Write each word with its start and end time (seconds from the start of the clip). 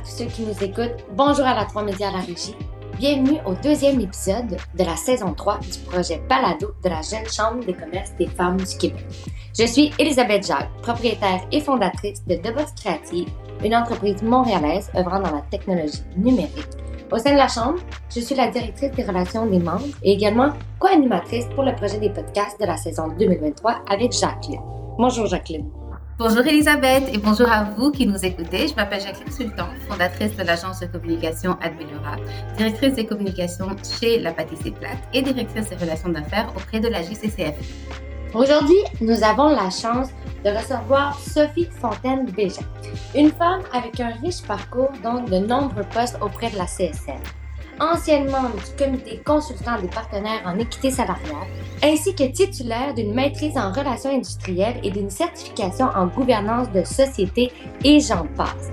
tous 0.00 0.10
ceux 0.18 0.24
qui 0.26 0.42
nous 0.42 0.64
écoutent. 0.64 1.04
Bonjour 1.12 1.44
à 1.44 1.54
la 1.54 1.64
3 1.64 1.84
Médias 1.84 2.08
à 2.08 2.12
la 2.12 2.20
régie. 2.20 2.54
Bienvenue 2.98 3.38
au 3.46 3.54
deuxième 3.54 4.00
épisode 4.00 4.56
de 4.74 4.84
la 4.84 4.96
saison 4.96 5.32
3 5.32 5.58
du 5.58 5.78
projet 5.90 6.20
Palado 6.28 6.74
de 6.82 6.88
la 6.88 7.02
Jeune 7.02 7.26
Chambre 7.30 7.64
des 7.64 7.72
commerces 7.72 8.14
des 8.18 8.26
femmes 8.26 8.58
du 8.58 8.76
Québec. 8.76 9.04
Je 9.58 9.64
suis 9.64 9.92
Elisabeth 9.98 10.46
Jacques, 10.46 10.70
propriétaire 10.82 11.40
et 11.50 11.60
fondatrice 11.60 12.24
de 12.26 12.36
Box 12.36 12.72
Creative, 12.80 13.28
une 13.64 13.74
entreprise 13.74 14.22
montréalaise 14.22 14.90
œuvrant 14.96 15.20
dans 15.20 15.34
la 15.34 15.42
technologie 15.50 16.02
numérique. 16.16 16.68
Au 17.10 17.18
sein 17.18 17.32
de 17.32 17.38
la 17.38 17.48
Chambre, 17.48 17.80
je 18.14 18.20
suis 18.20 18.34
la 18.34 18.48
directrice 18.48 18.92
des 18.92 19.02
relations 19.02 19.46
des 19.46 19.58
membres 19.58 19.96
et 20.02 20.12
également 20.12 20.50
co-animatrice 20.78 21.46
pour 21.54 21.64
le 21.64 21.74
projet 21.74 21.98
des 21.98 22.10
podcasts 22.10 22.60
de 22.60 22.66
la 22.66 22.76
saison 22.76 23.08
2023 23.18 23.80
avec 23.88 24.12
Jacqueline. 24.12 24.60
Bonjour 24.96 25.26
Jacqueline. 25.26 25.79
Bonjour 26.20 26.46
Elisabeth 26.46 27.04
et 27.14 27.16
bonjour 27.16 27.50
à 27.50 27.64
vous 27.64 27.90
qui 27.90 28.06
nous 28.06 28.22
écoutez. 28.22 28.68
Je 28.68 28.74
m'appelle 28.74 29.00
Jacqueline 29.00 29.32
Sultan, 29.32 29.68
fondatrice 29.88 30.36
de 30.36 30.42
l'agence 30.42 30.80
de 30.80 30.84
communication 30.84 31.56
Admeliora, 31.62 32.16
directrice 32.58 32.92
des 32.92 33.06
communications 33.06 33.74
chez 33.98 34.18
La 34.18 34.30
Pâtisserie 34.30 34.72
Plate 34.72 34.98
et 35.14 35.22
directrice 35.22 35.70
des 35.70 35.76
relations 35.76 36.10
d'affaires 36.10 36.52
auprès 36.54 36.78
de 36.78 36.88
la 36.88 37.00
JCCF. 37.00 37.54
Aujourd'hui, 38.34 38.76
nous 39.00 39.24
avons 39.24 39.48
la 39.48 39.70
chance 39.70 40.10
de 40.44 40.50
recevoir 40.50 41.18
Sophie 41.18 41.70
Fontaine 41.80 42.26
Bégin, 42.26 42.66
une 43.14 43.30
femme 43.30 43.62
avec 43.72 43.98
un 43.98 44.10
riche 44.22 44.42
parcours 44.42 44.92
dont 45.02 45.24
de 45.24 45.38
nombreux 45.38 45.84
postes 45.84 46.18
auprès 46.20 46.50
de 46.50 46.58
la 46.58 46.66
CSN 46.66 47.39
ancienne 47.80 48.30
membre 48.30 48.56
du 48.56 48.84
comité 48.84 49.20
consultant 49.24 49.80
des 49.80 49.88
partenaires 49.88 50.42
en 50.44 50.58
équité 50.58 50.90
salariale, 50.90 51.48
ainsi 51.82 52.14
que 52.14 52.24
titulaire 52.24 52.94
d'une 52.94 53.14
maîtrise 53.14 53.56
en 53.56 53.72
relations 53.72 54.14
industrielles 54.14 54.80
et 54.82 54.90
d'une 54.90 55.10
certification 55.10 55.86
en 55.94 56.06
gouvernance 56.06 56.70
de 56.70 56.84
société 56.84 57.50
et 57.84 58.00
j'en 58.00 58.26
passe. 58.36 58.70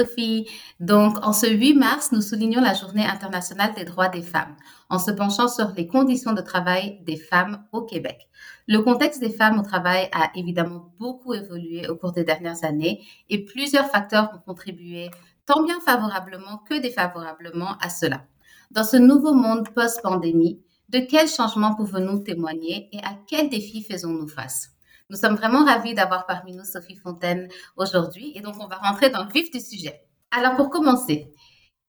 Sophie. 0.00 0.48
Donc, 0.78 1.18
en 1.24 1.32
ce 1.32 1.46
8 1.46 1.74
mars, 1.74 2.12
nous 2.12 2.22
soulignons 2.22 2.60
la 2.60 2.74
Journée 2.74 3.04
internationale 3.04 3.74
des 3.74 3.84
droits 3.84 4.08
des 4.08 4.22
femmes, 4.22 4.56
en 4.88 4.98
se 4.98 5.10
penchant 5.10 5.48
sur 5.48 5.72
les 5.76 5.86
conditions 5.86 6.32
de 6.32 6.40
travail 6.40 7.00
des 7.04 7.16
femmes 7.16 7.64
au 7.72 7.82
Québec. 7.82 8.28
Le 8.66 8.78
contexte 8.78 9.20
des 9.20 9.30
femmes 9.30 9.58
au 9.58 9.62
travail 9.62 10.08
a 10.12 10.30
évidemment 10.34 10.94
beaucoup 10.98 11.34
évolué 11.34 11.86
au 11.88 11.96
cours 11.96 12.12
des 12.12 12.24
dernières 12.24 12.64
années 12.64 13.04
et 13.28 13.44
plusieurs 13.44 13.90
facteurs 13.90 14.30
ont 14.34 14.38
contribué 14.38 15.10
tant 15.44 15.62
bien 15.62 15.80
favorablement 15.80 16.58
que 16.68 16.80
défavorablement 16.80 17.76
à 17.82 17.90
cela. 17.90 18.24
Dans 18.70 18.84
ce 18.84 18.96
nouveau 18.96 19.34
monde 19.34 19.68
post-pandémie, 19.74 20.60
de 20.88 21.00
quels 21.00 21.28
changements 21.28 21.74
pouvons-nous 21.74 22.20
témoigner 22.20 22.88
et 22.92 22.98
à 22.98 23.18
quels 23.26 23.50
défis 23.50 23.82
faisons-nous 23.82 24.28
face? 24.28 24.70
Nous 25.10 25.16
sommes 25.16 25.34
vraiment 25.34 25.64
ravis 25.64 25.94
d'avoir 25.94 26.24
parmi 26.24 26.54
nous 26.54 26.64
Sophie 26.64 26.94
Fontaine 26.94 27.48
aujourd'hui 27.76 28.32
et 28.36 28.40
donc 28.40 28.54
on 28.60 28.68
va 28.68 28.76
rentrer 28.76 29.10
dans 29.10 29.24
le 29.24 29.32
vif 29.32 29.50
du 29.50 29.58
sujet. 29.58 30.00
Alors 30.30 30.54
pour 30.54 30.70
commencer, 30.70 31.34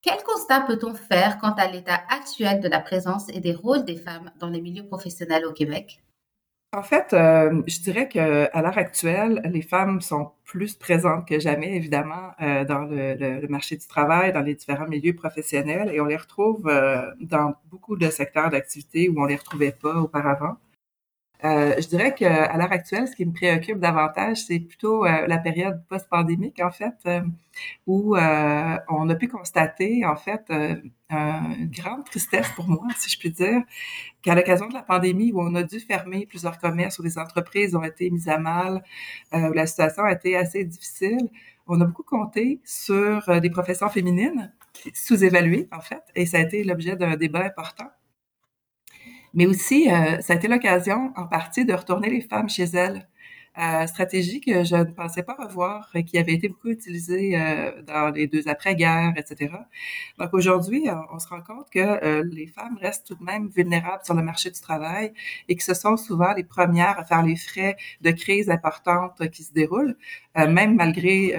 quel 0.02 0.24
constat 0.24 0.62
peut-on 0.62 0.96
faire 0.96 1.38
quant 1.38 1.54
à 1.54 1.68
l'état 1.68 2.02
actuel 2.10 2.62
de 2.62 2.68
la 2.68 2.80
présence 2.80 3.30
et 3.30 3.40
des 3.40 3.54
rôles 3.54 3.86
des 3.86 3.98
femmes 3.98 4.32
dans 4.40 4.50
les 4.50 4.60
milieux 4.60 4.88
professionnels 4.88 5.46
au 5.46 5.54
Québec? 5.54 6.02
En 6.74 6.82
fait, 6.82 7.14
euh, 7.14 7.62
je 7.68 7.82
dirais 7.82 8.08
que 8.10 8.50
à 8.52 8.62
l'heure 8.64 8.78
actuelle, 8.78 9.42
les 9.46 9.62
femmes 9.62 10.02
sont 10.02 10.32
plus 10.44 10.74
présentes 10.74 11.28
que 11.28 11.40
jamais, 11.40 11.76
évidemment, 11.76 12.32
euh, 12.42 12.66
dans 12.66 12.80
le, 12.80 13.46
marché 13.50 13.76
du 13.76 13.86
travail, 13.86 14.32
dans 14.34 14.42
les 14.42 14.56
différents 14.56 14.88
milieux 14.88 15.14
professionnels, 15.14 15.92
et 15.94 16.00
on 16.02 16.06
les 16.06 16.18
retrouve 16.18 16.68
euh, 16.70 17.12
dans 17.20 17.54
beaucoup 17.66 17.98
de 17.98 18.10
secteurs 18.10 18.50
d'activité 18.50 19.10
où 19.10 19.22
on 19.22 19.26
les 19.26 19.36
retrouvait 19.36 19.74
pas 19.74 19.96
auparavant. 19.96 20.58
Euh, 21.44 21.74
je 21.80 21.88
dirais 21.88 22.14
qu'à 22.14 22.56
l'heure 22.56 22.72
actuelle, 22.72 23.08
ce 23.08 23.16
qui 23.16 23.26
me 23.26 23.34
préoccupe 23.34 23.80
davantage, 23.80 24.46
c'est 24.46 24.60
plutôt 24.60 25.06
euh, 25.06 25.26
la 25.28 25.40
période 25.40 25.84
post-pandémique, 25.90 26.62
en 26.62 26.70
fait, 26.70 26.94
euh, 27.08 27.22
où 27.88 28.16
on 28.16 29.10
a 29.10 29.16
pu 29.16 29.28
constater, 29.28 30.06
en 30.06 30.16
fait, 30.16 30.52
une 31.10 31.72
grande 31.72 32.06
tristesse 32.06 32.50
pour 32.56 32.68
moi, 32.68 32.86
si 32.98 33.10
je 33.10 33.20
puis 33.20 33.32
dire, 33.32 33.62
qu'à 34.22 34.36
l'occasion 34.36 34.68
de 34.68 34.74
la 34.74 34.84
pandémie, 34.84 35.32
où 35.34 35.42
on 35.42 35.56
a 35.56 35.64
dû 35.64 35.80
fermer 35.80 36.26
plusieurs 36.28 36.60
commerces, 36.60 37.00
où 37.00 37.04
les 37.04 37.18
entreprises 37.18 37.76
ont 37.76 37.84
été 37.84 38.10
mises 38.12 38.30
à 38.30 38.38
mal, 38.38 38.84
où 39.34 39.52
la 39.54 39.66
situation 39.68 40.04
a 40.04 40.14
été 40.14 40.38
assez 40.38 40.64
difficile, 40.64 41.30
on 41.68 41.80
a 41.82 41.86
beaucoup 41.86 42.04
compté 42.04 42.62
sur 42.64 43.42
des 43.42 43.50
professions 43.50 43.90
féminines 43.90 44.54
sous-évaluées, 44.94 45.68
en 45.72 45.82
fait, 45.82 46.04
et 46.16 46.26
ça 46.26 46.38
a 46.38 46.42
été 46.42 46.64
l'objet 46.64 46.96
d'un 46.96 47.16
débat 47.18 47.46
important. 47.46 47.90
Mais 49.34 49.46
aussi, 49.46 49.90
euh, 49.92 50.20
ça 50.22 50.34
a 50.34 50.36
été 50.36 50.48
l'occasion 50.48 51.14
en 51.16 51.28
partie 51.28 51.66
de 51.66 51.74
retourner 51.74 52.10
les 52.10 52.22
femmes 52.22 52.50
chez 52.50 52.66
elles. 52.66 53.08
Euh, 53.58 53.86
stratégie 53.86 54.40
que 54.40 54.64
je 54.64 54.78
ne 54.78 54.84
pensais 54.86 55.24
pas 55.24 55.34
revoir 55.34 55.90
et 55.94 56.06
qui 56.06 56.18
avait 56.18 56.34
été 56.34 56.48
beaucoup 56.48 56.70
utilisée 56.70 57.38
euh, 57.38 57.82
dans 57.82 58.10
les 58.10 58.26
deux 58.26 58.48
après-guerres, 58.48 59.14
etc. 59.18 59.54
Donc 60.18 60.34
aujourd'hui, 60.34 60.86
on, 61.12 61.20
se 61.20 61.28
rend 61.28 61.42
compte 61.42 61.70
que 61.70 61.80
euh, 61.80 62.24
les 62.32 62.48
femmes 62.48 62.78
restent 62.80 63.08
tout 63.08 63.16
de 63.16 63.24
même 63.26 63.50
vulnérables 63.50 64.06
sur 64.06 64.14
le 64.14 64.24
marché 64.24 64.52
du 64.52 64.62
travail 64.62 65.12
et 65.50 65.58
que 65.58 65.64
ce 65.64 65.74
sont 65.74 65.98
souvent 65.98 66.34
les 66.34 66.46
premières 66.46 66.98
à 66.98 67.04
faire 67.04 67.24
les 67.24 67.36
frais 67.36 67.76
de 68.00 68.12
crises 68.12 68.50
importantes 68.50 69.30
qui 69.32 69.44
se 69.44 69.52
déroulent, 69.52 69.98
même 70.36 70.76
malgré 70.76 71.34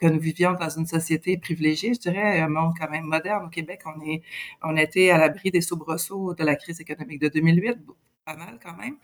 que 0.00 0.06
nous 0.06 0.20
vivions 0.20 0.52
dans 0.54 0.68
une 0.68 0.86
société 0.86 1.38
privilégiée, 1.38 1.94
je 1.94 2.00
dirais, 2.00 2.40
un 2.40 2.48
monde 2.48 2.74
quand 2.78 2.90
même 2.90 3.04
moderne. 3.04 3.46
Au 3.46 3.48
Québec, 3.48 3.80
on 3.86 4.00
est, 4.06 4.22
on 4.62 4.76
était 4.76 5.10
à 5.10 5.18
l'abri 5.18 5.50
des 5.50 5.62
soubresauts 5.62 6.34
de 6.34 6.44
la 6.44 6.56
crise 6.56 6.80
économique 6.80 7.20
de 7.20 7.28
2008 7.28 7.78
pas 8.24 8.36
mal 8.36 8.58
quand 8.62 8.76
même. 8.76 8.96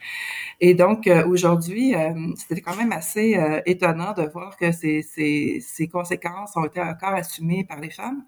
Et 0.61 0.75
donc 0.75 1.07
euh, 1.07 1.27
aujourd'hui, 1.27 1.95
euh, 1.95 2.33
c'était 2.37 2.61
quand 2.63 2.77
même 2.77 2.93
assez 2.93 3.37
euh, 3.37 3.61
étonnant 3.67 4.13
de 4.15 4.23
voir 4.23 4.57
que 4.57 4.73
ces, 4.73 5.03
ces, 5.03 5.61
ces, 5.61 5.89
conséquences 5.89 6.57
ont 6.57 6.65
été 6.65 6.81
encore 6.81 7.11
assumées 7.15 7.65
par 7.65 7.81
les 7.81 7.91
femmes, 7.91 8.25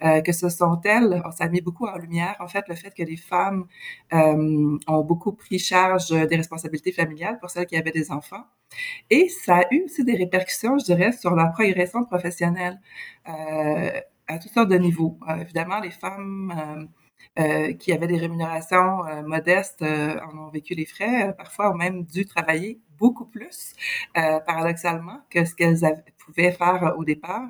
que 0.00 0.32
ce 0.32 0.48
sont 0.48 0.80
elles, 0.84 1.22
ça 1.36 1.44
a 1.44 1.48
mis 1.48 1.60
beaucoup 1.60 1.86
en 1.86 1.96
lumière 1.96 2.36
en 2.40 2.48
fait 2.48 2.64
le 2.68 2.74
fait 2.74 2.92
que 2.94 3.02
les 3.02 3.16
femmes 3.16 3.66
ont 4.12 5.00
beaucoup 5.02 5.32
pris 5.32 5.58
charge 5.58 6.08
des 6.10 6.36
responsabilités 6.36 6.92
familiales 6.92 7.38
pour 7.40 7.50
celles 7.50 7.66
qui 7.66 7.76
avaient 7.76 7.90
des 7.92 8.10
enfants. 8.10 8.44
Et 9.10 9.28
ça 9.28 9.58
a 9.58 9.74
eu 9.74 9.84
aussi 9.84 10.04
des 10.04 10.16
répercussions, 10.16 10.78
je 10.78 10.84
dirais, 10.84 11.12
sur 11.12 11.34
leur 11.34 11.52
progression 11.52 12.04
professionnelle 12.04 12.80
à 13.24 14.38
toutes 14.38 14.52
sortes 14.52 14.68
de 14.68 14.78
niveaux. 14.78 15.18
évidemment, 15.40 15.80
les 15.80 15.90
femmes 15.90 16.88
qui 17.74 17.92
avaient 17.92 18.06
des 18.06 18.16
rémunérations 18.18 19.04
euh, 19.06 19.22
modestes 19.22 19.82
euh, 19.82 20.18
en 20.20 20.38
ont 20.38 20.48
vécu 20.48 20.74
les 20.74 20.86
frais, 20.86 21.34
parfois 21.36 21.70
ont 21.70 21.76
même 21.76 22.04
dû 22.04 22.24
travailler 22.24 22.80
beaucoup 22.98 23.26
plus, 23.26 23.74
paradoxalement, 24.14 25.20
que 25.28 25.44
ce 25.44 25.54
qu'elles 25.54 25.84
avaient, 25.84 26.02
pouvaient 26.26 26.52
faire 26.52 26.82
euh, 26.84 26.96
au 26.96 27.04
départ. 27.04 27.48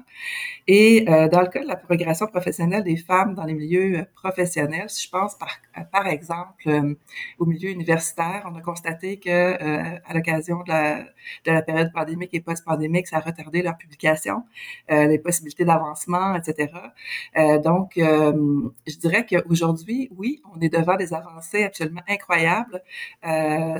Et 0.66 1.06
euh, 1.09 1.28
dans 1.28 1.41
le 1.41 1.48
cas 1.48 1.62
de 1.62 1.69
la 1.69 1.76
progression 1.76 2.26
professionnelle 2.26 2.84
des 2.84 2.97
femmes 2.97 3.34
dans 3.34 3.44
les 3.44 3.54
milieux 3.54 4.00
euh, 4.00 4.04
professionnels, 4.14 4.91
si 4.91 5.06
je 5.06 5.10
pense 5.10 5.37
par, 5.37 5.56
par 5.91 6.06
exemple 6.06 6.97
au 7.38 7.47
milieu 7.47 7.70
universitaire, 7.70 8.48
on 8.50 8.54
a 8.56 8.60
constaté 8.60 9.19
que 9.19 9.56
à 10.04 10.14
l'occasion 10.14 10.62
de 10.62 10.69
la, 10.69 10.98
de 11.44 11.53
la 11.53 11.62
période 11.62 11.92
pandémique 11.92 12.31
et 12.32 12.41
post-pandémique, 12.41 13.06
ça 13.06 13.19
a 13.19 13.20
retardé 13.20 13.62
leur 13.62 13.76
publication, 13.76 14.44
les 14.88 15.19
possibilités 15.19 15.64
d'avancement, 15.64 16.34
etc. 16.34 16.72
donc, 17.62 17.93
je 17.97 18.97
dirais 18.98 19.26
qu'aujourd'hui, 19.26 20.08
oui, 20.16 20.43
on 20.54 20.60
est 20.60 20.69
devant 20.69 20.96
des 20.96 21.14
avancées 21.14 21.64
absolument 21.64 22.02
incroyables 22.08 22.82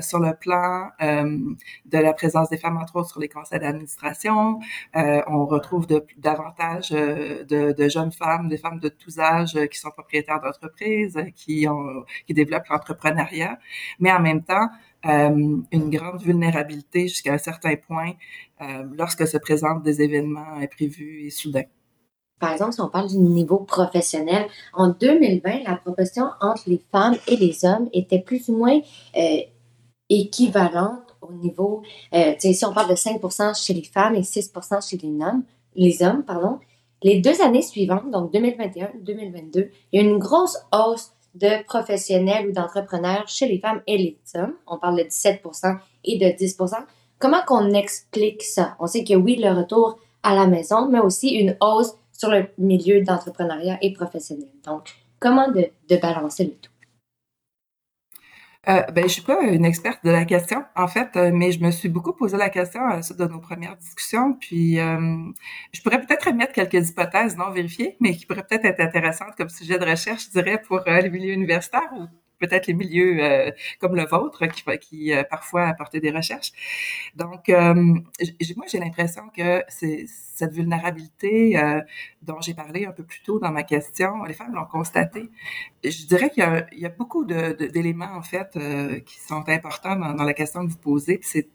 sur 0.01 0.19
le 0.19 0.33
plan 0.33 0.89
de 0.99 1.97
la 1.97 2.13
présence 2.13 2.49
des 2.49 2.57
femmes, 2.57 2.77
entre 2.77 2.95
autres, 2.97 3.09
sur 3.09 3.19
les 3.19 3.29
conseils 3.29 3.59
d'administration, 3.59 4.59
euh, 4.95 5.21
on 5.27 5.45
retrouve 5.45 5.87
davantage 6.17 6.91
euh, 6.91 7.43
de, 7.43 7.89
jeunes 7.89 8.11
femmes, 8.11 8.47
des 8.47 8.57
femmes 8.57 8.79
de 8.79 8.89
tous 8.89 9.19
âges 9.19 9.55
euh, 9.55 9.67
qui 9.67 9.77
sont 9.77 9.91
propriétaires 9.91 10.41
d'entreprises, 10.41 11.17
qui 11.35 11.67
développent 12.29 12.67
l'entrepreneuriat, 12.69 13.59
mais 13.99 14.11
en 14.11 14.19
même 14.19 14.43
temps 14.43 14.69
une 15.03 15.89
grande 15.89 16.21
vulnérabilité 16.21 17.07
jusqu'à 17.07 17.33
un 17.33 17.37
certain 17.37 17.75
point 17.77 18.13
lorsque 18.97 19.25
se 19.25 19.37
présentent 19.37 19.83
des 19.83 20.01
événements 20.01 20.55
imprévus 20.59 21.27
et 21.27 21.29
soudains. 21.29 21.67
Par 22.39 22.51
exemple, 22.51 22.73
si 22.73 22.81
on 22.81 22.89
parle 22.89 23.07
du 23.07 23.17
niveau 23.17 23.59
professionnel, 23.59 24.47
en 24.73 24.89
2020, 24.89 25.63
la 25.65 25.77
proportion 25.77 26.25
entre 26.41 26.63
les 26.67 26.81
femmes 26.91 27.15
et 27.27 27.37
les 27.37 27.63
hommes 27.63 27.87
était 27.93 28.19
plus 28.19 28.49
ou 28.49 28.57
moins 28.57 28.81
équivalente 30.09 31.06
au 31.21 31.31
niveau, 31.33 31.83
euh, 32.13 32.33
si 32.39 32.65
on 32.65 32.73
parle 32.73 32.89
de 32.89 32.95
5% 32.95 33.65
chez 33.65 33.73
les 33.73 33.83
femmes 33.83 34.15
et 34.15 34.21
6% 34.21 34.89
chez 34.89 34.97
les 34.97 35.23
hommes, 35.23 35.43
les 35.75 36.03
hommes, 36.03 36.23
pardon, 36.23 36.59
les 37.03 37.19
deux 37.19 37.41
années 37.41 37.61
suivantes, 37.61 38.09
donc 38.11 38.33
2021-2022, 38.33 39.69
il 39.91 40.01
y 40.01 40.03
a 40.03 40.09
une 40.09 40.17
grosse 40.17 40.57
hausse 40.71 41.11
de 41.35 41.63
professionnels 41.65 42.47
ou 42.47 42.51
d'entrepreneurs 42.51 43.27
chez 43.27 43.47
les 43.47 43.59
femmes 43.59 43.81
et 43.85 43.97
les 43.97 44.17
hommes. 44.35 44.53
On 44.65 44.77
parle 44.77 44.97
de 44.97 45.03
17% 45.03 45.77
et 46.05 46.17
de 46.17 46.25
10% 46.25 46.77
Comment 47.19 47.41
qu'on 47.47 47.71
explique 47.71 48.43
ça? 48.43 48.75
On 48.79 48.85
sait 48.85 49.03
que 49.03 49.15
oui, 49.15 49.37
le 49.37 49.49
retour 49.51 49.97
à 50.21 50.35
la 50.35 50.45
maison, 50.45 50.87
mais 50.87 50.99
aussi 50.99 51.29
une 51.29 51.57
hausse 51.61 51.95
sur 52.13 52.29
le 52.29 52.47
milieu 52.59 53.01
d'entrepreneuriat 53.01 53.79
et 53.81 53.91
professionnel. 53.91 54.49
Donc, 54.65 54.95
comment 55.19 55.49
de, 55.49 55.69
de 55.89 55.97
balancer 55.97 56.43
le 56.45 56.51
tout? 56.51 56.71
Euh, 58.69 58.81
ben, 58.91 59.03
je 59.07 59.13
suis 59.13 59.21
pas 59.21 59.41
une 59.43 59.63
experte 59.63 60.03
de 60.03 60.11
la 60.11 60.25
question, 60.25 60.65
en 60.75 60.87
fait, 60.89 61.15
euh, 61.15 61.31
mais 61.33 61.53
je 61.53 61.59
me 61.61 61.71
suis 61.71 61.87
beaucoup 61.87 62.11
posé 62.11 62.35
la 62.35 62.49
question 62.49 62.81
à 62.85 62.97
la 62.97 63.01
suite 63.01 63.17
de 63.17 63.25
nos 63.25 63.39
premières 63.39 63.77
discussions. 63.77 64.33
Puis, 64.33 64.77
euh, 64.79 65.31
je 65.71 65.81
pourrais 65.81 66.01
peut-être 66.01 66.27
émettre 66.27 66.51
quelques 66.51 66.89
hypothèses 66.89 67.37
non 67.37 67.49
vérifiées, 67.51 67.95
mais 68.01 68.15
qui 68.17 68.25
pourraient 68.25 68.45
peut-être 68.45 68.65
être 68.65 68.81
intéressantes 68.81 69.35
comme 69.37 69.47
sujet 69.47 69.79
de 69.79 69.85
recherche, 69.85 70.25
je 70.25 70.31
dirais, 70.31 70.61
pour 70.61 70.81
les 70.85 71.09
milieux 71.09 71.33
universitaires 71.33 71.89
ou 71.93 72.07
peut-être 72.39 72.67
les 72.67 72.73
milieux 72.73 73.23
euh, 73.23 73.51
comme 73.79 73.95
le 73.95 74.05
vôtre 74.05 74.45
qui, 74.47 74.63
qui 74.79 75.13
euh, 75.13 75.23
parfois 75.23 75.67
apportaient 75.67 75.99
des 75.99 76.11
recherches. 76.11 76.51
Donc, 77.15 77.49
euh, 77.49 77.73
moi, 77.73 78.65
j'ai 78.67 78.79
l'impression 78.79 79.29
que 79.35 79.63
cette 79.67 80.53
vulnérabilité 80.53 81.59
dont 82.21 82.39
j'ai 82.41 82.53
parlé 82.53 82.85
un 82.85 82.91
peu 82.91 83.03
plus 83.03 83.21
tôt 83.21 83.39
dans 83.39 83.51
ma 83.51 83.63
question, 83.63 84.23
les 84.23 84.33
femmes 84.33 84.53
l'ont 84.53 84.65
constaté. 84.65 85.29
Je 85.83 86.05
dirais 86.05 86.29
qu'il 86.29 86.43
y, 86.73 86.81
y, 86.81 86.85
a 86.85 86.89
beaucoup 86.89 87.25
d'éléments, 87.25 88.13
en 88.13 88.21
fait, 88.21 88.57
qui 89.05 89.19
sont 89.19 89.47
importants 89.49 89.95
dans, 89.95 90.13
dans, 90.13 90.23
la 90.23 90.33
question 90.33 90.65
que 90.65 90.71
vous 90.71 90.77
posez. 90.77 91.19
c'est 91.23 91.49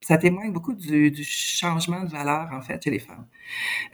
ça 0.00 0.18
témoigne 0.18 0.52
beaucoup 0.52 0.74
du, 0.74 1.10
du, 1.10 1.24
changement 1.24 2.04
de 2.04 2.10
valeur, 2.10 2.50
en 2.52 2.60
fait, 2.60 2.82
chez 2.84 2.90
les 2.90 2.98
femmes. 2.98 3.26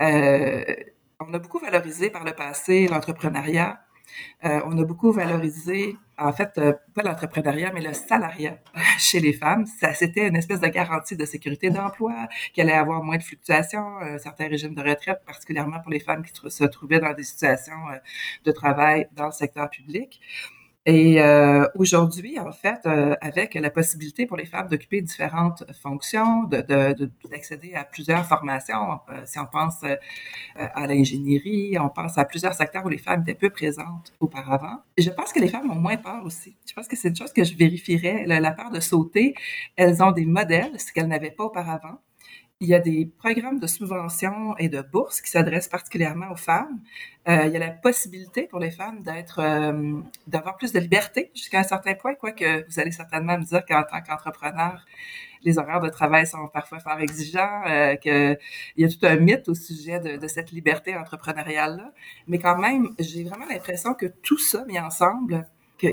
on 0.00 1.34
a 1.34 1.38
beaucoup 1.38 1.58
valorisé 1.60 2.10
par 2.10 2.24
le 2.24 2.32
passé 2.32 2.88
l'entrepreneuriat, 2.88 3.80
euh, 4.44 4.60
on 4.64 4.78
a 4.78 4.84
beaucoup 4.84 5.12
valorisé, 5.12 5.96
en 6.18 6.32
fait, 6.32 6.52
euh, 6.58 6.72
pas 6.94 7.02
l'entrepreneuriat, 7.02 7.72
mais 7.72 7.80
le 7.80 7.92
salariat 7.92 8.58
chez 8.98 9.20
les 9.20 9.32
femmes. 9.32 9.66
C'était 9.94 10.28
une 10.28 10.36
espèce 10.36 10.60
de 10.60 10.68
garantie 10.68 11.16
de 11.16 11.24
sécurité 11.24 11.70
d'emploi, 11.70 12.28
qu'il 12.52 12.62
allait 12.62 12.72
avoir 12.72 13.02
moins 13.02 13.18
de 13.18 13.22
fluctuations, 13.22 13.98
un 13.98 14.18
certain 14.18 14.48
régime 14.48 14.74
de 14.74 14.82
retraite, 14.82 15.20
particulièrement 15.26 15.80
pour 15.80 15.90
les 15.90 16.00
femmes 16.00 16.22
qui 16.24 16.32
se 16.48 16.64
trouvaient 16.64 17.00
dans 17.00 17.12
des 17.12 17.24
situations 17.24 17.88
euh, 17.90 17.96
de 18.44 18.52
travail 18.52 19.08
dans 19.12 19.26
le 19.26 19.32
secteur 19.32 19.68
public. 19.70 20.20
Et 20.86 21.20
euh, 21.20 21.66
aujourd'hui, 21.74 22.38
en 22.40 22.52
fait, 22.52 22.80
euh, 22.86 23.14
avec 23.20 23.54
la 23.54 23.68
possibilité 23.70 24.24
pour 24.24 24.38
les 24.38 24.46
femmes 24.46 24.66
d'occuper 24.68 25.02
différentes 25.02 25.62
fonctions, 25.82 26.44
d'accéder 26.44 27.68
de, 27.68 27.72
de, 27.72 27.76
à 27.76 27.84
plusieurs 27.84 28.24
formations, 28.24 28.98
euh, 29.10 29.20
si 29.26 29.38
on 29.38 29.44
pense 29.44 29.82
euh, 29.84 29.96
à 30.56 30.86
l'ingénierie, 30.86 31.76
on 31.78 31.90
pense 31.90 32.16
à 32.16 32.24
plusieurs 32.24 32.54
secteurs 32.54 32.86
où 32.86 32.88
les 32.88 32.96
femmes 32.96 33.20
étaient 33.22 33.34
peu 33.34 33.50
présentes 33.50 34.14
auparavant. 34.20 34.80
je 34.96 35.10
pense 35.10 35.34
que 35.34 35.40
les 35.40 35.48
femmes 35.48 35.70
ont 35.70 35.74
moins 35.74 35.98
peur 35.98 36.24
aussi. 36.24 36.56
Je 36.66 36.72
pense 36.72 36.88
que 36.88 36.96
c'est 36.96 37.08
une 37.08 37.16
chose 37.16 37.32
que 37.34 37.44
je 37.44 37.54
vérifierais. 37.56 38.24
La, 38.26 38.40
la 38.40 38.52
peur 38.52 38.70
de 38.70 38.80
sauter, 38.80 39.34
elles 39.76 40.02
ont 40.02 40.12
des 40.12 40.24
modèles, 40.24 40.80
ce 40.80 40.92
qu'elles 40.94 41.08
n'avaient 41.08 41.30
pas 41.30 41.44
auparavant. 41.44 41.98
Il 42.62 42.68
y 42.68 42.74
a 42.74 42.78
des 42.78 43.10
programmes 43.18 43.58
de 43.58 43.66
subvention 43.66 44.54
et 44.58 44.68
de 44.68 44.82
bourses 44.82 45.22
qui 45.22 45.30
s'adressent 45.30 45.68
particulièrement 45.68 46.30
aux 46.30 46.36
femmes. 46.36 46.80
Euh, 47.26 47.44
il 47.46 47.52
y 47.52 47.56
a 47.56 47.58
la 47.58 47.70
possibilité 47.70 48.42
pour 48.42 48.58
les 48.58 48.70
femmes 48.70 49.02
d'être, 49.02 49.38
euh, 49.38 49.98
d'avoir 50.26 50.58
plus 50.58 50.70
de 50.72 50.78
liberté 50.78 51.30
jusqu'à 51.34 51.60
un 51.60 51.62
certain 51.62 51.94
point, 51.94 52.14
quoique 52.14 52.66
vous 52.68 52.78
allez 52.78 52.92
certainement 52.92 53.38
me 53.38 53.44
dire 53.44 53.64
qu'en 53.64 53.82
tant 53.84 54.02
qu'entrepreneur, 54.02 54.84
les 55.42 55.56
horaires 55.56 55.80
de 55.80 55.88
travail 55.88 56.26
sont 56.26 56.48
parfois 56.48 56.80
fort 56.80 57.00
exigeants, 57.00 57.62
euh, 57.66 57.96
qu'il 57.96 58.38
y 58.76 58.84
a 58.84 58.88
tout 58.88 59.06
un 59.06 59.16
mythe 59.16 59.48
au 59.48 59.54
sujet 59.54 59.98
de, 59.98 60.18
de 60.18 60.28
cette 60.28 60.50
liberté 60.50 60.94
entrepreneuriale-là. 60.94 61.92
Mais 62.28 62.38
quand 62.38 62.58
même, 62.58 62.90
j'ai 62.98 63.24
vraiment 63.24 63.46
l'impression 63.46 63.94
que 63.94 64.06
tout 64.06 64.38
ça 64.38 64.66
mis 64.66 64.78
ensemble, 64.78 65.46
que 65.78 65.86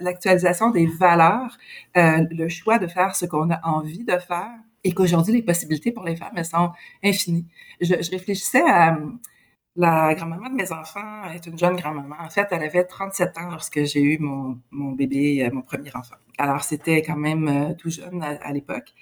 l'actualisation 0.00 0.70
des 0.70 0.86
valeurs, 0.86 1.58
euh, 1.96 2.24
le 2.30 2.48
choix 2.48 2.78
de 2.78 2.86
faire 2.86 3.16
ce 3.16 3.26
qu'on 3.26 3.50
a 3.50 3.60
envie 3.64 4.04
de 4.04 4.16
faire, 4.18 4.54
et 4.84 4.92
qu'aujourd'hui, 4.92 5.34
les 5.34 5.42
possibilités 5.42 5.92
pour 5.92 6.04
les 6.04 6.16
femmes, 6.16 6.32
elles 6.36 6.44
sont 6.44 6.70
infinies. 7.02 7.46
Je, 7.80 7.94
réfléchissais 8.10 8.62
à 8.66 8.98
la 9.76 10.14
grand-maman 10.14 10.50
de 10.50 10.54
mes 10.56 10.72
enfants, 10.72 11.30
est 11.32 11.46
une 11.46 11.56
jeune 11.56 11.76
grand-maman. 11.76 12.16
En 12.18 12.28
fait, 12.28 12.48
elle 12.50 12.64
avait 12.64 12.84
37 12.84 13.38
ans 13.38 13.50
lorsque 13.50 13.84
j'ai 13.84 14.02
eu 14.02 14.18
mon, 14.18 14.58
mon 14.72 14.92
bébé, 14.92 15.44
euh, 15.44 15.50
mon 15.52 15.62
premier 15.62 15.94
enfant. 15.94 16.16
Alors, 16.36 16.64
c'était 16.64 17.02
quand 17.02 17.16
même 17.16 17.48
euh, 17.48 17.74
tout 17.74 17.88
jeune 17.88 18.22
à, 18.22 18.52
l'époque. 18.52 18.92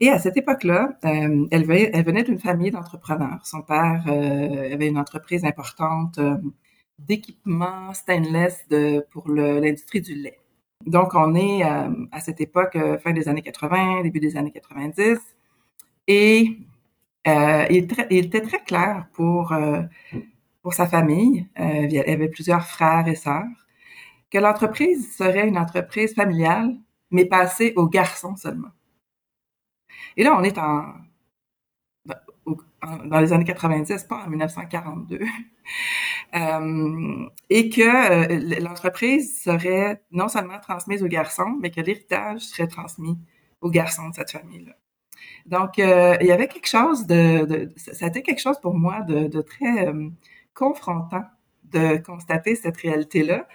Et 0.00 0.10
à 0.10 0.18
cette 0.18 0.36
époque-là, 0.36 0.98
euh, 1.04 1.46
elle, 1.50 1.64
venait, 1.64 2.22
d'une 2.24 2.38
famille 2.38 2.70
d'entrepreneurs. 2.70 3.40
Son 3.44 3.62
père 3.62 4.04
avait 4.06 4.88
une 4.88 4.98
entreprise 4.98 5.44
importante 5.44 6.20
d'équipement 6.98 7.92
stainless 7.94 8.66
pour 9.10 9.28
l'industrie 9.28 10.00
du 10.00 10.14
lait. 10.14 10.38
Donc, 10.86 11.14
on 11.14 11.34
est 11.34 11.64
euh, 11.64 12.06
à 12.12 12.20
cette 12.20 12.40
époque, 12.40 12.76
euh, 12.76 12.98
fin 12.98 13.12
des 13.12 13.28
années 13.28 13.42
80, 13.42 14.02
début 14.02 14.20
des 14.20 14.36
années 14.36 14.52
90, 14.52 15.18
et 16.06 16.58
euh, 17.26 17.66
il, 17.70 17.76
était 18.10 18.40
très 18.40 18.62
clair 18.64 19.06
pour, 19.12 19.52
pour 20.62 20.74
sa 20.74 20.86
famille, 20.86 21.46
il 21.58 21.92
y 21.92 21.98
avait 21.98 22.28
plusieurs 22.28 22.64
frères 22.64 23.06
et 23.08 23.14
sœurs, 23.14 23.44
que 24.30 24.38
l'entreprise 24.38 25.14
serait 25.16 25.46
une 25.46 25.58
entreprise 25.58 26.14
familiale, 26.14 26.74
mais 27.10 27.26
passée 27.26 27.74
aux 27.76 27.88
garçons 27.88 28.36
seulement. 28.36 28.70
Et 30.16 30.24
là, 30.24 30.36
on 30.38 30.42
est 30.42 30.58
en, 30.58 30.94
dans 32.82 33.20
les 33.20 33.32
années 33.32 33.44
90, 33.44 34.04
pas 34.04 34.24
en 34.24 34.28
1942. 34.28 35.20
Euh, 36.34 37.26
et 37.48 37.70
que 37.70 37.80
euh, 37.80 38.60
l'entreprise 38.60 39.42
serait 39.42 40.02
non 40.10 40.28
seulement 40.28 40.58
transmise 40.60 41.02
aux 41.02 41.08
garçons, 41.08 41.56
mais 41.60 41.70
que 41.70 41.80
l'héritage 41.80 42.42
serait 42.42 42.66
transmis 42.66 43.18
aux 43.62 43.70
garçons 43.70 44.10
de 44.10 44.14
cette 44.14 44.30
famille-là. 44.30 44.74
Donc, 45.46 45.78
euh, 45.78 46.16
il 46.20 46.26
y 46.26 46.32
avait 46.32 46.48
quelque 46.48 46.68
chose 46.68 47.06
de, 47.06 47.72
ça 47.76 48.04
a 48.04 48.08
été 48.08 48.22
quelque 48.22 48.40
chose 48.40 48.60
pour 48.60 48.74
moi 48.74 49.00
de, 49.00 49.26
de 49.28 49.40
très 49.40 49.90
confrontant 50.52 51.24
de 51.64 51.96
constater 51.98 52.54
cette 52.54 52.76
réalité-là 52.76 53.46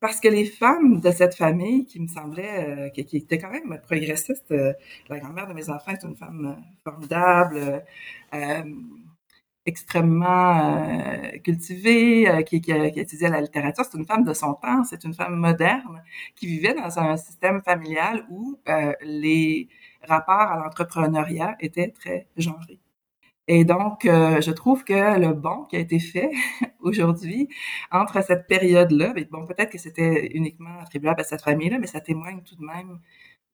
parce 0.00 0.20
que 0.20 0.28
les 0.28 0.44
femmes 0.46 1.00
de 1.00 1.10
cette 1.10 1.34
famille 1.34 1.86
qui 1.86 2.00
me 2.00 2.06
semblait, 2.06 2.92
qui, 2.94 3.04
qui, 3.04 3.16
était 3.18 3.38
quand 3.38 3.50
même 3.50 3.80
progressiste, 3.82 4.54
la 5.08 5.18
grand-mère 5.18 5.46
de 5.46 5.54
mes 5.54 5.70
enfants 5.70 5.92
est 5.92 6.04
une 6.04 6.16
femme 6.16 6.56
formidable, 6.84 7.82
extrêmement 9.66 10.88
euh, 10.88 11.38
cultivée, 11.44 12.28
euh, 12.28 12.42
qui, 12.42 12.60
qui, 12.60 12.72
qui, 12.72 13.18
la 13.28 13.40
littérature. 13.40 13.84
C'est 13.84 13.98
une 13.98 14.06
femme 14.06 14.24
de 14.24 14.32
son 14.32 14.54
temps, 14.54 14.84
c'est 14.84 15.04
une 15.04 15.14
femme 15.14 15.36
moderne 15.36 16.02
qui 16.36 16.46
vivait 16.46 16.74
dans 16.74 16.98
un 16.98 17.16
système 17.16 17.60
familial 17.62 18.24
où 18.30 18.58
euh, 18.68 18.92
les 19.02 19.68
rapports 20.02 20.52
à 20.52 20.56
l'entrepreneuriat 20.56 21.56
étaient 21.60 21.90
très 21.90 22.28
genrés. 22.36 22.78
Et 23.48 23.64
donc, 23.64 24.00
je 24.04 24.50
trouve 24.50 24.84
que 24.84 25.18
le 25.20 25.32
bon 25.32 25.64
qui 25.64 25.76
a 25.76 25.78
été 25.78 25.98
fait 26.00 26.30
aujourd'hui 26.80 27.48
entre 27.90 28.22
cette 28.24 28.46
période-là, 28.46 29.14
bon, 29.30 29.46
peut-être 29.46 29.70
que 29.70 29.78
c'était 29.78 30.26
uniquement 30.34 30.78
attribuable 30.80 31.20
à 31.20 31.24
cette 31.24 31.42
famille-là, 31.42 31.78
mais 31.78 31.86
ça 31.86 32.00
témoigne 32.00 32.42
tout 32.42 32.56
de 32.56 32.64
même 32.64 32.98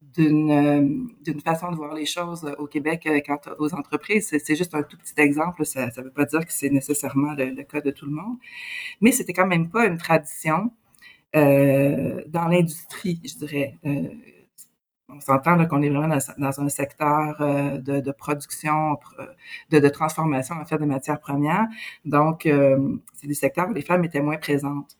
d'une 0.02 0.50
euh, 0.50 1.06
d'une 1.22 1.40
façon 1.40 1.70
de 1.70 1.76
voir 1.76 1.94
les 1.94 2.06
choses 2.06 2.44
au 2.58 2.66
Québec 2.66 3.06
euh, 3.06 3.20
quant 3.24 3.38
aux 3.58 3.74
entreprises. 3.74 4.34
C'est 4.44 4.56
juste 4.56 4.74
un 4.74 4.82
tout 4.82 4.96
petit 4.98 5.14
exemple. 5.18 5.64
Ça 5.64 5.86
ne 5.86 6.02
veut 6.02 6.10
pas 6.10 6.24
dire 6.24 6.44
que 6.44 6.52
c'est 6.52 6.70
nécessairement 6.70 7.34
le, 7.34 7.62
cas 7.62 7.80
de 7.80 7.90
tout 7.90 8.06
le 8.06 8.12
monde. 8.12 8.36
Mais 9.00 9.12
c'était 9.12 9.32
quand 9.32 9.46
même 9.46 9.70
pas 9.70 9.86
une 9.86 9.98
tradition 9.98 10.72
euh, 11.36 12.22
dans 12.28 12.48
l'industrie, 12.48 13.20
je 13.24 13.34
dirais. 13.36 13.78
Euh, 13.86 14.08
on 15.14 15.20
s'entend 15.20 15.64
qu'on 15.66 15.82
est 15.82 15.90
vraiment 15.90 16.16
dans, 16.38 16.60
un 16.60 16.68
secteur 16.68 17.36
euh, 17.40 17.78
de, 17.78 18.12
production, 18.12 18.98
de, 19.70 19.78
de, 19.78 19.88
transformation 19.88 20.56
en 20.56 20.64
fait 20.64 20.78
de 20.78 20.84
matières 20.84 21.20
premières. 21.20 21.66
Donc, 22.04 22.48
c'est 23.14 23.26
des 23.26 23.34
secteurs 23.34 23.68
où 23.68 23.72
les 23.72 23.82
femmes 23.82 24.04
étaient 24.04 24.20
moins 24.20 24.38
présentes. 24.38 24.96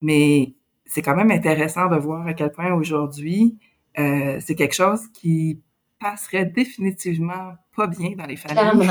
Mais 0.00 0.54
c'est 0.86 1.02
quand 1.02 1.16
même 1.16 1.30
intéressant 1.30 1.88
de 1.88 1.96
voir 1.96 2.26
à 2.26 2.34
quel 2.34 2.50
point 2.50 2.72
aujourd'hui, 2.72 3.58
euh, 3.98 4.38
c'est 4.40 4.54
quelque 4.54 4.74
chose 4.74 5.08
qui 5.12 5.60
passerait 6.04 6.44
définitivement 6.44 7.54
pas 7.74 7.86
bien 7.86 8.10
dans 8.14 8.26
les 8.26 8.36
familles. 8.36 8.90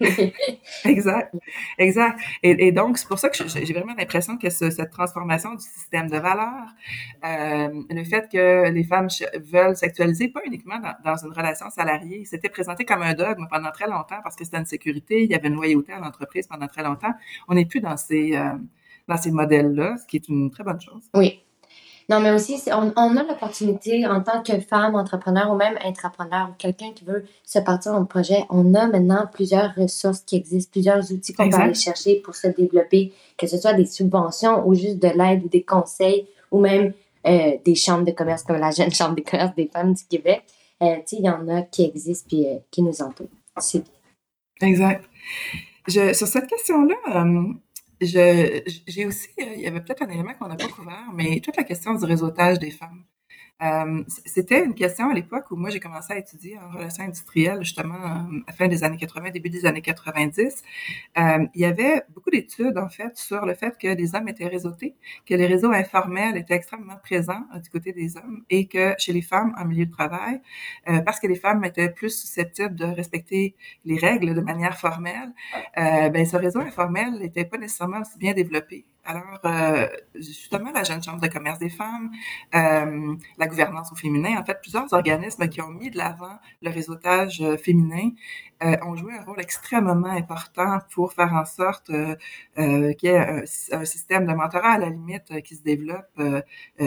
exact, 0.86 1.34
exact. 1.76 2.18
Et, 2.42 2.68
et 2.68 2.72
donc, 2.72 2.96
c'est 2.96 3.06
pour 3.06 3.18
ça 3.18 3.28
que 3.28 3.36
j'ai 3.46 3.72
vraiment 3.74 3.94
l'impression 3.98 4.38
que 4.38 4.48
ce, 4.48 4.70
cette 4.70 4.88
transformation 4.90 5.54
du 5.54 5.62
système 5.62 6.08
de 6.08 6.16
valeurs, 6.16 6.70
euh, 7.22 7.68
le 7.90 8.04
fait 8.04 8.32
que 8.32 8.70
les 8.70 8.84
femmes 8.84 9.08
veulent 9.52 9.76
s'actualiser, 9.76 10.28
pas 10.28 10.40
uniquement 10.46 10.78
dans, 10.78 10.94
dans, 11.04 11.16
une 11.22 11.32
relation 11.32 11.68
salariée, 11.68 12.24
c'était 12.24 12.48
présenté 12.48 12.86
comme 12.86 13.02
un 13.02 13.12
dogme 13.12 13.46
pendant 13.50 13.72
très 13.72 13.88
longtemps 13.88 14.20
parce 14.22 14.36
que 14.36 14.44
c'était 14.44 14.56
une 14.56 14.64
sécurité, 14.64 15.22
il 15.24 15.30
y 15.30 15.34
avait 15.34 15.48
une 15.48 15.56
loyauté 15.56 15.92
à 15.92 16.00
l'entreprise 16.00 16.46
pendant 16.46 16.66
très 16.66 16.82
longtemps. 16.82 17.12
On 17.46 17.54
n'est 17.54 17.66
plus 17.66 17.80
dans 17.80 17.98
ces, 17.98 18.34
euh, 18.36 18.54
dans 19.06 19.18
ces 19.18 19.32
modèles-là, 19.32 19.98
ce 19.98 20.06
qui 20.06 20.16
est 20.16 20.28
une 20.30 20.50
très 20.50 20.64
bonne 20.64 20.80
chose. 20.80 21.10
Oui, 21.12 21.44
non, 22.10 22.18
mais 22.18 22.32
aussi, 22.32 22.60
on, 22.72 22.92
on 22.96 23.16
a 23.16 23.22
l'opportunité 23.22 24.04
en 24.04 24.20
tant 24.20 24.42
que 24.42 24.58
femme 24.58 24.96
entrepreneur 24.96 25.48
ou 25.48 25.54
même 25.54 25.78
intrapreneur 25.84 26.48
ou 26.50 26.54
quelqu'un 26.58 26.90
qui 26.92 27.04
veut 27.04 27.24
se 27.44 27.60
partir 27.60 27.92
en 27.92 28.04
projet, 28.04 28.44
on 28.50 28.74
a 28.74 28.88
maintenant 28.88 29.28
plusieurs 29.32 29.72
ressources 29.76 30.18
qui 30.22 30.34
existent, 30.34 30.72
plusieurs 30.72 31.12
outils 31.12 31.32
qu'on 31.32 31.48
peut 31.48 31.56
aller 31.56 31.72
chercher 31.72 32.16
pour 32.16 32.34
se 32.34 32.48
développer, 32.48 33.12
que 33.38 33.46
ce 33.46 33.56
soit 33.56 33.74
des 33.74 33.86
subventions 33.86 34.66
ou 34.66 34.74
juste 34.74 34.98
de 34.98 35.06
l'aide 35.06 35.44
ou 35.44 35.48
des 35.48 35.62
conseils 35.62 36.26
ou 36.50 36.58
même 36.58 36.92
euh, 37.28 37.56
des 37.64 37.76
chambres 37.76 38.04
de 38.04 38.10
commerce 38.10 38.42
comme 38.42 38.58
la 38.58 38.72
jeune 38.72 38.90
chambre 38.92 39.14
de 39.14 39.20
commerce 39.22 39.54
des 39.54 39.70
femmes 39.72 39.94
du 39.94 40.02
Québec. 40.04 40.42
Euh, 40.82 40.96
tu 40.96 41.02
sais, 41.06 41.16
il 41.20 41.26
y 41.26 41.30
en 41.30 41.46
a 41.46 41.62
qui 41.62 41.84
existent 41.84 42.26
puis 42.26 42.44
euh, 42.44 42.56
qui 42.72 42.82
nous 42.82 43.02
entourent. 43.02 43.28
c'est 43.58 43.84
Exact. 44.60 45.04
Je, 45.86 46.12
sur 46.12 46.26
cette 46.26 46.48
question-là, 46.48 46.96
euh, 47.14 47.52
j'ai 48.00 49.06
aussi, 49.06 49.28
euh, 49.40 49.54
il 49.56 49.60
y 49.60 49.66
avait 49.66 49.80
peut-être 49.82 50.02
un 50.02 50.08
élément 50.08 50.34
qu'on 50.34 50.48
n'a 50.48 50.56
pas 50.56 50.68
couvert, 50.68 51.10
mais 51.14 51.40
toute 51.40 51.56
la 51.56 51.64
question 51.64 51.94
du 51.94 52.04
réseautage 52.04 52.58
des 52.58 52.70
femmes. 52.70 53.04
Euh, 53.62 54.02
c'était 54.24 54.64
une 54.64 54.74
question 54.74 55.10
à 55.10 55.14
l'époque 55.14 55.50
où 55.50 55.56
moi 55.56 55.70
j'ai 55.70 55.80
commencé 55.80 56.12
à 56.12 56.18
étudier 56.18 56.58
en 56.58 56.70
relations 56.70 57.04
industrielles, 57.04 57.58
justement, 57.62 57.94
euh, 57.94 58.40
à 58.46 58.52
fin 58.52 58.68
des 58.68 58.84
années 58.84 58.96
80, 58.96 59.30
début 59.30 59.50
des 59.50 59.66
années 59.66 59.82
90. 59.82 60.62
Euh, 61.18 61.46
il 61.54 61.60
y 61.60 61.64
avait 61.64 62.02
beaucoup 62.14 62.30
d'études, 62.30 62.78
en 62.78 62.88
fait, 62.88 63.16
sur 63.16 63.44
le 63.44 63.54
fait 63.54 63.76
que 63.78 63.88
les 63.88 64.14
hommes 64.14 64.28
étaient 64.28 64.46
réseautés, 64.46 64.94
que 65.26 65.34
les 65.34 65.46
réseaux 65.46 65.72
informels 65.72 66.36
étaient 66.36 66.54
extrêmement 66.54 66.96
présents 67.02 67.44
du 67.62 67.68
côté 67.68 67.92
des 67.92 68.16
hommes 68.16 68.44
et 68.48 68.66
que 68.66 68.94
chez 68.98 69.12
les 69.12 69.22
femmes 69.22 69.54
en 69.58 69.64
milieu 69.64 69.86
de 69.86 69.90
travail, 69.90 70.40
parce 71.04 71.20
que 71.20 71.26
les 71.26 71.34
femmes 71.36 71.64
étaient 71.64 71.90
plus 71.90 72.10
susceptibles 72.10 72.74
de 72.74 72.84
respecter 72.84 73.54
les 73.84 73.96
règles 73.98 74.34
de 74.34 74.40
manière 74.40 74.78
formelle, 74.78 75.32
ben 75.76 76.26
ce 76.26 76.36
réseau 76.36 76.60
informel 76.60 77.18
n'était 77.18 77.44
pas 77.44 77.58
nécessairement 77.58 78.00
aussi 78.00 78.18
bien 78.18 78.32
développé. 78.32 78.84
Alors, 79.10 79.40
euh, 79.44 79.88
justement, 80.14 80.70
la 80.70 80.84
Jeune 80.84 81.02
Chambre 81.02 81.20
de 81.20 81.26
commerce 81.26 81.58
des 81.58 81.68
femmes, 81.68 82.12
euh, 82.54 83.16
la 83.38 83.46
gouvernance 83.48 83.90
au 83.90 83.96
féminin, 83.96 84.38
en 84.38 84.44
fait, 84.44 84.60
plusieurs 84.62 84.92
organismes 84.92 85.48
qui 85.48 85.60
ont 85.60 85.70
mis 85.70 85.90
de 85.90 85.98
l'avant 85.98 86.38
le 86.62 86.70
réseautage 86.70 87.40
euh, 87.40 87.56
féminin 87.56 88.10
euh, 88.62 88.76
ont 88.86 88.94
joué 88.94 89.12
un 89.14 89.24
rôle 89.24 89.40
extrêmement 89.40 90.10
important 90.10 90.78
pour 90.94 91.12
faire 91.12 91.34
en 91.34 91.44
sorte 91.44 91.86
qu'il 91.86 92.96
y 93.02 93.06
ait 93.08 93.18
un, 93.18 93.42
un, 93.72 93.84
système 93.84 94.26
de 94.26 94.32
mentorat 94.32 94.74
à 94.74 94.78
la 94.78 94.90
limite 94.90 95.42
qui 95.42 95.56
se 95.56 95.62
développe 95.62 96.20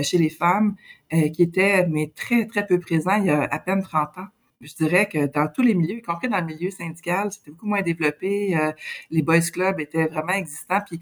chez 0.02 0.18
les 0.18 0.30
femmes, 0.30 0.76
qui 1.12 1.44
était 1.44 1.88
mais 1.88 2.12
très, 2.16 2.46
très 2.46 2.66
peu 2.66 2.80
présent 2.80 3.16
il 3.16 3.26
y 3.26 3.30
a 3.32 3.42
à 3.42 3.60
peine 3.60 3.82
30 3.82 4.18
ans 4.20 4.28
je 4.62 4.74
dirais 4.76 5.10
que 5.10 5.26
dans 5.26 5.50
tous 5.50 5.62
les 5.62 5.74
milieux, 5.74 5.98
y 5.98 6.02
compris 6.02 6.30
dans 6.30 6.40
le 6.40 6.46
milieu 6.46 6.72
syndical, 6.72 7.34
c'était 7.34 7.52
beaucoup 7.52 7.66
moins 7.66 7.82
développé. 7.82 8.58
les 9.12 9.22
boys 9.22 9.42
clubs 9.42 9.78
étaient 9.82 10.08
vraiment 10.08 10.32
existants. 10.32 10.80
Puis 10.88 11.02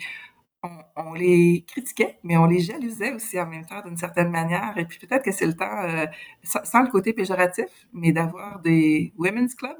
on, 0.95 1.13
les 1.13 1.65
critiquait, 1.67 2.19
mais 2.23 2.37
on 2.37 2.45
les 2.45 2.59
jalousait 2.59 3.13
aussi 3.13 3.39
en 3.39 3.47
même 3.47 3.65
temps 3.65 3.81
d'une 3.81 3.97
certaine 3.97 4.29
manière. 4.29 4.77
Et 4.77 4.85
puis 4.85 4.99
peut-être 4.99 5.23
que 5.23 5.31
c'est 5.31 5.45
le 5.47 5.55
temps, 5.55 5.83
euh, 5.83 6.05
sans, 6.43 6.83
le 6.83 6.89
côté 6.89 7.13
péjoratif, 7.13 7.87
mais 7.93 8.11
d'avoir 8.11 8.59
des 8.61 9.13
women's 9.17 9.55
clubs 9.55 9.77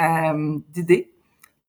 euh, 0.00 0.58
d'idées 0.68 1.12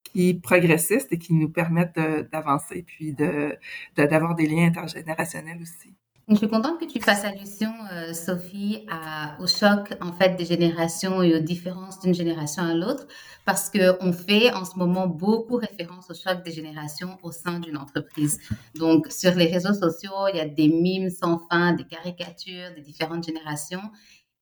qui 0.03 0.35
progressistes 0.35 1.11
et 1.13 1.17
qui 1.19 1.33
nous 1.33 1.49
permettent 1.49 1.99
d'avancer, 2.31 2.83
puis 2.83 3.13
de 3.13 3.57
d'avoir 3.95 4.35
des 4.35 4.47
liens 4.47 4.67
intergénérationnels 4.67 5.61
aussi. 5.61 5.93
Je 6.27 6.36
suis 6.38 6.48
contente 6.48 6.79
que 6.79 6.86
tu 6.86 7.00
fasses 7.00 7.24
allusion, 7.24 7.72
euh, 7.91 8.12
Sophie, 8.12 8.84
au 9.39 9.46
choc 9.46 9.94
en 10.01 10.12
fait 10.12 10.36
des 10.36 10.46
générations 10.46 11.22
et 11.22 11.36
aux 11.36 11.39
différences 11.39 12.00
d'une 12.00 12.15
génération 12.15 12.63
à 12.63 12.74
l'autre, 12.74 13.05
parce 13.46 13.70
que 13.70 13.96
on 14.03 14.12
fait 14.12 14.51
en 14.51 14.65
ce 14.65 14.75
moment 14.75 15.05
beaucoup 15.05 15.58
référence 15.58 16.10
au 16.10 16.15
choc 16.15 16.44
des 16.44 16.51
générations 16.51 17.20
au 17.22 17.32
sein 17.32 17.60
d'une 17.60 17.77
entreprise. 17.77 18.39
Donc, 18.74 19.12
sur 19.12 19.36
les 19.36 19.46
réseaux 19.46 19.75
sociaux, 19.75 20.27
il 20.34 20.38
y 20.38 20.39
a 20.39 20.48
des 20.48 20.67
mimes 20.67 21.12
sans 21.12 21.39
fin, 21.48 21.74
des 21.74 21.86
caricatures 21.86 22.74
des 22.75 22.82
différentes 22.82 23.24
générations. 23.24 23.84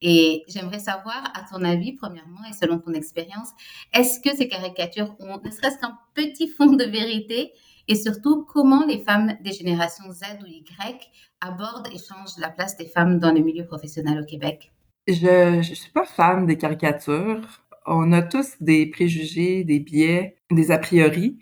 Et 0.02 0.44
j'aimerais 0.48 0.80
savoir, 0.80 1.32
à 1.34 1.46
ton 1.50 1.64
avis, 1.66 1.94
premièrement, 1.94 2.42
et 2.50 2.54
selon 2.54 2.80
ton 2.80 2.94
expérience, 2.94 3.50
est-ce 3.94 4.22
que 4.22 4.36
ces 4.36 4.48
caricatures 4.48 5.16
ont 5.20 5.40
ne 5.44 5.50
serait-ce 5.52 5.80
qu'un 5.80 5.98
petit 6.14 6.48
fond 6.48 6.74
de 6.74 6.84
vérité 6.86 7.52
et 7.88 7.96
surtout 7.96 8.46
comment 8.46 8.86
les 8.86 9.00
femmes 9.00 9.34
des 9.44 9.52
générations 9.52 10.12
Z 10.12 10.42
ou 10.44 10.48
Y 10.48 11.12
abordent 11.42 11.88
et 11.88 11.98
changent 11.98 12.38
la 12.40 12.50
place 12.50 12.78
des 12.78 12.86
femmes 12.86 13.20
dans 13.20 13.32
le 13.32 13.42
milieu 13.42 13.66
professionnel 13.66 14.22
au 14.22 14.26
Québec? 14.26 14.72
Je 15.08 15.58
ne 15.58 15.62
suis 15.62 15.92
pas 15.92 16.06
fan 16.06 16.46
des 16.46 16.58
caricatures. 16.58 17.62
On 17.86 18.14
a 18.14 18.22
tous 18.22 18.56
des 18.62 18.86
préjugés, 18.86 19.64
des 19.66 19.80
biais, 19.80 20.38
des 20.52 20.72
a 20.72 20.78
priori. 20.78 21.40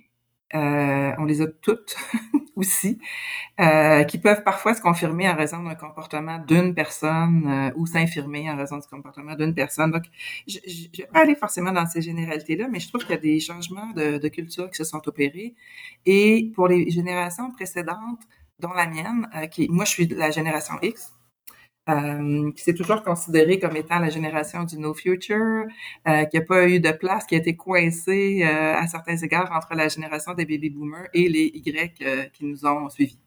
Euh, 0.53 1.11
on 1.17 1.25
les 1.25 1.41
a 1.41 1.47
toutes 1.47 1.95
aussi, 2.55 2.99
euh, 3.59 4.03
qui 4.03 4.17
peuvent 4.17 4.43
parfois 4.43 4.73
se 4.73 4.81
confirmer 4.81 5.29
en 5.29 5.35
raison 5.35 5.63
d'un 5.63 5.75
comportement 5.75 6.39
d'une 6.39 6.73
personne 6.73 7.47
euh, 7.47 7.71
ou 7.75 7.85
s'infirmer 7.85 8.49
en 8.49 8.57
raison 8.57 8.77
du 8.77 8.87
comportement 8.87 9.35
d'une 9.35 9.53
personne. 9.53 9.91
Donc, 9.91 10.03
je 10.47 10.57
ne 10.57 10.97
vais 10.97 11.07
pas 11.11 11.21
aller 11.21 11.35
forcément 11.35 11.71
dans 11.71 11.85
ces 11.85 12.01
généralités-là, 12.01 12.67
mais 12.69 12.79
je 12.79 12.89
trouve 12.89 13.01
qu'il 13.01 13.11
y 13.11 13.17
a 13.17 13.21
des 13.21 13.39
changements 13.39 13.91
de, 13.91 14.17
de, 14.17 14.27
culture 14.27 14.69
qui 14.69 14.77
se 14.77 14.83
sont 14.83 15.01
opérés. 15.07 15.55
Et 16.05 16.51
pour 16.53 16.67
les 16.67 16.89
générations 16.91 17.51
précédentes, 17.51 18.21
dont 18.61 18.73
la 18.73 18.87
mienne, 18.87 19.27
euh, 19.35 19.47
qui 19.47 19.67
moi 19.69 19.85
je 19.85 19.91
suis 19.91 20.07
de 20.07 20.15
la 20.15 20.31
génération 20.31 20.75
X, 20.81 21.13
euh, 21.91 22.51
s'est 22.55 22.73
toujours 22.73 23.03
considérée 23.03 23.59
comme 23.59 23.75
étant 23.75 23.99
la 23.99 24.09
génération 24.09 24.63
du 24.63 24.77
no 24.77 24.93
future, 24.93 25.65
euh, 26.07 26.25
qui 26.25 26.37
n'a 26.37 26.45
pas 26.45 26.67
eu 26.67 26.79
de 26.79 26.91
place, 26.91 27.25
qui 27.25 27.35
a 27.35 27.37
été 27.39 27.55
coincée 27.55 28.43
euh, 28.43 28.75
à 28.75 28.87
certains 28.87 29.17
égards 29.17 29.51
entre 29.51 29.75
la 29.75 29.87
génération 29.87 30.33
des 30.33 30.45
baby 30.45 30.69
boomers 30.69 31.07
et 31.13 31.27
les 31.29 31.51
Y 31.53 32.01
euh, 32.01 32.25
qui 32.33 32.45
nous 32.45 32.65
ont 32.65 32.89
suivis. 32.89 33.19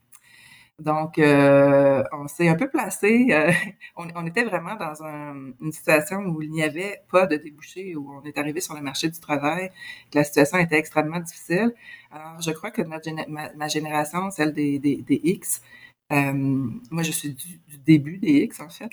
Donc, 0.80 1.20
on 1.20 2.26
s'est 2.26 2.48
un 2.48 2.56
peu 2.56 2.68
placé, 2.68 3.28
on, 3.96 4.26
était 4.26 4.42
vraiment 4.42 4.74
dans 4.74 5.04
un, 5.04 5.52
une 5.60 5.70
situation 5.70 6.18
où 6.22 6.42
il 6.42 6.50
n'y 6.50 6.64
avait 6.64 7.02
pas 7.12 7.26
de 7.26 7.36
débouché, 7.36 7.94
où 7.94 8.10
on 8.12 8.24
est 8.24 8.36
arrivé 8.38 8.60
sur 8.60 8.74
le 8.74 8.80
marché 8.80 9.08
du 9.08 9.20
travail, 9.20 9.70
que 10.10 10.18
la 10.18 10.24
situation 10.24 10.58
était 10.58 10.76
extrêmement 10.76 11.20
difficile. 11.20 11.72
Alors, 12.10 12.40
je 12.40 12.50
crois 12.50 12.72
que 12.72 12.82
ma, 12.82 13.68
génération, 13.68 14.32
celle 14.32 14.52
des, 14.52 15.04
X, 15.08 15.62
moi, 16.10 17.02
je 17.02 17.10
suis 17.10 17.34
du, 17.34 17.60
début 17.78 18.18
des 18.18 18.42
X, 18.42 18.60
en 18.60 18.68
fait. 18.68 18.90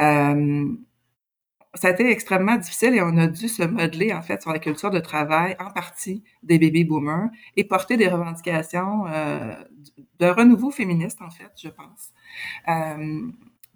Euh, 0.00 0.74
ça 1.74 1.88
a 1.88 1.90
été 1.92 2.10
extrêmement 2.10 2.56
difficile 2.56 2.94
et 2.94 3.02
on 3.02 3.16
a 3.16 3.26
dû 3.28 3.48
se 3.48 3.62
modeler, 3.62 4.12
en 4.12 4.22
fait, 4.22 4.42
sur 4.42 4.52
la 4.52 4.58
culture 4.58 4.90
de 4.90 4.98
travail, 4.98 5.56
en 5.60 5.70
partie 5.70 6.24
des 6.42 6.58
baby 6.58 6.84
boomers, 6.84 7.28
et 7.56 7.64
porter 7.64 7.96
des 7.96 8.08
revendications 8.08 9.06
euh, 9.06 9.54
de 10.18 10.26
renouveau 10.26 10.70
féministe, 10.70 11.22
en 11.22 11.30
fait, 11.30 11.50
je 11.56 11.68
pense. 11.68 12.10
Euh, 12.68 13.30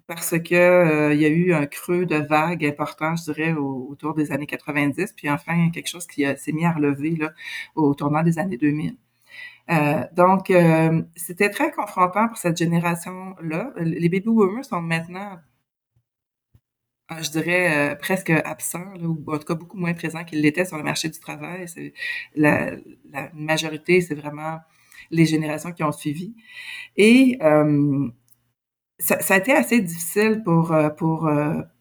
parce 0.07 0.37
que 0.39 0.55
euh, 0.55 1.13
il 1.13 1.21
y 1.21 1.25
a 1.25 1.29
eu 1.29 1.53
un 1.53 1.65
creux 1.65 2.05
de 2.05 2.17
vague 2.17 2.65
important, 2.65 3.15
je 3.15 3.31
dirais, 3.31 3.53
au, 3.53 3.87
autour 3.89 4.13
des 4.13 4.31
années 4.31 4.45
90, 4.45 5.13
puis 5.15 5.29
enfin 5.29 5.69
quelque 5.71 5.89
chose 5.89 6.05
qui 6.05 6.25
s'est 6.37 6.51
mis 6.51 6.65
à 6.65 6.73
relever 6.73 7.17
au 7.75 7.95
tournant 7.95 8.23
des 8.23 8.37
années 8.39 8.57
2000. 8.57 8.97
Euh, 9.71 10.03
donc, 10.13 10.49
euh, 10.51 11.01
c'était 11.15 11.49
très 11.49 11.71
confrontant 11.71 12.27
pour 12.27 12.37
cette 12.37 12.57
génération-là. 12.57 13.73
Les 13.77 14.09
baby 14.09 14.25
boomers 14.25 14.65
sont 14.65 14.81
maintenant, 14.81 15.39
euh, 17.11 17.21
je 17.21 17.31
dirais, 17.31 17.93
euh, 17.93 17.95
presque 17.95 18.29
absents, 18.29 18.93
ou 19.01 19.23
en 19.27 19.37
tout 19.37 19.45
cas 19.45 19.55
beaucoup 19.55 19.77
moins 19.77 19.93
présents 19.93 20.23
qu'ils 20.23 20.41
l'étaient 20.41 20.65
sur 20.65 20.77
le 20.77 20.83
marché 20.83 21.09
du 21.09 21.19
travail. 21.19 21.65
La, 22.35 22.71
la, 23.11 23.31
majorité, 23.33 24.01
c'est 24.01 24.15
vraiment 24.15 24.59
les 25.11 25.25
générations 25.25 25.71
qui 25.71 25.83
ont 25.83 25.91
suivi. 25.91 26.35
Et 26.97 27.37
euh, 27.41 28.07
ça, 28.99 29.19
ça, 29.21 29.35
a 29.35 29.37
été 29.37 29.51
assez 29.53 29.81
difficile 29.81 30.41
pour, 30.43 30.75
pour, 30.97 31.29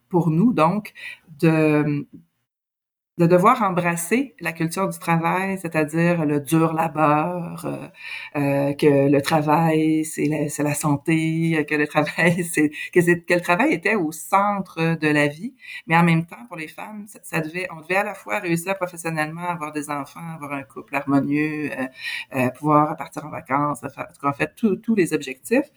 pour 0.09 0.31
nous, 0.31 0.53
donc, 0.53 0.93
de 1.41 2.07
de 3.17 3.27
devoir 3.27 3.63
embrasser 3.63 4.35
la 4.41 4.53
culture 4.53 4.89
du 4.89 4.99
travail, 4.99 5.57
c'est-à-dire 5.59 6.25
le 6.25 6.41
dur 6.41 6.73
labeur, 6.75 7.65
euh, 7.65 7.89
euh, 8.37 8.73
que 8.75 9.09
le 9.09 9.23
travail 9.23 10.05
c'est 10.05 10.27
la, 10.59 10.75
santé, 10.75 11.65
que 11.69 11.77
le 11.77 11.87
travail 11.95 12.43
c'est 12.45 12.71
que, 12.93 13.01
que 13.01 13.35
le 13.35 13.41
travail 13.41 13.73
était 13.73 13.95
au 13.95 14.11
centre 14.11 14.97
de 14.97 15.09
la 15.09 15.29
vie, 15.29 15.55
mais 15.87 15.97
en 15.97 16.03
même 16.03 16.27
temps 16.27 16.45
pour 16.49 16.57
les 16.57 16.69
femmes, 16.69 17.07
ça, 17.23 17.41
devait 17.41 17.69
on 17.71 17.81
devait 17.83 17.97
à 17.97 18.05
la 18.05 18.15
fois 18.15 18.41
réussir 18.41 18.77
professionnellement, 18.77 19.49
avoir 19.49 19.73
des 19.73 19.91
enfants, 19.91 20.35
avoir 20.35 20.53
un 20.53 20.65
couple 20.65 20.97
harmonieux, 20.97 21.71
euh, 21.73 21.87
euh 22.37 22.51
pouvoir 22.51 22.97
partir 22.97 23.25
en 23.25 23.31
vacances, 23.31 23.83
en 24.23 24.33
fait 24.33 24.55
tous 24.57 24.95
les 24.97 25.13
objectifs 25.13 25.71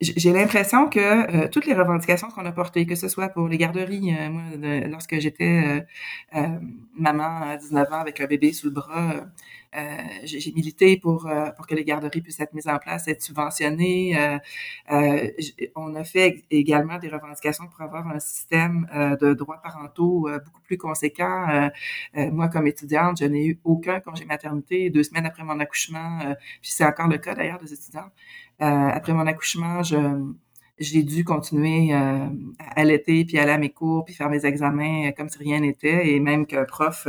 j'ai 0.00 0.32
l'impression 0.32 0.88
que 0.90 1.00
euh, 1.00 1.48
toutes 1.48 1.64
les 1.64 1.72
revendications 1.72 2.28
qu'on 2.28 2.44
a 2.44 2.52
portées, 2.52 2.86
que 2.86 2.94
ce 2.94 3.08
soit 3.08 3.30
pour 3.30 3.48
les 3.48 3.56
garderies, 3.56 4.14
euh, 4.14 4.28
moi, 4.28 4.42
lorsque 4.88 5.18
j'étais 5.18 5.86
euh, 6.34 6.48
maman 6.94 7.42
à 7.42 7.56
19 7.56 7.90
ans 7.92 8.00
avec 8.00 8.20
un 8.20 8.26
bébé 8.26 8.52
sous 8.52 8.66
le 8.66 8.72
bras, 8.72 9.26
j'ai 10.24 10.52
milité 10.52 10.96
pour 10.96 11.28
pour 11.56 11.66
que 11.66 11.74
les 11.74 11.84
garderies 11.84 12.22
puissent 12.22 12.40
être 12.40 12.54
mises 12.54 12.68
en 12.68 12.78
place, 12.78 13.08
être 13.08 13.22
subventionnées. 13.22 14.16
on 14.88 15.94
a 15.94 16.04
fait 16.04 16.44
également 16.50 16.98
des 16.98 17.08
revendications 17.08 17.66
pour 17.66 17.80
avoir 17.82 18.08
un 18.08 18.18
système 18.18 18.86
de 19.20 19.34
droits 19.34 19.60
parentaux 19.62 20.28
beaucoup 20.44 20.62
plus 20.62 20.78
conséquent. 20.78 21.70
moi, 22.14 22.48
comme 22.48 22.66
étudiante, 22.66 23.18
je 23.20 23.26
n'ai 23.26 23.46
eu 23.46 23.60
aucun 23.64 24.00
congé 24.00 24.24
maternité 24.24 24.90
deux 24.90 25.02
semaines 25.02 25.26
après 25.26 25.44
mon 25.44 25.60
accouchement, 25.60 26.20
puis 26.62 26.70
c'est 26.70 26.84
encore 26.84 27.08
le 27.08 27.18
cas 27.18 27.34
d'ailleurs 27.34 27.58
des 27.58 27.72
étudiantes. 27.72 28.12
Euh, 28.62 28.64
après 28.64 29.12
mon 29.12 29.26
accouchement, 29.26 29.82
je 29.82 29.96
j'ai 30.78 31.02
dû 31.02 31.24
continuer 31.24 31.94
euh, 31.94 32.26
à 32.58 32.80
allaiter, 32.80 33.24
puis 33.24 33.38
aller 33.38 33.52
à 33.52 33.56
mes 33.58 33.70
cours, 33.70 34.04
puis 34.04 34.14
faire 34.14 34.28
mes 34.28 34.44
examens 34.44 35.08
euh, 35.08 35.12
comme 35.12 35.30
si 35.30 35.38
rien 35.38 35.60
n'était, 35.60 36.10
et 36.10 36.20
même 36.20 36.46
qu'un 36.46 36.64
prof 36.64 37.08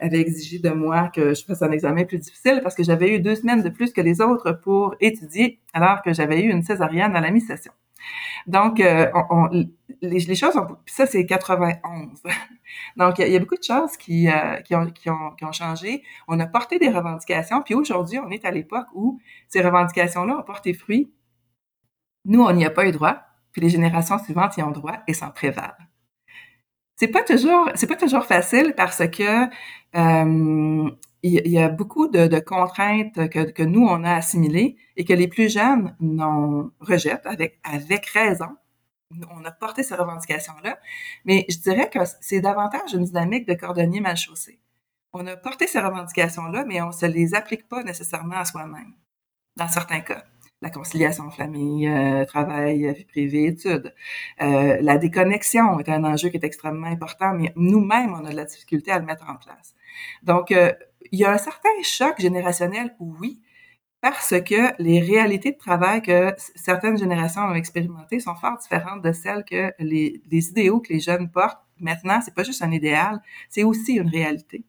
avait 0.00 0.20
exigé 0.20 0.58
de 0.58 0.70
moi 0.70 1.08
que 1.08 1.34
je 1.34 1.44
fasse 1.44 1.62
un 1.62 1.70
examen 1.70 2.04
plus 2.04 2.18
difficile 2.18 2.60
parce 2.62 2.74
que 2.74 2.82
j'avais 2.82 3.14
eu 3.14 3.20
deux 3.20 3.34
semaines 3.34 3.62
de 3.62 3.68
plus 3.68 3.92
que 3.92 4.00
les 4.00 4.20
autres 4.20 4.52
pour 4.52 4.94
étudier, 5.00 5.60
alors 5.72 6.02
que 6.02 6.12
j'avais 6.12 6.42
eu 6.42 6.50
une 6.50 6.62
césarienne 6.62 7.16
à 7.16 7.20
la 7.20 7.30
mi-session. 7.30 7.72
Donc, 8.46 8.80
euh, 8.80 9.10
les, 10.02 10.34
choses 10.34 10.56
ont... 10.56 10.76
ça, 10.86 11.06
c'est 11.06 11.24
91. 11.24 12.22
Donc, 12.96 13.18
il 13.18 13.28
y, 13.28 13.36
a 13.36 13.38
beaucoup 13.38 13.56
de 13.56 13.62
choses 13.62 13.92
euh, 14.10 14.56
qui, 14.60 14.74
ont, 14.74 15.52
changé. 15.52 16.02
On 16.28 16.38
a 16.40 16.46
porté 16.46 16.78
des 16.78 16.90
revendications, 16.90 17.62
puis 17.62 17.74
aujourd'hui, 17.74 18.18
on 18.18 18.30
est 18.30 18.44
à 18.44 18.50
l'époque 18.50 18.86
où 18.94 19.20
ces 19.48 19.62
revendications-là 19.62 20.38
ont 20.38 20.42
porté 20.42 20.74
fruit. 20.74 21.12
Nous, 22.24 22.42
on 22.42 22.52
n'y 22.52 22.64
a 22.64 22.70
pas 22.70 22.86
eu 22.86 22.92
droit, 22.92 23.18
puis 23.52 23.62
les 23.62 23.68
générations 23.68 24.18
suivantes 24.18 24.56
y 24.56 24.62
ont 24.62 24.70
droit 24.70 24.98
et 25.06 25.14
s'en 25.14 25.30
prévalent. 25.30 25.72
C'est 26.96 27.08
pas 27.08 27.22
toujours, 27.22 27.70
c'est 27.74 27.86
pas 27.86 27.96
toujours 27.96 28.24
facile 28.24 28.74
parce 28.76 29.06
que 29.08 29.44
euh, 29.96 30.90
il 31.22 31.48
y 31.48 31.58
a 31.58 31.68
beaucoup 31.68 32.08
de, 32.08 32.26
de 32.26 32.38
contraintes 32.38 33.28
que, 33.30 33.50
que, 33.50 33.62
nous 33.62 33.84
on 33.86 34.04
a 34.04 34.14
assimilées 34.14 34.76
et 34.96 35.04
que 35.04 35.12
les 35.12 35.26
plus 35.26 35.50
jeunes 35.52 35.96
non 36.00 36.70
rejettent 36.80 37.26
avec 37.26 37.58
avec 37.64 38.06
raison. 38.06 38.56
On 39.30 39.44
a 39.44 39.50
porté 39.52 39.82
ces 39.82 39.94
revendications-là, 39.94 40.78
mais 41.24 41.46
je 41.48 41.58
dirais 41.58 41.88
que 41.90 42.00
c'est 42.20 42.40
davantage 42.40 42.94
une 42.94 43.04
dynamique 43.04 43.46
de 43.46 43.54
cordonnier 43.54 44.00
mal 44.00 44.16
chaussé. 44.16 44.60
On 45.12 45.26
a 45.26 45.36
porté 45.36 45.66
ces 45.66 45.80
revendications-là, 45.80 46.64
mais 46.66 46.82
on 46.82 46.92
se 46.92 47.06
les 47.06 47.34
applique 47.34 47.68
pas 47.68 47.82
nécessairement 47.84 48.36
à 48.36 48.44
soi-même, 48.44 48.94
dans 49.56 49.68
certains 49.68 50.00
cas 50.00 50.24
la 50.62 50.70
conciliation 50.70 51.30
famille, 51.30 51.88
euh, 51.88 52.24
travail, 52.24 52.92
vie 52.94 53.04
privée, 53.04 53.46
études. 53.46 53.94
Euh, 54.40 54.78
la 54.80 54.98
déconnexion 54.98 55.78
est 55.78 55.88
un 55.88 56.04
enjeu 56.04 56.30
qui 56.30 56.36
est 56.36 56.44
extrêmement 56.44 56.86
important, 56.86 57.34
mais 57.34 57.52
nous-mêmes, 57.56 58.14
on 58.14 58.24
a 58.24 58.30
de 58.30 58.36
la 58.36 58.44
difficulté 58.44 58.90
à 58.90 58.98
le 58.98 59.04
mettre 59.04 59.28
en 59.28 59.36
place. 59.36 59.74
Donc, 60.22 60.52
euh, 60.52 60.72
il 61.12 61.18
y 61.18 61.24
a 61.24 61.32
un 61.32 61.38
certain 61.38 61.68
choc 61.82 62.14
générationnel, 62.18 62.94
oui, 62.98 63.42
parce 64.00 64.34
que 64.40 64.82
les 64.82 65.00
réalités 65.00 65.52
de 65.52 65.58
travail 65.58 66.02
que 66.02 66.34
certaines 66.54 66.98
générations 66.98 67.42
ont 67.42 67.54
expérimentées 67.54 68.20
sont 68.20 68.34
fort 68.34 68.58
différentes 68.58 69.02
de 69.02 69.12
celles 69.12 69.44
que 69.44 69.72
les, 69.78 70.22
les 70.30 70.48
idéaux 70.50 70.80
que 70.80 70.92
les 70.92 71.00
jeunes 71.00 71.30
portent. 71.30 71.62
Maintenant, 71.80 72.20
c'est 72.22 72.34
pas 72.34 72.42
juste 72.42 72.62
un 72.62 72.70
idéal, 72.70 73.20
c'est 73.48 73.64
aussi 73.64 73.94
une 73.94 74.08
réalité. 74.08 74.64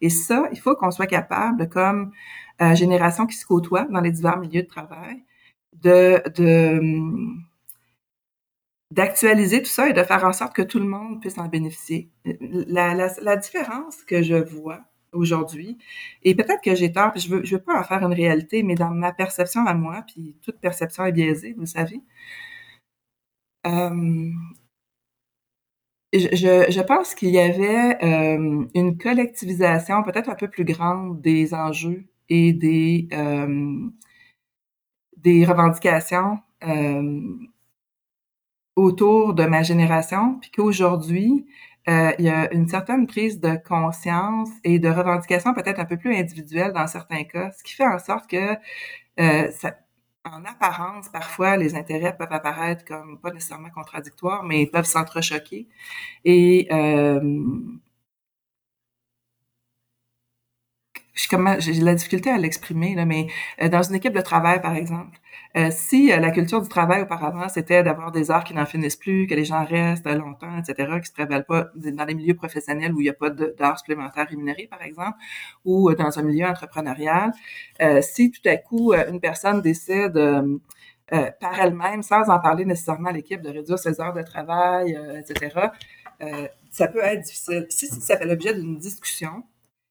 Et 0.00 0.10
ça, 0.10 0.48
il 0.52 0.58
faut 0.58 0.74
qu'on 0.74 0.90
soit 0.90 1.06
capable, 1.06 1.68
comme 1.68 2.12
euh, 2.60 2.74
génération 2.74 3.26
qui 3.26 3.36
se 3.36 3.46
côtoie 3.46 3.84
dans 3.84 4.00
les 4.00 4.10
divers 4.10 4.38
milieux 4.38 4.62
de 4.62 4.68
travail, 4.68 5.22
de, 5.82 6.22
de 6.36 6.80
d'actualiser 8.90 9.62
tout 9.62 9.68
ça 9.68 9.88
et 9.88 9.92
de 9.92 10.02
faire 10.02 10.24
en 10.24 10.32
sorte 10.32 10.54
que 10.54 10.62
tout 10.62 10.78
le 10.78 10.86
monde 10.86 11.20
puisse 11.20 11.38
en 11.38 11.48
bénéficier. 11.48 12.10
La, 12.24 12.94
la, 12.94 13.36
différence 13.36 14.02
que 14.04 14.22
je 14.22 14.34
vois 14.36 14.80
aujourd'hui, 15.12 15.78
et 16.22 16.34
peut-être 16.34 16.62
que 16.62 16.74
j'ai 16.74 16.92
tort, 16.92 17.12
puis 17.12 17.20
je 17.20 17.28
veux, 17.28 17.44
je 17.44 17.56
veux 17.56 17.62
pas 17.62 17.78
en 17.78 17.84
faire 17.84 18.02
une 18.02 18.14
réalité, 18.14 18.62
mais 18.62 18.74
dans 18.74 18.90
ma 18.90 19.12
perception 19.12 19.66
à 19.66 19.74
moi, 19.74 20.04
puis 20.06 20.36
toute 20.42 20.58
perception 20.60 21.04
est 21.04 21.12
biaisée, 21.12 21.54
vous 21.58 21.66
savez, 21.66 22.00
euh, 23.66 24.30
je, 26.14 26.66
je, 26.70 26.80
pense 26.80 27.14
qu'il 27.14 27.30
y 27.30 27.38
avait 27.38 28.02
euh, 28.02 28.66
une 28.74 28.96
collectivisation 28.96 30.02
peut-être 30.02 30.30
un 30.30 30.34
peu 30.34 30.48
plus 30.48 30.64
grande 30.64 31.20
des 31.20 31.52
enjeux 31.52 32.04
et 32.30 32.52
des, 32.52 33.08
des 35.22 35.44
revendications 35.44 36.38
euh, 36.66 37.20
autour 38.76 39.34
de 39.34 39.44
ma 39.44 39.62
génération, 39.62 40.38
puis 40.40 40.50
qu'aujourd'hui, 40.50 41.46
euh, 41.88 42.12
il 42.18 42.26
y 42.26 42.28
a 42.28 42.52
une 42.52 42.68
certaine 42.68 43.06
prise 43.06 43.40
de 43.40 43.56
conscience 43.66 44.50
et 44.62 44.78
de 44.78 44.88
revendication 44.88 45.54
peut-être 45.54 45.80
un 45.80 45.84
peu 45.84 45.96
plus 45.96 46.14
individuelle 46.14 46.72
dans 46.72 46.86
certains 46.86 47.24
cas, 47.24 47.50
ce 47.52 47.64
qui 47.64 47.74
fait 47.74 47.86
en 47.86 47.98
sorte 47.98 48.28
que 48.28 48.56
euh, 49.20 49.50
ça, 49.52 49.74
en 50.24 50.44
apparence, 50.44 51.08
parfois, 51.08 51.56
les 51.56 51.74
intérêts 51.74 52.16
peuvent 52.16 52.32
apparaître 52.32 52.84
comme 52.84 53.18
pas 53.18 53.30
nécessairement 53.30 53.70
contradictoires, 53.70 54.44
mais 54.44 54.62
ils 54.62 54.70
peuvent 54.70 54.84
s'entrechoquer. 54.84 55.66
Et 56.24 56.68
euh, 56.70 57.20
j'ai 61.58 61.78
de 61.80 61.84
la 61.84 61.94
difficulté 61.94 62.30
à 62.30 62.38
l'exprimer, 62.38 62.94
mais 63.04 63.26
euh, 63.60 63.68
dans 63.68 63.82
une 63.82 63.96
équipe 63.96 64.14
de 64.14 64.20
travail, 64.20 64.60
par 64.60 64.74
exemple, 64.76 65.18
euh, 65.56 65.68
si 65.70 66.12
euh, 66.12 66.18
la 66.18 66.30
culture 66.30 66.62
du 66.62 66.68
travail 66.68 67.02
auparavant, 67.02 67.48
c'était 67.48 67.82
d'avoir 67.82 68.12
des 68.12 68.30
heures 68.30 68.44
qui 68.44 68.54
n'en 68.54 68.66
finissent 68.66 68.96
plus, 68.96 69.26
que 69.26 69.34
les 69.34 69.44
gens 69.44 69.64
restent 69.64 70.06
longtemps, 70.06 70.58
etc., 70.58 70.98
qui 71.00 71.10
se 71.10 71.16
révèlent 71.16 71.44
pas 71.44 71.68
dans 71.74 72.04
les 72.04 72.14
milieux 72.14 72.34
professionnels 72.34 72.92
où 72.94 73.00
il 73.00 73.04
n'y 73.04 73.10
a 73.10 73.14
pas 73.14 73.30
d'heures 73.30 73.78
supplémentaires 73.78 74.28
rémunérées, 74.28 74.68
par 74.70 74.82
exemple, 74.82 75.18
ou 75.64 75.92
dans 75.94 76.18
un 76.18 76.22
milieu 76.22 76.46
entrepreneurial, 76.46 77.32
si 78.02 78.30
tout 78.30 78.48
à 78.48 78.56
coup 78.56 78.92
une 78.92 79.20
personne 79.20 79.60
décide 79.60 80.18
par 81.08 81.60
elle-même, 81.60 82.02
sans 82.02 82.28
en 82.28 82.38
parler 82.38 82.64
nécessairement 82.64 83.08
à 83.08 83.12
l'équipe, 83.12 83.40
de 83.40 83.48
réduire 83.48 83.78
ses 83.78 84.00
heures 84.00 84.12
de 84.12 84.22
travail, 84.22 84.98
etc., 85.18 85.68
ça 86.70 86.88
peut 86.88 87.02
être 87.02 87.22
difficile. 87.22 87.66
Si 87.70 87.86
ça 87.86 88.16
fait 88.16 88.26
l'objet 88.26 88.54
d'une 88.54 88.78
discussion, 88.78 89.44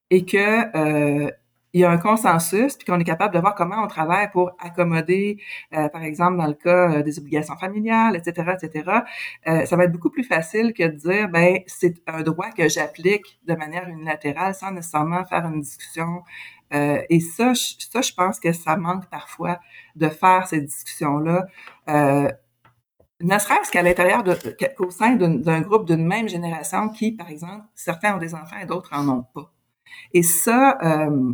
et 0.10 0.26
que 0.26 1.28
euh, 1.28 1.32
il 1.78 1.82
y 1.82 1.84
a 1.84 1.92
un 1.92 1.98
consensus, 1.98 2.76
puis 2.76 2.86
qu'on 2.86 3.00
est 3.00 3.04
capable 3.04 3.34
de 3.36 3.40
voir 3.40 3.54
comment 3.54 3.84
on 3.84 3.88
travaille 3.88 4.32
pour 4.32 4.52
accommoder, 4.60 5.38
euh, 5.74 5.90
par 5.90 6.04
exemple, 6.04 6.38
dans 6.38 6.48
le 6.48 6.54
cas 6.54 6.92
euh, 6.92 7.04
des 7.04 7.20
obligations 7.20 7.56
familiales, 7.58 8.16
etc., 8.16 8.54
etc., 8.62 9.02
euh, 9.48 9.66
ça 9.66 9.76
va 9.76 9.84
être 9.84 9.92
beaucoup 9.92 10.10
plus 10.10 10.24
facile 10.24 10.74
que 10.74 10.84
de 10.84 10.96
dire, 10.96 11.30
ben 11.30 11.60
c'est 11.68 11.96
un 12.08 12.24
droit 12.24 12.50
que 12.52 12.68
j'applique 12.70 13.40
de 13.46 13.54
manière 13.54 13.88
unilatérale 13.90 14.56
sans 14.56 14.72
nécessairement 14.72 15.24
faire 15.26 15.46
une 15.46 15.62
discussion. 15.62 16.24
Euh, 16.74 17.02
et 17.10 17.20
ça, 17.20 17.54
je, 17.54 17.76
ça, 17.92 18.02
je 18.02 18.14
pense 18.14 18.40
que 18.40 18.52
ça 18.54 18.76
manque 18.78 19.08
parfois 19.10 19.60
de 19.96 20.10
faire 20.10 20.48
ces 20.48 20.62
discussions-là. 20.62 21.48
ne 21.88 23.40
serait-ce 23.40 23.72
qu'à 23.72 23.84
l'intérieur 23.84 24.24
de, 24.24 24.36
qu'au 24.76 24.90
sein 24.90 25.16
d'un 25.16 25.62
groupe 25.62 25.86
d'une 25.86 26.06
même 26.06 26.28
génération 26.28 26.90
qui, 26.90 27.12
par 27.12 27.30
exemple, 27.30 27.66
certains 27.76 28.16
ont 28.16 28.20
des 28.20 28.34
enfants 28.36 28.58
et 28.62 28.66
d'autres 28.66 28.94
en 28.94 29.08
ont 29.10 29.26
pas. 29.34 29.52
Et 30.14 30.24
ça, 30.24 30.78
euh, 30.84 31.34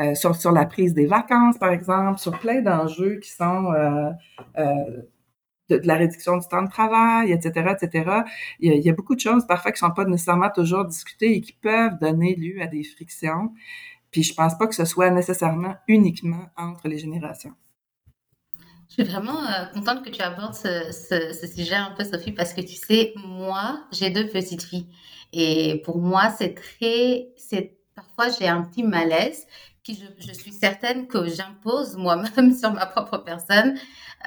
euh, 0.00 0.14
sur, 0.14 0.52
la 0.52 0.66
prise 0.66 0.94
des 0.94 1.06
vacances, 1.06 1.58
par 1.58 1.70
exemple, 1.70 2.18
sur 2.18 2.38
plein 2.38 2.60
d'enjeux 2.60 3.16
qui 3.16 3.30
sont 3.30 3.72
euh, 3.72 4.10
de, 5.68 5.80
la 5.84 5.94
réduction 5.94 6.36
du 6.36 6.46
temps 6.46 6.62
de 6.62 6.70
travail, 6.70 7.32
etc., 7.32 7.74
etc. 7.80 8.10
Il 8.60 8.84
y, 8.84 8.90
a, 8.90 8.92
beaucoup 8.92 9.14
de 9.14 9.20
choses 9.20 9.46
parfois 9.46 9.72
qui 9.72 9.78
sont 9.78 9.90
pas 9.90 10.04
nécessairement 10.04 10.50
toujours 10.50 10.84
discutées 10.84 11.36
et 11.36 11.40
qui 11.40 11.52
peuvent 11.52 11.98
donner 12.00 12.36
lieu 12.36 12.60
à 12.62 12.66
des 12.66 12.84
frictions. 12.84 13.52
Puis 14.10 14.22
je 14.22 14.34
pense 14.34 14.56
pas 14.56 14.66
que 14.66 14.74
ce 14.74 14.84
soit 14.84 15.10
nécessairement 15.10 15.74
uniquement 15.88 16.46
entre 16.56 16.88
les 16.88 16.98
générations. 16.98 17.52
Je 18.88 19.02
suis 19.02 19.12
vraiment 19.12 19.40
contente 19.74 20.04
que 20.04 20.10
tu 20.10 20.22
abordes 20.22 20.54
ce, 20.54 20.92
ce, 20.92 21.32
ce, 21.32 21.46
sujet 21.48 21.74
un 21.74 21.90
peu, 21.90 22.04
Sophie, 22.04 22.32
parce 22.32 22.54
que 22.54 22.60
tu 22.60 22.76
sais, 22.76 23.12
moi, 23.16 23.80
j'ai 23.92 24.10
deux 24.10 24.28
petites 24.28 24.62
filles. 24.62 24.86
Et 25.32 25.82
pour 25.84 25.98
moi, 25.98 26.30
c'est 26.30 26.54
très, 26.54 27.28
c'est 27.36 27.75
parfois 27.96 28.28
j'ai 28.28 28.46
un 28.46 28.62
petit 28.62 28.84
malaise 28.84 29.46
qui 29.82 29.98
je, 30.18 30.32
suis 30.32 30.52
certaine 30.52 31.08
que 31.08 31.26
j'impose 31.26 31.96
moi-même 31.96 32.54
sur 32.58 32.72
ma 32.72 32.86
propre 32.86 33.18
personne 33.18 33.76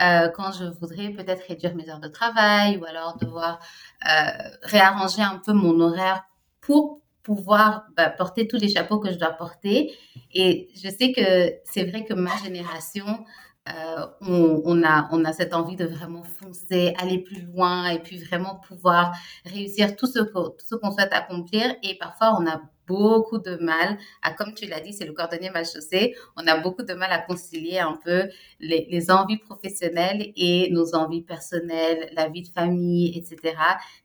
euh, 0.02 0.30
quand 0.30 0.52
je 0.52 0.66
voudrais 0.66 1.10
peut-être 1.10 1.46
réduire 1.48 1.76
mes 1.76 1.90
heures 1.90 2.00
de 2.00 2.08
travail 2.08 2.78
ou 2.78 2.86
alors 2.86 3.18
devoir 3.18 3.60
euh, 4.06 4.30
réarranger 4.64 5.22
un 5.22 5.42
peu 5.46 5.54
mon 5.54 5.80
horaire 5.80 6.24
pour 6.62 7.02
pouvoir 7.24 7.86
bah, 7.96 8.10
porter 8.10 8.48
tous 8.48 8.58
les 8.58 8.70
chapeaux 8.70 9.00
que 9.00 9.12
je 9.12 9.18
dois 9.18 9.32
porter. 9.32 9.94
Et 10.34 10.70
je 10.76 10.90
sais 10.90 11.12
que 11.12 11.54
c'est 11.66 11.84
vrai 11.84 12.04
que 12.06 12.14
ma 12.14 12.36
génération, 12.38 13.24
euh, 13.68 14.06
on, 14.22 14.84
a, 14.84 15.10
on 15.12 15.26
a 15.26 15.34
cette 15.34 15.54
envie 15.54 15.76
de 15.76 15.86
vraiment 15.86 16.24
foncer, 16.24 16.94
aller 16.98 17.20
plus 17.20 17.42
loin 17.42 17.90
et 17.90 18.00
puis 18.00 18.18
vraiment 18.18 18.56
pouvoir 18.56 19.14
réussir 19.46 19.96
tout 19.96 20.08
ce, 20.08 20.20
tout 20.20 20.66
ce 20.66 20.76
qu'on 20.76 20.92
souhaite 20.92 21.14
accomplir. 21.14 21.76
Et 21.84 21.98
parfois, 21.98 22.36
on 22.40 22.48
a 22.48 22.62
beaucoup 22.88 23.38
de 23.38 23.56
mal 23.58 23.98
à, 24.24 24.34
comme 24.34 24.54
tu 24.56 24.66
l'as 24.66 24.80
dit, 24.80 24.94
c'est 24.94 25.06
le 25.06 25.14
cordonnier 25.14 25.52
mal 25.52 25.66
chaussé, 25.66 26.16
on 26.36 26.48
a 26.48 26.58
beaucoup 26.58 26.82
de 26.82 26.94
mal 26.96 27.12
à 27.12 27.20
concilier 27.20 27.78
un 27.78 28.00
peu 28.04 28.28
les, 28.60 28.88
les, 28.90 29.12
envies 29.12 29.38
professionnelles 29.38 30.34
et 30.36 30.72
nos 30.72 30.96
envies 30.96 31.22
personnelles, 31.22 32.10
la 32.14 32.28
vie 32.30 32.42
de 32.42 32.48
famille, 32.48 33.16
etc. 33.16 33.56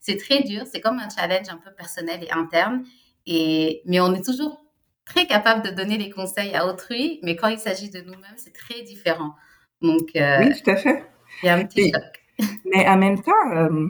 C'est 0.00 0.18
très 0.18 0.42
dur, 0.42 0.64
c'est 0.70 0.82
comme 0.82 0.98
un 0.98 1.08
challenge 1.08 1.48
un 1.48 1.56
peu 1.56 1.72
personnel 1.72 2.22
et 2.24 2.30
interne, 2.30 2.84
et, 3.26 3.80
mais 3.86 4.00
on 4.00 4.12
est 4.12 4.24
toujours 4.24 4.63
très 5.04 5.26
capable 5.26 5.62
de 5.62 5.70
donner 5.70 5.98
les 5.98 6.10
conseils 6.10 6.54
à 6.54 6.66
autrui, 6.66 7.20
mais 7.22 7.36
quand 7.36 7.48
il 7.48 7.58
s'agit 7.58 7.90
de 7.90 8.00
nous-mêmes, 8.00 8.36
c'est 8.36 8.54
très 8.54 8.82
différent. 8.82 9.34
Donc, 9.82 10.10
euh, 10.16 10.38
oui, 10.40 10.62
tout 10.62 10.70
à 10.70 10.76
fait. 10.76 11.04
Il 11.42 11.46
y 11.46 11.48
a 11.48 11.54
un 11.56 11.64
petit 11.64 11.92
choc. 11.92 12.02
Mais 12.64 12.88
en 12.88 12.96
même 12.96 13.20
temps, 13.22 13.32
euh, 13.52 13.88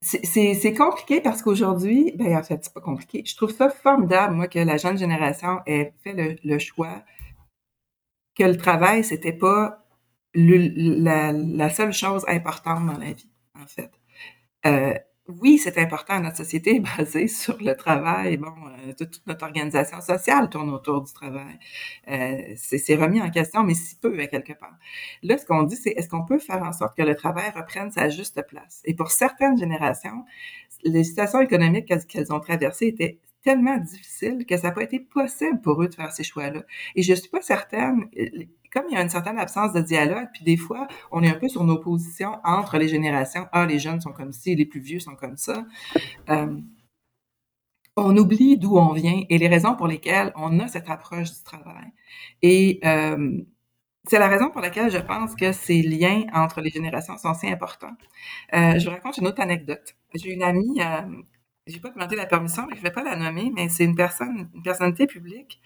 c'est 0.00 0.74
compliqué 0.74 1.20
parce 1.20 1.42
qu'aujourd'hui, 1.42 2.12
ben 2.16 2.36
en 2.36 2.42
fait, 2.42 2.60
c'est 2.62 2.72
pas 2.72 2.80
compliqué. 2.80 3.22
Je 3.26 3.34
trouve 3.36 3.50
ça 3.50 3.68
formidable, 3.68 4.34
moi, 4.34 4.46
que 4.46 4.58
la 4.58 4.76
jeune 4.76 4.96
génération 4.96 5.60
ait 5.66 5.92
fait 6.02 6.12
le, 6.12 6.36
le 6.44 6.58
choix 6.58 7.02
que 8.36 8.44
le 8.44 8.56
travail, 8.56 9.02
c'était 9.02 9.32
pas 9.32 9.84
le, 10.34 10.56
la, 11.02 11.32
la, 11.32 11.70
seule 11.70 11.92
chose 11.92 12.24
importante 12.28 12.86
dans 12.86 12.98
la 12.98 13.12
vie, 13.12 13.30
en 13.54 13.66
fait. 13.66 13.90
Euh, 14.66 14.94
oui, 15.28 15.58
c'est 15.58 15.78
important. 15.78 16.20
Notre 16.20 16.36
société 16.36 16.76
est 16.76 16.98
basée 16.98 17.28
sur 17.28 17.58
le 17.60 17.74
travail. 17.74 18.36
Bon, 18.36 18.52
euh, 18.86 18.92
toute, 18.96 19.22
notre 19.26 19.44
organisation 19.44 20.00
sociale 20.00 20.48
tourne 20.48 20.70
autour 20.70 21.02
du 21.02 21.12
travail. 21.12 21.58
Euh, 22.08 22.54
c'est 22.56 22.94
remis 22.94 23.20
en 23.20 23.30
question, 23.30 23.64
mais 23.64 23.74
si 23.74 23.96
peu 23.96 24.18
à 24.20 24.26
quelque 24.26 24.52
part. 24.52 24.76
Là, 25.22 25.36
ce 25.38 25.44
qu'on 25.44 25.64
dit, 25.64 25.76
c'est 25.76 25.90
est-ce 25.90 26.08
qu'on 26.08 26.24
peut 26.24 26.38
faire 26.38 26.62
en 26.62 26.72
sorte 26.72 26.96
que 26.96 27.02
le 27.02 27.14
travail 27.14 27.50
reprenne 27.54 27.90
sa 27.90 28.08
juste 28.08 28.40
place? 28.46 28.82
Et 28.84 28.94
pour 28.94 29.10
certaines 29.10 29.58
générations, 29.58 30.24
les 30.84 31.04
situations 31.04 31.40
économiques 31.40 31.92
qu'elles 32.06 32.32
ont 32.32 32.40
traversées 32.40 32.86
étaient 32.86 33.18
tellement 33.42 33.78
difficiles 33.78 34.44
que 34.44 34.56
ça 34.56 34.68
n'a 34.68 34.72
pas 34.72 34.82
été 34.82 34.98
possible 34.98 35.60
pour 35.60 35.80
eux 35.82 35.88
de 35.88 35.94
faire 35.94 36.12
ces 36.12 36.24
choix-là. 36.24 36.62
Et 36.96 37.02
je 37.02 37.14
suis 37.14 37.28
pas 37.28 37.42
certaine, 37.42 38.08
comme 38.76 38.90
il 38.90 38.94
y 38.94 38.98
a 38.98 39.02
une 39.02 39.08
certaine 39.08 39.38
absence 39.38 39.72
de 39.72 39.80
dialogue, 39.80 40.28
puis 40.34 40.44
des 40.44 40.58
fois, 40.58 40.86
on 41.10 41.22
est 41.22 41.30
un 41.30 41.38
peu 41.38 41.48
sur 41.48 41.64
nos 41.64 41.78
positions 41.78 42.38
entre 42.44 42.76
les 42.76 42.88
générations. 42.88 43.46
Ah, 43.52 43.64
les 43.64 43.78
jeunes 43.78 44.02
sont 44.02 44.12
comme 44.12 44.32
ci, 44.32 44.54
les 44.54 44.66
plus 44.66 44.80
vieux 44.80 45.00
sont 45.00 45.16
comme 45.16 45.38
ça. 45.38 45.64
Euh, 46.28 46.60
on 47.96 48.14
oublie 48.18 48.58
d'où 48.58 48.76
on 48.76 48.92
vient 48.92 49.22
et 49.30 49.38
les 49.38 49.48
raisons 49.48 49.74
pour 49.76 49.88
lesquelles 49.88 50.30
on 50.36 50.60
a 50.60 50.68
cette 50.68 50.90
approche 50.90 51.32
du 51.32 51.42
travail. 51.42 51.86
Et 52.42 52.80
euh, 52.84 53.40
c'est 54.06 54.18
la 54.18 54.28
raison 54.28 54.50
pour 54.50 54.60
laquelle 54.60 54.90
je 54.90 54.98
pense 54.98 55.34
que 55.34 55.52
ces 55.52 55.80
liens 55.80 56.24
entre 56.34 56.60
les 56.60 56.68
générations 56.68 57.16
sont 57.16 57.32
si 57.32 57.48
importants. 57.48 57.96
Euh, 58.52 58.78
je 58.78 58.84
vous 58.84 58.94
raconte 58.94 59.16
une 59.16 59.26
autre 59.26 59.40
anecdote. 59.40 59.96
J'ai 60.14 60.34
une 60.34 60.42
amie, 60.42 60.82
euh, 60.82 61.22
j'ai 61.66 61.80
pas 61.80 61.88
demandé 61.88 62.14
la 62.14 62.26
permission, 62.26 62.66
mais 62.68 62.76
je 62.76 62.82
vais 62.82 62.90
pas 62.90 63.02
la 63.02 63.16
nommer, 63.16 63.50
mais 63.54 63.70
c'est 63.70 63.84
une 63.84 63.96
personne, 63.96 64.50
une 64.54 64.62
personnalité 64.62 65.06
publique 65.06 65.62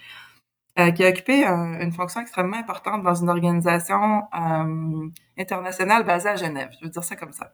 euh, 0.79 0.93
qui 0.93 1.05
a 1.05 1.09
occupé 1.09 1.45
une 1.45 1.93
fonction 1.93 2.21
extrêmement 2.21 2.57
importante 2.57 3.03
dans 3.03 3.15
une 3.15 3.29
organisation 3.29 4.23
euh, 4.35 5.09
internationale 5.37 6.05
basée 6.05 6.29
à 6.29 6.37
Genève. 6.37 6.71
Je 6.81 6.87
veux 6.87 6.91
dire 6.91 7.03
ça 7.05 7.17
comme 7.17 7.33
ça. 7.33 7.53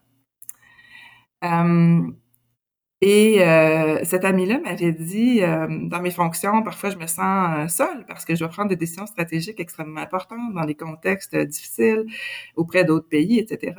Euh, 1.44 2.02
et 3.00 3.38
cette 4.04 4.24
amie-là 4.24 4.58
m'avait 4.60 4.92
dit, 4.92 5.40
dans 5.40 6.00
mes 6.00 6.10
fonctions, 6.10 6.62
parfois 6.62 6.90
je 6.90 6.96
me 6.96 7.06
sens 7.06 7.74
seule 7.74 8.06
parce 8.06 8.24
que 8.24 8.34
je 8.34 8.40
dois 8.40 8.48
prendre 8.48 8.70
des 8.70 8.76
décisions 8.76 9.06
stratégiques 9.06 9.60
extrêmement 9.60 10.00
importantes 10.00 10.54
dans 10.54 10.64
des 10.64 10.74
contextes 10.74 11.36
difficiles 11.36 12.06
auprès 12.56 12.84
d'autres 12.84 13.08
pays, 13.08 13.38
etc. 13.38 13.74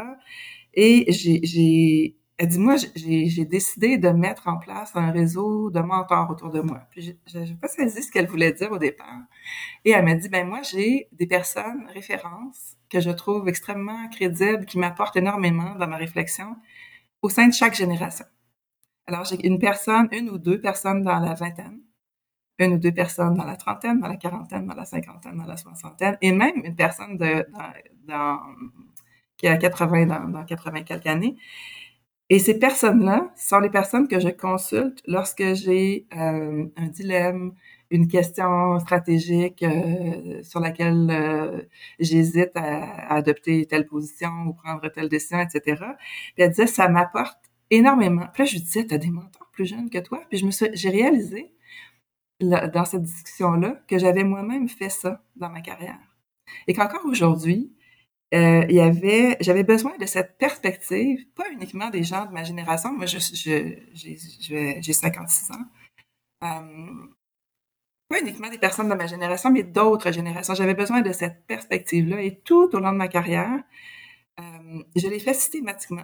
Et 0.74 1.12
j'ai 1.12 2.17
elle 2.38 2.50
dit, 2.50 2.60
moi, 2.60 2.76
j'ai 2.96 3.46
décidé 3.46 3.98
de 3.98 4.10
mettre 4.10 4.48
en 4.48 4.58
place 4.58 4.92
un 4.96 5.12
réseau 5.12 5.72
de 5.72 5.80
mentors 5.80 6.30
autour 6.30 6.52
de 6.52 6.62
moi. 6.62 6.82
Puis, 6.92 7.18
je 7.26 7.40
n'ai 7.40 7.56
pas 7.56 7.68
saisi 7.68 8.04
ce 8.04 8.12
qu'elle 8.12 8.28
voulait 8.28 8.52
dire 8.52 8.72
au 8.72 8.78
départ. 8.78 9.22
Et 9.86 9.92
elle 9.92 10.06
m'a 10.06 10.14
dit, 10.14 10.30
ben 10.30 10.48
moi, 10.48 10.62
j'ai 10.62 11.08
des 11.14 11.26
personnes 11.26 11.88
références 11.92 12.76
que 12.90 13.00
je 13.00 13.10
trouve 13.10 13.48
extrêmement 13.48 14.08
crédibles, 14.10 14.66
qui 14.66 14.78
m'apportent 14.78 15.16
énormément 15.16 15.74
dans 15.76 15.88
ma 15.88 15.98
réflexion 15.98 16.56
au 17.24 17.30
sein 17.30 17.48
de 17.48 17.54
chaque 17.54 17.74
génération. 17.74 18.26
Alors, 19.08 19.26
j'ai 19.26 19.44
une 19.48 19.58
personne, 19.58 20.08
une 20.12 20.30
ou 20.30 20.38
deux 20.38 20.62
personnes 20.62 21.02
dans 21.02 21.20
la 21.20 21.34
vingtaine, 21.34 21.80
une 22.60 22.74
ou 22.74 22.78
deux 22.78 22.94
personnes 22.94 23.34
dans 23.34 23.46
la 23.46 23.56
trentaine, 23.56 24.00
dans 24.00 24.08
la 24.08 24.18
quarantaine, 24.18 24.68
dans 24.68 24.76
la 24.76 24.86
cinquantaine, 24.86 25.38
dans 25.38 25.46
la 25.46 25.58
soixantaine, 25.58 26.18
et 26.22 26.32
même 26.32 26.62
une 26.64 26.76
personne 26.76 27.18
de, 27.18 27.48
dans, 28.06 28.40
qui 29.38 29.48
a 29.48 29.58
80 29.58 30.06
dans, 30.06 30.28
dans 30.30 30.46
80 30.46 30.84
quelques 30.84 31.08
années. 31.08 31.36
Et 32.30 32.40
ces 32.40 32.60
personnes-là 32.60 33.32
sont 33.38 33.60
les 33.60 33.70
personnes 33.70 34.08
que 34.08 34.20
je 34.20 34.28
consulte 34.28 35.02
lorsque 35.08 35.54
j'ai 35.54 36.08
euh, 36.16 36.66
un 36.76 36.88
dilemme, 36.88 37.54
une 37.90 38.10
question 38.10 38.80
stratégique 38.80 39.64
euh, 39.64 40.44
sur 40.44 40.60
laquelle 40.60 41.08
euh, 41.10 41.62
j'hésite 42.00 42.52
à, 42.56 43.14
adopter 43.14 43.66
telle 43.66 43.86
position 43.86 44.30
ou 44.48 44.54
prendre 44.54 44.90
telle 44.90 45.08
décision, 45.08 45.40
etc. 45.40 45.82
Puis 46.36 46.44
elle 46.44 46.50
disait, 46.50 46.68
ça 46.68 46.90
m'apporte 46.90 47.40
énormément. 47.70 48.28
Puis 48.34 48.44
là, 48.44 48.46
je 48.46 48.56
lui 48.56 48.62
disais, 48.62 48.86
t'as 48.86 48.98
des 48.98 49.10
mentors 49.10 49.50
plus 49.54 49.66
jeunes 49.66 49.90
que 49.90 50.00
toi? 50.00 50.22
Puis 50.30 50.40
je 50.40 50.46
me 50.46 50.52
suis, 50.52 50.68
j'ai 50.74 50.90
réalisé 50.90 51.54
dans 52.42 52.86
cette 52.86 53.04
discussion-là 53.04 53.82
que 53.88 53.98
j'avais 53.98 54.24
moi-même 54.24 54.68
fait 54.68 54.90
ça 54.90 55.24
dans 55.38 55.50
ma 55.50 55.62
carrière. 55.62 55.98
Et 56.68 56.74
qu'encore 56.74 57.06
aujourd'hui, 57.06 57.72
euh, 58.34 58.66
il 58.68 58.76
y 58.76 58.82
avait, 58.82 59.38
j'avais 59.40 59.64
besoin 59.64 59.98
de 59.98 60.06
cette 60.06 60.38
perspective, 60.38 61.26
pas 61.36 61.50
uniquement 61.52 61.90
des 61.90 62.04
gens 62.04 62.26
de 62.26 62.32
ma 62.32 62.44
génération. 62.44 62.92
Moi, 62.92 63.06
je, 63.06 63.20
j'ai, 63.34 64.82
j'ai 64.82 64.94
56 64.94 65.52
ans. 65.52 65.66
Euh, 66.44 67.08
pas 68.10 68.20
uniquement 68.22 68.50
des 68.50 68.58
personnes 68.58 68.90
de 68.90 68.96
ma 68.96 69.08
génération, 69.08 69.50
mais 69.52 69.64
d'autres 69.64 70.12
générations. 70.12 70.56
J'avais 70.56 70.74
besoin 70.74 71.02
de 71.02 71.12
cette 71.12 71.46
perspective-là 71.48 72.22
et 72.22 72.40
tout 72.40 72.70
au 72.74 72.80
long 72.80 72.92
de 72.92 72.98
ma 72.98 73.08
carrière, 73.08 73.64
euh, 74.40 74.84
je 74.96 75.08
l'ai 75.08 75.20
fait 75.20 75.34
systématiquement. 75.34 76.04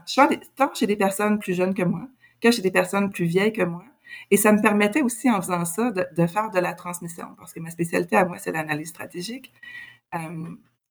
Tant 0.56 0.74
chez 0.74 0.88
des 0.88 0.96
personnes 0.96 1.40
plus 1.40 1.54
jeunes 1.54 1.74
que 1.74 1.84
moi, 1.84 2.08
que 2.42 2.52
chez 2.52 2.62
des 2.62 2.72
personnes 2.72 3.12
plus 3.12 3.26
vieilles 3.26 3.54
que 3.54 3.64
moi. 3.64 3.84
Et 4.32 4.38
ça 4.38 4.52
me 4.52 4.62
permettait 4.62 5.02
aussi, 5.02 5.30
en 5.30 5.42
faisant 5.42 5.66
ça, 5.66 5.92
de, 5.92 6.28
faire 6.28 6.52
de 6.52 6.60
la 6.60 6.74
transmission, 6.74 7.36
parce 7.38 7.54
que 7.54 7.60
ma 7.60 7.70
spécialité 7.70 8.16
à 8.16 8.26
moi, 8.26 8.38
c'est 8.38 8.52
l'analyse 8.52 8.90
stratégique. 8.90 9.52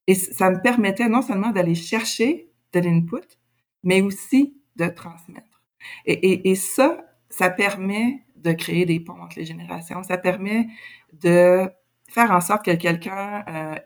Et 0.07 0.15
ça 0.15 0.51
me 0.51 0.61
permettait 0.61 1.09
non 1.09 1.23
seulement 1.23 1.51
d'aller 1.51 1.75
chercher 1.75 2.51
de 2.73 2.81
l'input, 2.81 3.39
mais 3.83 4.01
aussi 4.01 4.57
de 4.77 4.87
transmettre. 4.87 5.63
Et, 6.07 6.13
et, 6.13 6.51
et, 6.51 6.55
ça, 6.55 7.05
ça 7.29 7.51
permet 7.51 8.25
de 8.37 8.53
créer 8.53 8.87
des 8.87 9.01
ponts 9.01 9.21
entre 9.21 9.39
les 9.39 9.45
générations. 9.45 10.03
Ça 10.03 10.17
permet 10.17 10.69
de 11.13 11.69
faire 12.09 12.31
en 12.31 12.41
sorte 12.41 12.65
que 12.65 12.75
quelqu'un 12.75 13.45
euh, 13.49 13.77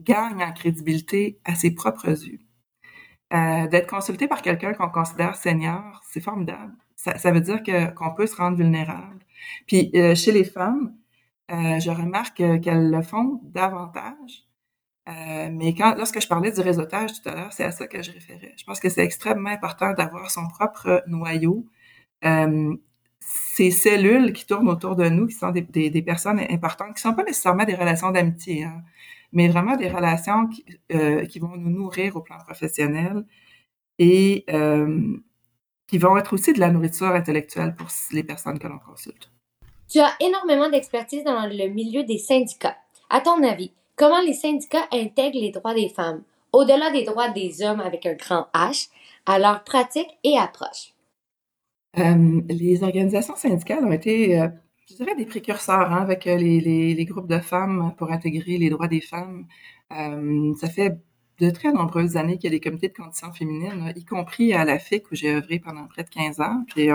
gagne 0.00 0.42
en 0.42 0.52
crédibilité 0.52 1.40
à 1.44 1.54
ses 1.54 1.74
propres 1.74 2.08
yeux. 2.08 2.40
Euh, 3.34 3.66
d'être 3.66 3.88
consulté 3.88 4.28
par 4.28 4.40
quelqu'un 4.40 4.72
qu'on 4.72 4.88
considère 4.88 5.34
senior, 5.34 6.00
c'est 6.08 6.20
formidable. 6.20 6.72
Ça, 6.94 7.18
ça, 7.18 7.32
veut 7.32 7.40
dire 7.40 7.60
qu'on 7.94 8.14
peut 8.14 8.26
se 8.26 8.36
rendre 8.36 8.56
vulnérable. 8.56 9.18
Puis 9.66 9.90
euh, 9.96 10.14
chez 10.14 10.30
les 10.30 10.44
femmes, 10.44 10.94
euh, 11.50 11.80
je 11.80 11.90
remarque 11.90 12.36
qu'elles 12.36 12.90
le 12.90 13.02
font 13.02 13.40
davantage 13.44 14.45
euh, 15.08 15.48
mais 15.52 15.74
quand, 15.74 15.94
lorsque 15.96 16.20
je 16.20 16.26
parlais 16.26 16.50
du 16.50 16.60
réseautage 16.60 17.20
tout 17.20 17.28
à 17.28 17.34
l'heure, 17.34 17.52
c'est 17.52 17.64
à 17.64 17.70
ça 17.70 17.86
que 17.86 18.02
je 18.02 18.10
référais. 18.10 18.54
Je 18.56 18.64
pense 18.64 18.80
que 18.80 18.88
c'est 18.88 19.04
extrêmement 19.04 19.50
important 19.50 19.92
d'avoir 19.92 20.30
son 20.30 20.48
propre 20.48 21.02
noyau. 21.06 21.66
Euh, 22.24 22.74
ces 23.20 23.70
cellules 23.70 24.32
qui 24.32 24.46
tournent 24.46 24.68
autour 24.68 24.96
de 24.96 25.08
nous, 25.08 25.26
qui 25.26 25.34
sont 25.34 25.50
des, 25.50 26.02
personnes 26.02 26.40
importantes, 26.50 26.94
qui 26.94 27.02
sont 27.02 27.14
pas 27.14 27.24
nécessairement 27.24 27.64
des 27.64 27.74
relations 27.74 28.10
d'amitié, 28.10 28.64
hein, 28.64 28.82
mais 29.32 29.48
vraiment 29.48 29.76
des 29.76 29.88
relations 29.88 30.48
qui, 30.48 30.64
euh, 30.92 31.24
vont 31.40 31.56
nous 31.56 31.70
nourrir 31.70 32.16
au 32.16 32.20
plan 32.20 32.38
professionnel 32.38 33.24
et 33.98 34.44
qui 35.86 35.98
vont 35.98 36.16
être 36.16 36.32
aussi 36.32 36.52
de 36.52 36.60
la 36.60 36.70
nourriture 36.70 37.08
intellectuelle 37.08 37.74
pour 37.76 37.88
les 38.12 38.24
personnes 38.24 38.58
que 38.58 38.66
l'on 38.66 38.78
consulte. 38.78 39.30
Tu 39.88 40.00
as 40.00 40.12
énormément 40.20 40.68
d'expertise 40.68 41.22
dans 41.22 41.46
le 41.46 41.68
milieu 41.68 42.02
des 42.02 42.18
syndicats. 42.18 42.76
À 43.08 43.20
ton 43.20 43.42
avis, 43.44 43.72
Comment 43.96 44.20
les 44.20 44.34
syndicats 44.34 44.86
intègrent 44.92 45.40
les 45.40 45.50
droits 45.50 45.72
des 45.72 45.88
femmes, 45.88 46.22
au-delà 46.52 46.90
des 46.90 47.04
droits 47.04 47.30
des 47.30 47.62
hommes 47.62 47.80
avec 47.80 48.04
un 48.04 48.12
grand 48.12 48.46
H, 48.52 48.90
à 49.24 49.38
leur 49.38 49.64
pratique 49.64 50.18
et 50.22 50.36
approche? 50.36 50.92
Euh, 51.98 52.42
les 52.46 52.82
organisations 52.82 53.36
syndicales 53.36 53.82
ont 53.86 53.92
été, 53.92 54.38
euh, 54.38 54.48
je 54.90 54.96
dirais, 54.96 55.14
des 55.14 55.24
précurseurs 55.24 55.90
hein, 55.90 56.02
avec 56.02 56.26
euh, 56.26 56.36
les, 56.36 57.04
groupes 57.06 57.26
de 57.26 57.38
femmes 57.38 57.94
pour 57.96 58.12
intégrer 58.12 58.58
les 58.58 58.68
droits 58.68 58.86
des 58.86 59.00
femmes. 59.00 59.46
Ça 59.90 60.68
fait 60.68 60.98
de 61.40 61.50
très 61.50 61.72
nombreuses 61.72 62.18
années 62.18 62.36
qu'il 62.36 62.52
y 62.52 62.54
a 62.54 62.58
des 62.58 62.60
comités 62.60 62.88
de 62.88 62.94
conditions 62.94 63.32
féminines, 63.32 63.94
y 63.96 64.04
compris 64.04 64.52
à 64.52 64.66
la 64.66 64.78
FIC 64.78 65.10
où 65.10 65.14
j'ai 65.14 65.34
œuvré 65.34 65.58
pendant 65.58 65.86
près 65.86 66.04
de 66.04 66.10
15 66.10 66.40
ans. 66.40 66.64
Puis 66.68 66.88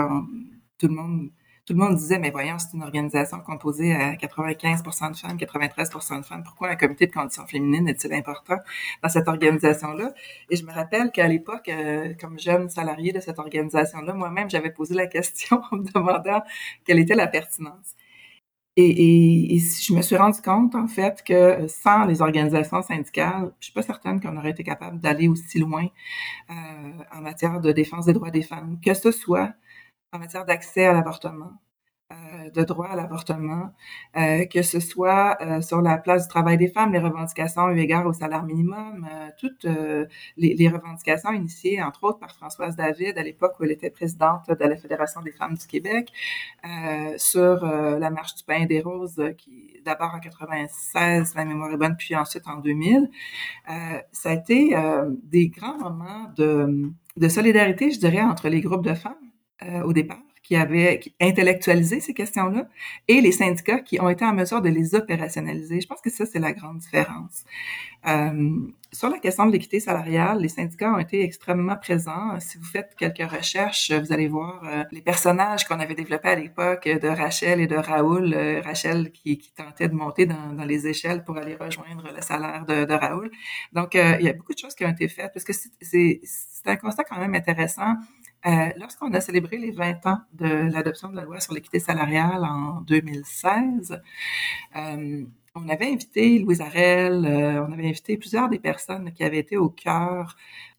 tout 0.78 0.86
le 0.86 0.94
monde 0.94 1.30
tout 1.64 1.74
le 1.74 1.78
monde 1.78 1.94
disait, 1.96 2.18
mais 2.18 2.30
voyons, 2.30 2.58
c'est 2.58 2.76
une 2.76 2.82
organisation 2.82 3.38
composée 3.40 3.94
à 3.94 4.16
95 4.16 4.82
de 4.82 4.90
femmes, 5.16 5.36
93 5.36 5.90
de 5.90 6.22
femmes. 6.24 6.42
Pourquoi 6.44 6.70
un 6.70 6.76
comité 6.76 7.06
de 7.06 7.12
conditions 7.12 7.46
féminines 7.46 7.88
est-il 7.88 8.12
important 8.14 8.56
dans 9.02 9.08
cette 9.08 9.28
organisation-là? 9.28 10.12
Et 10.50 10.56
je 10.56 10.64
me 10.64 10.72
rappelle 10.72 11.12
qu'à 11.12 11.28
l'époque, 11.28 11.68
euh, 11.68 12.14
comme 12.20 12.38
jeune 12.38 12.68
salarié 12.68 13.12
de 13.12 13.20
cette 13.20 13.38
organisation-là, 13.38 14.12
moi-même, 14.12 14.50
j'avais 14.50 14.70
posé 14.70 14.94
la 14.94 15.06
question 15.06 15.62
en 15.70 15.76
me 15.76 15.84
demandant 15.92 16.42
quelle 16.84 16.98
était 16.98 17.14
la 17.14 17.28
pertinence. 17.28 17.94
Et, 18.76 19.58
je 19.58 19.92
me 19.92 20.00
suis 20.00 20.16
rendu 20.16 20.40
compte, 20.40 20.74
en 20.74 20.86
fait, 20.88 21.22
que 21.22 21.66
sans 21.68 22.06
les 22.06 22.22
organisations 22.22 22.80
syndicales, 22.82 23.52
je 23.60 23.66
suis 23.66 23.74
pas 23.74 23.82
certaine 23.82 24.18
qu'on 24.20 24.36
aurait 24.36 24.50
été 24.50 24.64
capable 24.64 24.98
d'aller 24.98 25.28
aussi 25.28 25.58
loin 25.58 25.86
euh, 26.50 26.54
en 27.12 27.20
matière 27.20 27.60
de 27.60 27.70
défense 27.70 28.06
des 28.06 28.14
droits 28.14 28.30
des 28.30 28.42
femmes, 28.42 28.78
que 28.84 28.94
ce 28.94 29.10
soit 29.10 29.52
en 30.12 30.18
matière 30.18 30.44
d'accès 30.44 30.84
à 30.84 30.92
l'avortement, 30.92 31.52
euh, 32.12 32.50
de 32.50 32.62
droit 32.64 32.88
à 32.88 32.96
l'avortement, 32.96 33.70
euh, 34.16 34.44
que 34.44 34.60
ce 34.62 34.80
soit 34.80 35.38
euh, 35.40 35.62
sur 35.62 35.80
la 35.80 35.96
place 35.96 36.24
du 36.24 36.28
travail 36.28 36.58
des 36.58 36.68
femmes, 36.68 36.92
les 36.92 36.98
revendications 36.98 37.70
eu 37.70 37.78
égard 37.78 38.06
au 38.06 38.12
salaire 38.12 38.42
minimum, 38.42 39.08
toutes 39.38 39.64
les, 40.36 40.54
les, 40.54 40.68
revendications 40.68 41.32
initiées, 41.32 41.82
entre 41.82 42.04
autres, 42.04 42.18
par 42.18 42.34
Françoise 42.34 42.76
David 42.76 43.16
à 43.16 43.22
l'époque 43.22 43.54
où 43.58 43.64
elle 43.64 43.70
était 43.70 43.88
présidente 43.90 44.48
de 44.48 44.64
la 44.64 44.76
Fédération 44.76 45.22
des 45.22 45.32
femmes 45.32 45.54
du 45.54 45.66
Québec, 45.66 46.12
sur 47.16 47.64
la 47.64 48.10
marche 48.10 48.34
du 48.34 48.44
pain 48.44 48.62
et 48.62 48.66
des 48.66 48.80
roses, 48.80 49.22
qui 49.38 49.80
d'abord 49.84 50.14
en 50.14 50.20
96, 50.20 51.34
la 51.34 51.44
mémoire 51.44 51.72
est 51.72 51.76
bonne, 51.76 51.96
puis 51.96 52.14
ensuite 52.16 52.46
en 52.46 52.58
2000. 52.58 53.08
ça 54.12 54.30
a 54.30 54.32
été 54.32 54.76
des 55.22 55.48
grands 55.48 55.78
moments 55.78 56.30
de, 56.36 56.90
de 57.16 57.28
solidarité, 57.28 57.90
je 57.90 57.98
dirais, 57.98 58.22
entre 58.22 58.48
les 58.48 58.60
groupes 58.60 58.84
de 58.84 58.94
femmes 58.94 59.31
au 59.84 59.92
départ 59.92 60.22
qui 60.42 60.56
avaient 60.56 61.00
intellectualisé 61.20 62.00
ces 62.00 62.14
questions-là 62.14 62.68
et 63.06 63.20
les 63.20 63.32
syndicats 63.32 63.80
qui 63.80 64.00
ont 64.00 64.08
été 64.08 64.24
en 64.24 64.34
mesure 64.34 64.60
de 64.60 64.68
les 64.68 64.94
opérationnaliser. 64.94 65.80
Je 65.80 65.86
pense 65.86 66.00
que 66.00 66.10
ça, 66.10 66.26
c'est 66.26 66.40
la 66.40 66.52
grande 66.52 66.78
différence. 66.78 67.44
Euh, 68.08 68.58
sur 68.90 69.08
la 69.08 69.18
question 69.18 69.46
de 69.46 69.52
l'équité 69.52 69.78
salariale, 69.78 70.40
les 70.40 70.48
syndicats 70.48 70.92
ont 70.92 70.98
été 70.98 71.22
extrêmement 71.22 71.76
présents. 71.76 72.38
Si 72.40 72.58
vous 72.58 72.64
faites 72.64 72.94
quelques 72.98 73.30
recherches, 73.30 73.92
vous 73.92 74.12
allez 74.12 74.26
voir 74.26 74.62
euh, 74.64 74.82
les 74.90 75.00
personnages 75.00 75.64
qu'on 75.64 75.78
avait 75.78 75.94
développés 75.94 76.28
à 76.28 76.34
l'époque 76.34 76.88
de 76.88 77.08
Rachel 77.08 77.60
et 77.60 77.68
de 77.68 77.76
Raoul. 77.76 78.34
Euh, 78.34 78.60
Rachel 78.60 79.12
qui, 79.12 79.38
tentait 79.56 79.88
de 79.88 79.94
monter 79.94 80.26
dans, 80.26 80.64
les 80.66 80.88
échelles 80.88 81.24
pour 81.24 81.38
aller 81.38 81.54
rejoindre 81.54 82.12
le 82.14 82.20
salaire 82.20 82.66
de, 82.66 82.84
de 82.84 82.92
Raoul. 82.92 83.30
Donc, 83.72 83.94
euh, 83.94 84.16
il 84.18 84.26
y 84.26 84.28
a 84.28 84.32
beaucoup 84.32 84.52
de 84.52 84.58
choses 84.58 84.74
qui 84.74 84.84
ont 84.84 84.90
été 84.90 85.06
faites 85.08 85.32
parce 85.32 85.44
que 85.44 85.52
c'est 85.52 86.20
un 86.66 86.76
constat 86.76 87.04
quand 87.04 87.18
même 87.18 87.34
intéressant 87.34 87.94
euh, 88.44 88.70
lorsqu'on 88.76 89.12
a 89.14 89.20
célébré 89.20 89.56
les 89.56 89.70
20 89.70 90.04
ans 90.06 90.18
de 90.32 90.46
l'adoption 90.46 91.08
de 91.10 91.16
la 91.16 91.22
loi 91.22 91.38
sur 91.40 91.54
l'équité 91.54 91.78
salariale 91.78 92.44
en 92.44 92.80
2016, 92.80 94.00
euh, 94.76 95.24
on 95.54 95.68
avait 95.68 95.92
invité 95.92 96.38
Louise 96.40 96.60
Arel, 96.60 97.24
euh, 97.24 97.64
on 97.64 97.72
avait 97.72 97.88
invité 97.88 98.16
plusieurs 98.16 98.48
des 98.48 98.58
personnes 98.58 99.12
qui 99.12 99.22
avaient 99.22 99.38
été 99.38 99.56
au 99.56 99.68
cœur 99.68 100.36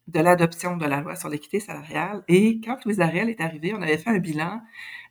de 0.08 0.20
l'adoption 0.20 0.76
de 0.76 0.84
la 0.84 1.00
loi 1.00 1.16
sur 1.16 1.30
l'équité 1.30 1.58
salariale. 1.60 2.22
Et 2.28 2.60
quand 2.60 2.84
Louise 2.84 3.00
Arel 3.00 3.30
est 3.30 3.40
arrivée, 3.40 3.72
on 3.74 3.80
avait 3.80 3.96
fait 3.98 4.10
un 4.10 4.18
bilan 4.18 4.60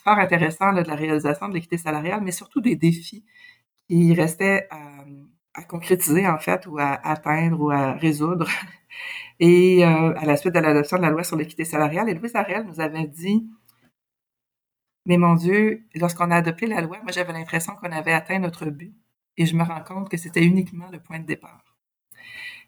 fort 0.04 0.20
intéressant 0.20 0.74
de 0.74 0.82
la 0.82 0.96
réalisation 0.96 1.50
de 1.50 1.56
l'équité 1.56 1.78
salariale, 1.78 2.22
mais 2.24 2.32
surtout 2.32 2.62
des 2.62 2.76
défis 2.76 3.26
qui 3.90 4.14
restaient 4.14 4.68
à, 4.72 5.06
à 5.56 5.64
concrétiser 5.64 6.28
en 6.28 6.38
fait 6.40 6.68
ou 6.68 6.78
à 6.80 6.94
atteindre 7.08 7.60
ou 7.62 7.72
à 7.72 7.94
résoudre 7.94 8.48
et 9.46 9.84
euh, 9.84 10.14
à 10.16 10.24
la 10.24 10.38
suite 10.38 10.56
de 10.56 10.60
l'adoption 10.62 10.96
de 10.96 11.02
la 11.02 11.10
loi 11.10 11.26
sur 11.26 11.36
l'équité 11.36 11.66
salariale, 11.66 12.10
Louise 12.18 12.34
Ariel 12.34 12.66
nous 12.66 12.80
avait 12.80 13.08
dit, 13.08 13.46
mais 15.06 15.18
mon 15.18 15.36
Dieu, 15.36 15.84
lorsqu'on 15.96 16.32
a 16.32 16.38
adopté 16.38 16.66
la 16.66 16.80
loi, 16.80 17.00
moi 17.04 17.12
j'avais 17.12 17.34
l'impression 17.34 17.74
qu'on 17.76 17.92
avait 17.92 18.14
atteint 18.14 18.40
notre 18.40 18.68
but, 18.68 18.96
et 19.36 19.46
je 19.46 19.54
me 19.58 19.64
rends 19.64 19.84
compte 19.84 20.08
que 20.08 20.16
c'était 20.16 20.46
uniquement 20.46 20.88
le 20.94 21.00
point 21.00 21.20
de 21.20 21.26
départ. 21.26 21.62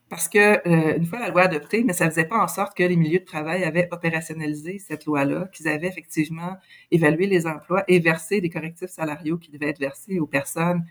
Parce 0.10 0.28
que 0.28 0.68
euh, 0.68 0.98
une 0.98 1.06
fois 1.06 1.20
la 1.20 1.30
loi 1.30 1.44
adoptée, 1.44 1.86
mais 1.86 1.94
ça 1.94 2.10
faisait 2.10 2.26
pas 2.26 2.44
en 2.44 2.50
sorte 2.50 2.76
que 2.76 2.84
les 2.84 2.98
milieux 2.98 3.20
de 3.20 3.26
travail 3.26 3.64
avaient 3.64 3.88
opérationnalisé 3.92 4.78
cette 4.78 5.06
loi-là, 5.06 5.48
qu'ils 5.54 5.70
avaient 5.70 5.88
effectivement 5.88 6.58
évalué 6.92 7.28
les 7.28 7.48
emplois 7.48 7.86
et 7.88 8.00
versé 8.00 8.42
des 8.42 8.50
correctifs 8.50 8.90
salariaux 8.90 9.38
qui 9.38 9.50
devaient 9.50 9.70
être 9.70 9.80
versés 9.80 10.20
aux 10.20 10.28
personnes 10.28 10.84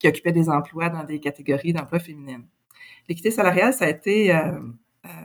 qui 0.00 0.08
occupaient 0.08 0.32
des 0.32 0.48
emplois 0.48 0.88
dans 0.90 1.04
des 1.04 1.20
catégories 1.20 1.72
d'emplois 1.72 2.00
féminines. 2.00 2.48
L'équité 3.08 3.30
salariale, 3.30 3.72
ça 3.72 3.84
a 3.84 3.88
été 3.88 4.34
euh, 4.34 4.58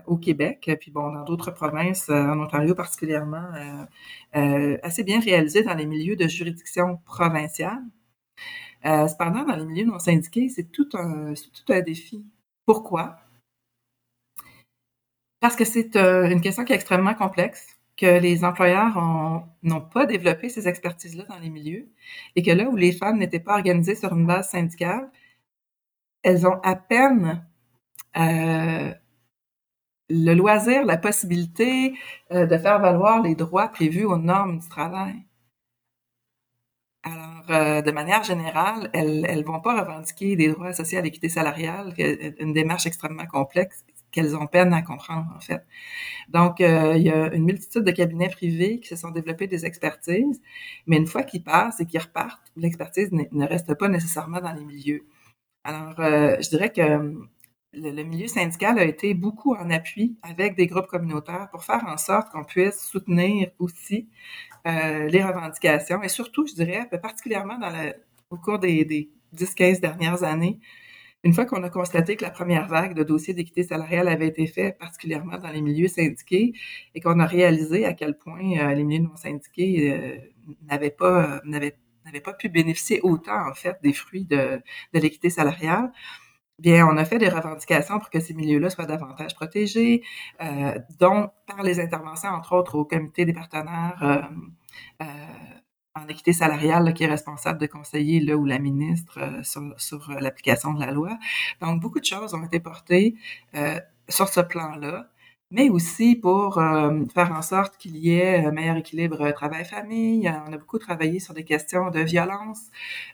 au 0.08 0.18
Québec, 0.18 0.70
puis 0.80 0.92
bon, 0.92 1.12
dans 1.12 1.24
d'autres 1.24 1.52
provinces, 1.52 2.10
euh, 2.10 2.14
en 2.14 2.40
Ontario 2.40 2.76
particulièrement, 2.76 3.48
euh, 4.36 4.78
assez 4.84 5.04
bien 5.04 5.20
réalisé 5.20 5.64
dans 5.64 5.74
les 5.76 5.86
milieux 5.86 6.16
de 6.16 6.28
juridiction 6.28 6.98
provinciale. 7.06 7.84
cependant, 8.84 9.44
dans 9.46 9.56
les 9.56 9.66
milieux 9.66 9.86
non 9.86 10.00
syndiqués, 10.00 10.50
c'est 10.50 10.72
tout 10.72 10.90
un, 10.94 11.34
tout 11.34 11.74
un 11.74 11.82
défi. 11.82 12.26
Pourquoi? 12.66 13.18
Parce 15.40 15.56
que 15.56 15.66
c'est 15.66 15.96
une 15.98 16.42
question 16.42 16.64
qui 16.66 16.74
est 16.74 16.76
extrêmement 16.76 17.14
complexe, 17.14 17.78
que 17.98 18.20
les 18.20 18.44
employeurs 18.44 18.96
n'ont 19.64 19.82
pas 19.82 20.06
développé 20.06 20.50
ces 20.50 20.68
expertises-là 20.68 21.26
dans 21.26 21.40
les 21.40 21.50
milieux, 21.50 21.90
et 22.36 22.44
que 22.44 22.52
là 22.52 22.70
où 22.70 22.76
les 22.76 22.92
femmes 22.92 23.20
n'étaient 23.20 23.40
pas 23.40 23.56
organisées 23.56 23.96
sur 23.96 24.14
une 24.14 24.26
base 24.26 24.50
syndicale, 24.50 25.12
elles 26.24 26.48
ont 26.48 26.60
à 26.64 26.76
peine 26.76 27.46
euh, 28.18 28.94
le 30.14 30.34
loisir, 30.36 30.86
la 30.86 30.98
possibilité 30.98 31.94
euh, 32.32 32.46
de 32.46 32.58
faire 32.58 32.80
valoir 32.80 33.22
les 33.24 33.36
droits 33.36 33.70
prévus 33.70 34.06
aux 34.06 34.18
normes 34.18 34.60
du 34.60 34.70
travail. 34.70 35.16
Alors, 37.04 37.44
euh, 37.50 37.82
de 37.82 37.92
manière 37.92 38.24
générale, 38.24 38.90
elles 38.94 39.26
elles 39.28 39.44
vont 39.44 39.60
pas 39.60 39.82
revendiquer 39.82 40.36
des 40.36 40.48
droits 40.50 40.68
associés 40.68 40.98
à 41.00 41.02
l'équité 41.02 41.28
salariale, 41.30 41.94
une 42.40 42.54
démarche 42.54 42.86
extrêmement 42.86 43.26
complexe 43.26 43.84
qu'elles 44.12 44.36
ont 44.38 44.48
peine 44.48 44.74
à 44.74 44.82
comprendre, 44.84 45.28
en 45.36 45.40
fait. 45.42 45.66
Donc, 46.30 46.62
euh, 46.62 46.96
il 46.96 47.04
y 47.04 47.12
a 47.12 47.34
une 47.34 47.46
multitude 47.46 47.84
de 47.84 47.92
cabinets 47.92 48.30
privés 48.30 48.80
qui 48.80 48.90
se 48.90 48.96
sont 48.96 49.12
développés 49.12 49.48
des 49.48 49.66
expertises, 49.66 50.42
mais 50.88 50.98
une 50.98 51.08
fois 51.08 51.24
qu'ils 51.24 51.44
passent 51.44 51.80
et 51.82 51.86
qu'ils 51.88 52.02
repartent, 52.02 52.52
l'expertise 52.56 53.12
ne 53.12 53.46
reste 53.48 53.74
pas 53.76 53.90
nécessairement 53.90 54.40
dans 54.42 54.54
les 54.54 54.66
milieux. 54.66 55.06
Alors, 55.66 55.96
je 55.98 56.50
dirais 56.50 56.72
que 56.72 56.84
le, 57.74 58.04
milieu 58.04 58.28
syndical 58.28 58.78
a 58.80 58.84
été 58.84 59.14
beaucoup 59.14 59.56
en 59.56 59.70
appui 59.70 60.18
avec 60.22 60.56
des 60.56 60.68
groupes 60.68 60.88
communautaires 60.88 61.50
pour 61.52 61.64
faire 61.64 61.84
en 61.88 61.98
sorte 61.98 62.32
qu'on 62.32 62.44
puisse 62.44 62.80
soutenir 62.86 63.50
aussi 63.60 64.10
euh, 64.68 65.08
les 65.08 65.24
revendications 65.24 66.02
et 66.04 66.10
surtout, 66.10 66.46
je 66.48 66.54
dirais, 66.54 66.88
particulièrement 67.02 67.58
dans 67.58 67.72
au 68.30 68.38
cours 68.38 68.60
des, 68.60 68.86
des 68.86 69.10
10-15 69.36 69.80
dernières 69.80 70.24
années, 70.24 70.60
une 71.24 71.34
fois 71.34 71.46
qu'on 71.46 71.64
a 71.64 71.70
constaté 71.70 72.16
que 72.16 72.24
la 72.24 72.32
première 72.32 72.68
vague 72.68 72.96
de 72.96 73.04
dossiers 73.04 73.34
d'équité 73.34 73.64
salariale 73.64 74.08
avait 74.08 74.28
été 74.28 74.46
faite 74.48 74.78
particulièrement 74.78 75.38
dans 75.38 75.50
les 75.50 75.62
milieux 75.62 75.88
syndiqués 75.88 76.54
et 76.96 77.00
qu'on 77.00 77.20
a 77.20 77.26
réalisé 77.26 77.86
à 77.86 77.94
quel 77.94 78.18
point 78.18 78.58
euh, 78.58 78.74
les 78.74 78.84
milieux 78.84 79.04
non 79.04 79.16
syndiqués 79.16 79.94
euh, 79.94 80.18
n'avaient 80.70 80.90
pas 80.90 81.42
n'avaient 81.46 82.22
pas 82.22 82.34
pu 82.34 82.50
bénéficier 82.50 83.00
autant 83.02 83.50
en 83.50 83.54
fait 83.54 83.78
des 83.82 83.94
fruits 83.94 84.26
de, 84.26 84.62
de 84.94 85.00
l'équité 85.00 85.30
salariale, 85.30 85.92
Bien, 86.60 86.88
on 86.88 86.98
a 86.98 87.06
fait 87.06 87.18
des 87.18 87.30
revendications 87.30 88.00
pour 88.00 88.10
que 88.12 88.20
ces 88.20 88.34
milieux-là 88.36 88.70
soient 88.70 88.86
davantage 88.86 89.34
protégés, 89.34 90.04
euh, 90.42 90.78
dont 91.00 91.30
par 91.48 91.64
les 91.64 91.80
interventions, 91.80 92.30
entre 92.30 92.54
autres, 92.56 92.76
au 92.76 92.86
comité 92.86 93.26
des 93.26 93.34
partenaires 93.34 93.98
euh, 94.04 94.22
euh, 95.02 95.06
en 95.96 96.08
équité 96.08 96.32
salariale, 96.32 96.94
qui 96.94 97.04
est 97.04 97.08
responsable 97.08 97.60
de 97.60 97.66
conseiller 97.66 98.20
là 98.20 98.36
ou 98.38 98.46
la 98.46 98.60
ministre 98.60 99.20
euh, 99.20 99.44
sur, 99.44 99.74
sur 99.78 100.12
l'application 100.20 100.74
de 100.74 100.80
la 100.80 100.92
loi. 100.92 101.18
Donc, 101.62 101.82
beaucoup 101.82 102.00
de 102.00 102.06
choses 102.06 102.34
ont 102.36 102.44
été 102.46 102.60
portées 102.60 103.16
sur 104.10 104.28
ce 104.30 104.42
plan-là 104.42 105.08
mais 105.54 105.70
aussi 105.70 106.16
pour 106.16 106.58
euh, 106.58 107.06
faire 107.14 107.32
en 107.32 107.44
sorte 107.44 107.78
qu'il 107.78 107.96
y 107.98 108.18
ait 108.18 108.46
un 108.46 108.52
meilleur 108.52 108.76
équilibre 108.76 109.32
travail-famille. 109.32 110.28
On 110.48 110.52
a 110.52 110.58
beaucoup 110.58 110.80
travaillé 110.80 111.20
sur 111.20 111.36
des 111.36 111.46
questions 111.46 111.92
de 111.92 112.00
violence 112.02 112.62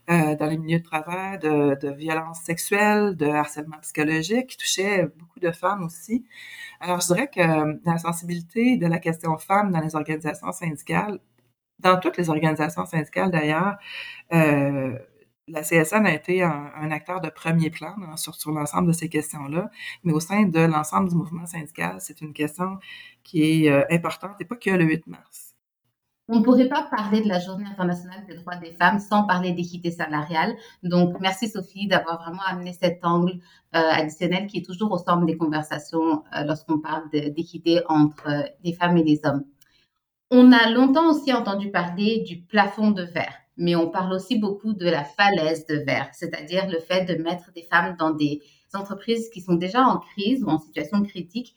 euh, 0.10 0.36
dans 0.38 0.47
les 0.47 0.58
milieux 0.58 0.80
de 0.80 0.84
travail, 0.84 1.38
de, 1.39 1.78
de 1.82 1.89
violence 1.93 2.39
sexuelle, 2.41 3.17
de 3.17 3.28
harcèlement 3.28 3.78
psychologique 3.82 4.47
qui 4.47 4.58
touchait 4.58 5.08
beaucoup 5.17 5.39
de 5.41 5.52
femmes 5.52 5.84
aussi. 5.84 6.25
Alors, 6.80 7.02
je 7.02 7.08
dirais 7.08 7.30
que 7.30 7.80
la 7.86 7.97
sensibilité 7.97 8.78
de 8.78 8.88
la 8.88 8.99
question 8.99 9.38
femmes 9.38 9.71
dans 9.71 9.82
les 9.82 9.95
organisations 9.95 10.52
syndicales, 10.54 11.19
dans 11.80 11.99
toutes 11.99 12.17
les 12.17 12.30
organisations 12.30 12.86
syndicales 12.86 13.32
d'ailleurs, 13.32 13.78
euh, 14.34 14.97
la 15.51 15.62
CSN 15.62 16.05
a 16.05 16.13
été 16.13 16.43
un, 16.43 16.91
acteur 16.91 17.21
de 17.21 17.29
premier 17.29 17.69
plan 17.69 17.95
sur, 18.17 18.35
sur 18.35 18.51
l'ensemble 18.51 18.88
de 18.88 18.93
ces 18.93 19.09
questions-là, 19.09 19.69
mais 20.03 20.13
au 20.13 20.19
sein 20.19 20.43
de 20.43 20.59
l'ensemble 20.59 21.09
du 21.09 21.15
mouvement 21.15 21.45
syndical, 21.45 21.97
c'est 21.99 22.21
une 22.21 22.33
question 22.33 22.77
qui 23.23 23.65
est 23.65 23.71
euh, 23.71 23.83
importante 23.91 24.39
et 24.39 24.45
pas 24.45 24.55
que 24.55 24.69
le 24.69 24.85
8 24.85 25.07
mars. 25.07 25.55
On 26.31 26.39
ne 26.39 26.43
pourrait 26.43 26.69
pas 26.69 26.83
parler 26.83 27.21
de 27.21 27.27
la 27.27 27.39
Journée 27.39 27.65
internationale 27.65 28.23
des 28.27 28.35
droits 28.35 28.55
des 28.57 28.73
femmes 28.73 28.99
sans 28.99 29.23
parler 29.23 29.51
d'équité 29.51 29.89
salariale. 29.89 30.55
Donc, 30.83 31.19
merci 31.19 31.49
Sophie 31.49 31.88
d'avoir 31.88 32.21
vraiment 32.21 32.43
amené 32.45 32.73
cet 32.73 33.03
angle 33.03 33.39
euh, 33.75 33.79
additionnel 33.79 34.45
qui 34.45 34.59
est 34.59 34.65
toujours 34.65 34.91
au 34.91 34.99
centre 34.99 35.25
des 35.25 35.38
conversations 35.38 36.23
euh, 36.35 36.43
lorsqu'on 36.43 36.79
parle 36.79 37.09
d'équité 37.09 37.81
entre 37.88 38.29
les 38.63 38.73
femmes 38.73 38.97
et 38.97 39.03
les 39.03 39.19
hommes. 39.23 39.43
On 40.29 40.51
a 40.51 40.69
longtemps 40.69 41.09
aussi 41.09 41.33
entendu 41.33 41.71
parler 41.71 42.23
du 42.27 42.41
plafond 42.41 42.91
de 42.91 43.01
verre 43.01 43.38
mais 43.59 43.75
on 43.75 43.89
parle 43.89 44.13
aussi 44.13 44.39
beaucoup 44.39 44.73
de 44.73 44.89
la 44.89 45.03
falaise 45.03 45.65
de 45.67 45.75
verre, 45.75 46.09
c'est-à-dire 46.13 46.67
le 46.67 46.79
fait 46.79 47.03
de 47.03 47.21
mettre 47.21 47.51
des 47.51 47.63
femmes 47.63 47.95
dans 47.99 48.11
des 48.11 48.41
entreprises 48.73 49.29
qui 49.29 49.41
sont 49.41 49.55
déjà 49.55 49.81
en 49.81 49.99
crise 49.99 50.43
ou 50.43 50.47
en 50.47 50.59
situation 50.59 51.03
critique 51.03 51.55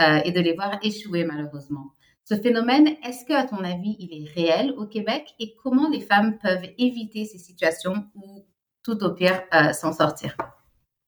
euh, 0.00 0.20
et 0.24 0.32
de 0.32 0.40
les 0.40 0.54
voir 0.54 0.78
échouer 0.82 1.24
malheureusement. 1.24 1.92
Ce 2.24 2.34
phénomène, 2.34 2.88
est-ce 3.06 3.24
que, 3.24 3.34
à 3.34 3.44
ton 3.44 3.62
avis, 3.62 3.96
il 3.98 4.12
est 4.12 4.30
réel 4.30 4.72
au 4.78 4.86
Québec 4.86 5.34
et 5.38 5.54
comment 5.62 5.88
les 5.88 6.00
femmes 6.00 6.38
peuvent 6.42 6.66
éviter 6.78 7.24
ces 7.24 7.38
situations 7.38 8.04
ou 8.16 8.44
tout 8.82 9.02
au 9.04 9.12
pire 9.12 9.42
euh, 9.54 9.72
s'en 9.72 9.92
sortir? 9.92 10.36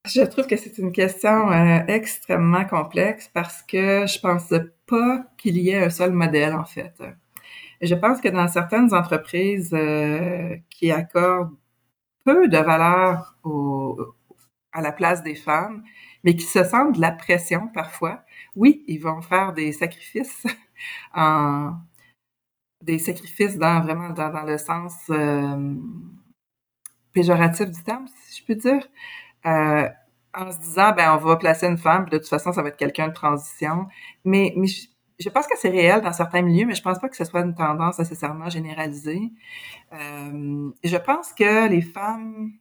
Je 0.06 0.20
trouve 0.20 0.46
que 0.46 0.56
c'est 0.56 0.78
une 0.78 0.92
question 0.92 1.50
euh, 1.50 1.80
extrêmement 1.88 2.64
complexe 2.64 3.28
parce 3.34 3.62
que 3.62 4.06
je 4.06 4.20
pense 4.20 4.54
pas 4.86 5.24
qu'il 5.38 5.58
y 5.58 5.70
ait 5.70 5.82
un 5.82 5.90
seul 5.90 6.12
modèle 6.12 6.54
en 6.54 6.64
fait 6.64 6.94
je 7.80 7.94
pense 7.94 8.20
que 8.20 8.28
dans 8.28 8.48
certaines 8.48 8.94
entreprises 8.94 9.72
euh, 9.74 10.56
qui 10.70 10.90
accordent 10.90 11.54
peu 12.24 12.48
de 12.48 12.58
valeur 12.58 13.36
à 14.72 14.82
la 14.82 14.92
place 14.92 15.22
des 15.22 15.34
femmes, 15.34 15.82
mais 16.24 16.34
qui 16.34 16.44
se 16.44 16.64
sentent 16.64 16.96
de 16.96 17.00
la 17.00 17.12
pression 17.12 17.68
parfois, 17.68 18.22
oui, 18.56 18.84
ils 18.88 18.98
vont 18.98 19.22
faire 19.22 19.52
des 19.52 19.72
sacrifices 19.72 20.46
en 21.14 21.74
des 22.82 22.98
sacrifices 22.98 23.56
dans 23.56 23.80
vraiment 23.80 24.10
dans, 24.10 24.42
le 24.42 24.58
sens 24.58 24.94
euh, 25.10 25.74
péjoratif 27.12 27.70
du 27.70 27.82
terme, 27.82 28.06
si 28.26 28.40
je 28.40 28.46
peux 28.46 28.54
dire, 28.54 28.86
euh, 29.46 29.88
en 30.34 30.52
se 30.52 30.58
disant 30.58 30.92
ben 30.92 31.14
on 31.14 31.16
va 31.16 31.36
placer 31.36 31.66
une 31.66 31.78
femme, 31.78 32.04
puis 32.04 32.12
de 32.12 32.18
toute 32.18 32.28
façon 32.28 32.52
ça 32.52 32.62
va 32.62 32.68
être 32.68 32.76
quelqu'un 32.76 33.08
de 33.08 33.14
transition, 33.14 33.86
mais 34.24 34.52
mais 34.56 34.66
je 34.66 34.88
pense 35.30 35.46
que 35.46 35.56
c'est 35.58 35.70
réel 35.70 36.02
dans 36.02 36.12
certains 36.12 36.42
milieux, 36.42 36.66
mais 36.66 36.74
je 36.74 36.82
pense 36.82 36.98
pas 36.98 37.08
que 37.08 37.16
ce 37.16 37.24
soit 37.24 37.40
une 37.40 37.54
tendance 37.54 37.98
nécessairement 37.98 38.50
généralisée. 38.50 39.32
Euh, 39.92 40.70
je 40.84 40.96
pense 40.96 41.32
que 41.32 41.68
les 41.68 41.80
femmes 41.80 42.52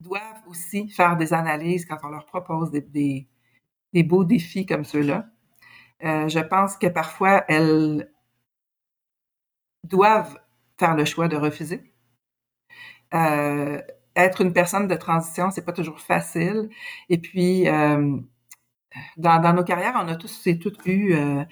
doivent 0.00 0.42
aussi 0.46 0.88
faire 0.88 1.16
des 1.16 1.32
analyses 1.34 1.84
quand 1.86 1.98
on 2.02 2.08
leur 2.08 2.26
propose 2.26 2.70
des, 2.70 3.28
beaux 4.02 4.24
défis 4.24 4.66
comme 4.66 4.84
ceux-là. 4.84 5.26
Euh, 6.04 6.28
je 6.28 6.40
pense 6.40 6.76
que 6.76 6.86
parfois 6.86 7.44
elles 7.48 8.10
doivent 9.84 10.38
faire 10.78 10.96
le 10.96 11.04
choix 11.04 11.28
de 11.28 11.36
refuser. 11.36 11.92
Euh, 13.14 13.80
être 14.16 14.40
une 14.40 14.52
personne 14.52 14.88
de 14.88 14.94
transition, 14.94 15.50
c'est 15.50 15.64
pas 15.64 15.72
toujours 15.72 16.00
facile. 16.00 16.70
Et 17.08 17.18
puis, 17.18 17.66
dans, 19.16 19.54
nos 19.54 19.64
carrières, 19.64 19.94
on 19.96 20.08
a 20.08 20.16
tous 20.16 20.46
et 20.46 20.58
toutes 20.58 20.86
eu 20.86 21.14
euh, 21.14 21.44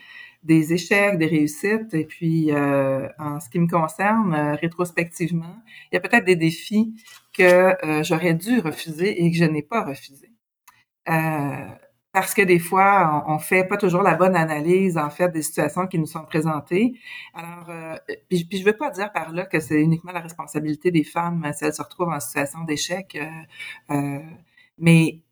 des 0.43 0.73
échecs, 0.73 1.19
des 1.19 1.27
réussites. 1.27 1.95
Et 1.95 2.05
puis, 2.05 2.53
euh, 2.53 3.09
en 3.19 3.41
ce 3.41 3.49
qui 3.49 3.59
me 3.59 3.69
concerne, 3.69 4.35
euh, 4.35 4.55
rétrospectivement, 4.55 5.57
il 5.91 5.95
y 5.95 5.99
a 5.99 6.01
peut-être 6.01 6.25
des 6.25 6.37
défis 6.37 6.95
que 7.33 7.75
j'aurais 8.03 8.35
dû 8.35 8.61
refuser 8.61 9.25
et 9.25 9.31
que 9.31 9.37
je 9.37 9.45
n'ai 9.45 9.63
pas 9.63 9.85
refusé. 9.85 10.31
parce 12.13 12.35
que 12.35 12.43
des 12.43 12.59
fois, 12.59 13.25
on, 13.27 13.35
on, 13.35 13.39
fait 13.39 13.65
pas 13.65 13.79
toujours 13.79 14.03
la 14.03 14.15
bonne 14.15 14.37
analyse 14.37 14.99
en 14.99 15.09
fait 15.09 15.31
des 15.31 15.41
situations 15.41 15.87
qui 15.87 15.99
nous 15.99 16.07
sont 16.07 16.25
présentées. 16.25 16.99
Alors, 17.35 17.71
puis, 18.29 18.45
puis, 18.45 18.59
je 18.59 18.65
veux 18.65 18.77
pas 18.77 18.91
dire 18.91 19.11
par 19.13 19.33
là 19.33 19.47
que 19.47 19.61
c'est 19.61 19.81
uniquement 19.81 20.13
la 20.13 20.21
responsabilité 20.21 20.91
des 20.91 21.05
femmes 21.05 21.51
si 21.55 21.65
elles 21.65 21.73
se 21.75 21.83
retrouvent 21.83 22.11
en 22.11 22.21
situation 22.21 22.65
d'échec, 22.65 23.19
mais 24.79 25.23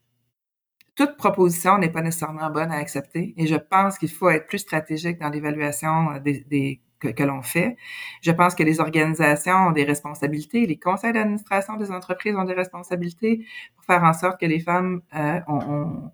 toute 1.01 1.17
proposition 1.17 1.79
n'est 1.79 1.89
pas 1.89 2.03
nécessairement 2.03 2.51
bonne 2.51 2.71
à 2.71 2.77
accepter 2.77 3.33
et 3.39 3.47
je 3.47 3.55
pense 3.55 3.97
qu'il 3.97 4.11
faut 4.11 4.29
être 4.29 4.47
plus 4.47 4.59
stratégique 4.59 5.19
dans 5.19 5.31
l'évaluation 5.31 6.11
euh, 6.11 6.75
que, 6.99 7.23
l'on 7.23 7.41
fait. 7.41 7.79
Je 8.21 8.31
pense 8.31 8.55
que 8.55 8.63
les 8.63 8.81
organisations 8.81 9.69
ont 9.69 9.73
des 9.73 9.85
responsabilités, 9.85 10.67
les 10.67 10.79
conseils 10.79 11.15
d'administration 11.15 11.77
des 11.79 11.91
entreprises 11.91 12.37
ont 12.37 12.45
des 12.45 12.53
responsabilités 12.53 13.47
pour 13.75 13.87
faire 13.87 14.05
en 14.05 14.13
sorte 14.13 14.39
que 14.39 14.45
les 14.45 14.61
femmes 14.61 15.01
euh, 15.17 15.41
on, 15.49 16.11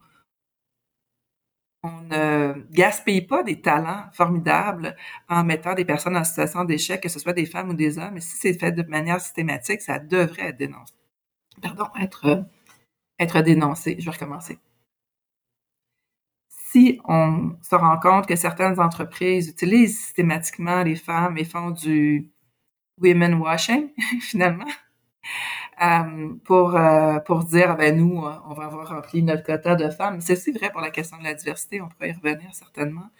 ne 1.82 2.54
gaspille 2.70 3.22
pas 3.22 3.42
des 3.42 3.60
talents 3.60 4.04
formidables 4.12 4.94
en 5.28 5.42
mettant 5.42 5.74
des 5.74 5.84
personnes 5.84 6.16
en 6.16 6.24
situation 6.24 6.64
d'échec, 6.64 7.00
que 7.00 7.08
ce 7.08 7.18
soit 7.18 7.32
des 7.32 7.46
femmes 7.46 7.70
ou 7.70 7.74
des 7.74 7.98
hommes. 7.98 8.16
Et 8.16 8.20
si 8.20 8.36
c'est 8.36 8.58
fait 8.58 8.72
de 8.72 8.82
manière 8.88 9.20
systématique, 9.20 9.82
ça 9.82 9.98
devrait 9.98 10.48
être 10.48 10.58
dénoncé. 10.58 10.94
Pardon, 11.62 11.86
être, 12.00 12.44
être 13.18 13.40
dénoncé. 13.42 13.96
Je 14.00 14.04
vais 14.04 14.10
recommencer 14.12 14.58
on 17.06 17.56
se 17.62 17.74
rend 17.74 17.98
compte 17.98 18.26
que 18.26 18.36
certaines 18.36 18.80
entreprises 18.80 19.48
utilisent 19.48 19.98
systématiquement 19.98 20.82
les 20.82 20.96
femmes 20.96 21.38
et 21.38 21.44
font 21.44 21.70
du 21.70 22.30
women 23.00 23.34
washing, 23.34 23.90
finalement, 24.20 24.66
euh, 25.82 26.34
pour, 26.44 26.76
euh, 26.76 27.18
pour 27.20 27.44
dire, 27.44 27.76
ben 27.76 27.96
nous, 27.96 28.24
on 28.48 28.54
va 28.54 28.64
avoir 28.64 28.88
rempli 28.88 29.22
notre 29.22 29.42
quota 29.44 29.74
de 29.74 29.90
femmes. 29.90 30.20
C'est 30.20 30.34
aussi 30.34 30.52
vrai 30.52 30.70
pour 30.70 30.80
la 30.80 30.90
question 30.90 31.18
de 31.18 31.24
la 31.24 31.34
diversité, 31.34 31.80
on 31.80 31.88
pourrait 31.88 32.10
y 32.10 32.12
revenir 32.12 32.54
certainement. 32.54 33.10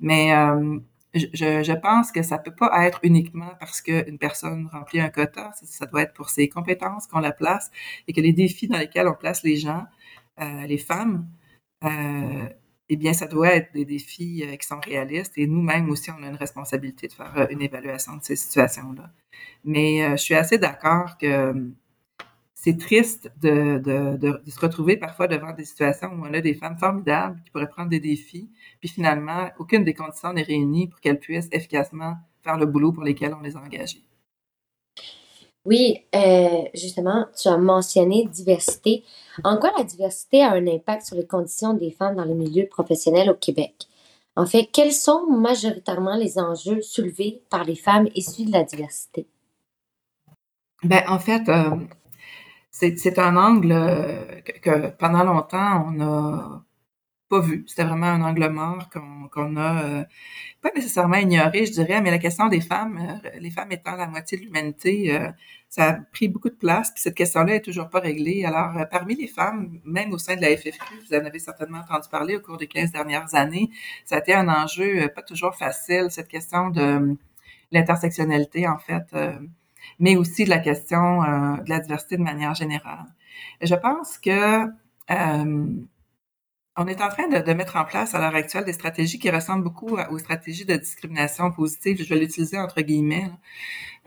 Mais 0.00 0.34
euh, 0.34 0.78
je, 1.14 1.72
pense 1.80 2.12
que 2.12 2.22
ça 2.22 2.38
peut 2.38 2.54
pas 2.54 2.86
être 2.86 3.00
uniquement 3.04 3.52
parce 3.60 3.80
qu'une 3.80 4.18
personne 4.18 4.68
remplit 4.72 5.00
un 5.00 5.10
quota, 5.10 5.52
ça, 5.62 5.86
doit 5.86 6.02
être 6.02 6.14
pour 6.14 6.30
ses 6.30 6.48
compétences 6.48 7.06
qu'on 7.06 7.20
la 7.20 7.32
place 7.32 7.70
et 8.08 8.12
que 8.12 8.20
les 8.20 8.32
défis 8.32 8.68
dans 8.68 8.78
lesquels 8.78 9.08
on 9.08 9.14
place 9.14 9.42
les 9.42 9.56
gens, 9.56 9.84
les 10.66 10.78
femmes, 10.78 11.28
eh 12.88 12.96
bien, 12.96 13.12
ça 13.14 13.26
doit 13.26 13.48
être 13.48 13.72
des 13.72 13.84
défis 13.84 14.44
euh, 14.44 14.56
qui 14.56 14.66
sont 14.66 14.80
réalistes 14.80 15.32
et 15.36 15.46
nous-mêmes 15.46 15.88
aussi, 15.90 16.10
on 16.10 16.22
a 16.22 16.28
une 16.28 16.36
responsabilité 16.36 17.08
de 17.08 17.12
faire 17.12 17.32
euh, 17.38 17.46
une 17.50 17.62
évaluation 17.62 18.16
de 18.16 18.22
ces 18.22 18.36
situations-là. 18.36 19.10
Mais 19.64 20.04
euh, 20.04 20.10
je 20.12 20.22
suis 20.22 20.34
assez 20.34 20.58
d'accord 20.58 21.16
que 21.18 21.54
c'est 22.54 22.78
triste 22.78 23.30
de, 23.40 23.80
se 24.46 24.60
retrouver 24.60 24.96
parfois 24.96 25.28
devant 25.28 25.52
des 25.52 25.64
situations 25.64 26.08
où 26.08 26.26
on 26.26 26.32
a 26.34 26.40
des 26.40 26.54
femmes 26.54 26.78
formidables 26.78 27.40
qui 27.44 27.50
pourraient 27.50 27.68
prendre 27.68 27.90
des 27.90 28.00
défis, 28.00 28.50
puis 28.80 28.88
finalement, 28.88 29.50
aucune 29.58 29.84
des 29.84 29.94
conditions 29.94 30.32
n'est 30.32 30.42
réunie 30.42 30.88
pour 30.88 31.00
qu'elles 31.00 31.20
puissent 31.20 31.48
efficacement 31.52 32.16
faire 32.42 32.58
le 32.58 32.66
boulot 32.66 32.92
pour 32.92 33.04
lequel 33.04 33.34
on 33.34 33.40
les 33.40 33.56
a 33.56 33.60
engagées. 33.60 34.04
Oui, 35.64 36.04
euh, 36.14 36.62
justement, 36.74 37.26
tu 37.40 37.48
as 37.48 37.56
mentionné 37.56 38.26
diversité. 38.26 39.02
En 39.44 39.56
quoi 39.56 39.72
la 39.78 39.84
diversité 39.84 40.42
a 40.42 40.52
un 40.52 40.66
impact 40.66 41.06
sur 41.06 41.16
les 41.16 41.26
conditions 41.26 41.72
des 41.72 41.90
femmes 41.90 42.16
dans 42.16 42.24
le 42.24 42.34
milieu 42.34 42.66
professionnel 42.66 43.30
au 43.30 43.34
Québec? 43.34 43.88
En 44.36 44.46
fait, 44.46 44.68
quels 44.72 44.92
sont 44.92 45.26
majoritairement 45.26 46.16
les 46.16 46.38
enjeux 46.38 46.82
soulevés 46.82 47.42
par 47.50 47.64
les 47.64 47.76
femmes 47.76 48.08
issues 48.14 48.44
de 48.44 48.52
la 48.52 48.64
diversité? 48.64 49.26
Ben, 50.82 51.02
en 51.08 51.18
fait, 51.18 51.48
euh, 51.48 51.76
c'est 52.70 53.18
un 53.18 53.36
angle 53.36 53.72
euh, 53.72 54.40
que, 54.60 54.90
pendant 54.90 55.24
longtemps, 55.24 55.86
on 55.88 56.00
a 56.00 56.64
pas 57.28 57.40
vu. 57.40 57.64
C'était 57.66 57.84
vraiment 57.84 58.06
un 58.06 58.22
angle 58.22 58.48
mort 58.48 58.88
qu'on 58.90 59.56
a 59.56 59.84
euh, 59.84 60.04
pas 60.60 60.70
nécessairement 60.74 61.16
ignoré, 61.16 61.66
je 61.66 61.72
dirais, 61.72 62.00
mais 62.00 62.10
la 62.10 62.18
question 62.18 62.48
des 62.48 62.60
femmes, 62.60 62.98
euh, 63.24 63.30
les 63.40 63.50
femmes 63.50 63.72
étant 63.72 63.96
la 63.96 64.06
moitié 64.06 64.38
de 64.38 64.44
l'humanité, 64.44 65.14
euh, 65.14 65.30
ça 65.68 65.88
a 65.90 65.92
pris 65.94 66.28
beaucoup 66.28 66.50
de 66.50 66.54
place, 66.54 66.90
puis 66.90 67.00
cette 67.02 67.14
question-là 67.14 67.56
est 67.56 67.60
toujours 67.60 67.88
pas 67.88 68.00
réglée. 68.00 68.44
Alors, 68.44 68.86
parmi 68.90 69.16
les 69.16 69.26
femmes, 69.26 69.80
même 69.84 70.12
au 70.12 70.18
sein 70.18 70.36
de 70.36 70.42
la 70.42 70.56
FFQ, 70.56 70.94
vous 71.08 71.16
en 71.16 71.24
avez 71.24 71.38
certainement 71.38 71.78
entendu 71.78 72.08
parler 72.08 72.36
au 72.36 72.40
cours 72.40 72.58
des 72.58 72.68
15 72.68 72.92
dernières 72.92 73.34
années, 73.34 73.70
ça 74.04 74.16
a 74.16 74.18
été 74.18 74.34
un 74.34 74.48
enjeu 74.48 75.08
pas 75.08 75.22
toujours 75.22 75.54
facile, 75.56 76.06
cette 76.10 76.28
question 76.28 76.70
de 76.70 77.16
l'intersectionnalité, 77.72 78.68
en 78.68 78.78
fait, 78.78 79.04
mais 79.98 80.16
aussi 80.16 80.44
de 80.44 80.50
la 80.50 80.58
question 80.58 81.22
de 81.22 81.68
la 81.68 81.80
diversité 81.80 82.18
de 82.18 82.22
manière 82.22 82.54
générale. 82.54 83.06
je 83.60 83.74
pense 83.74 84.18
que 84.18 84.68
on 86.76 86.86
est 86.88 87.00
en 87.00 87.08
train 87.08 87.28
de, 87.28 87.52
mettre 87.52 87.76
en 87.76 87.84
place 87.84 88.14
à 88.14 88.18
l'heure 88.18 88.34
actuelle 88.34 88.64
des 88.64 88.72
stratégies 88.72 89.18
qui 89.18 89.30
ressemblent 89.30 89.62
beaucoup 89.62 89.96
aux 90.10 90.18
stratégies 90.18 90.64
de 90.64 90.74
discrimination 90.74 91.52
positive, 91.52 92.02
je 92.02 92.08
vais 92.08 92.18
l'utiliser 92.18 92.58
entre 92.58 92.80
guillemets, 92.80 93.30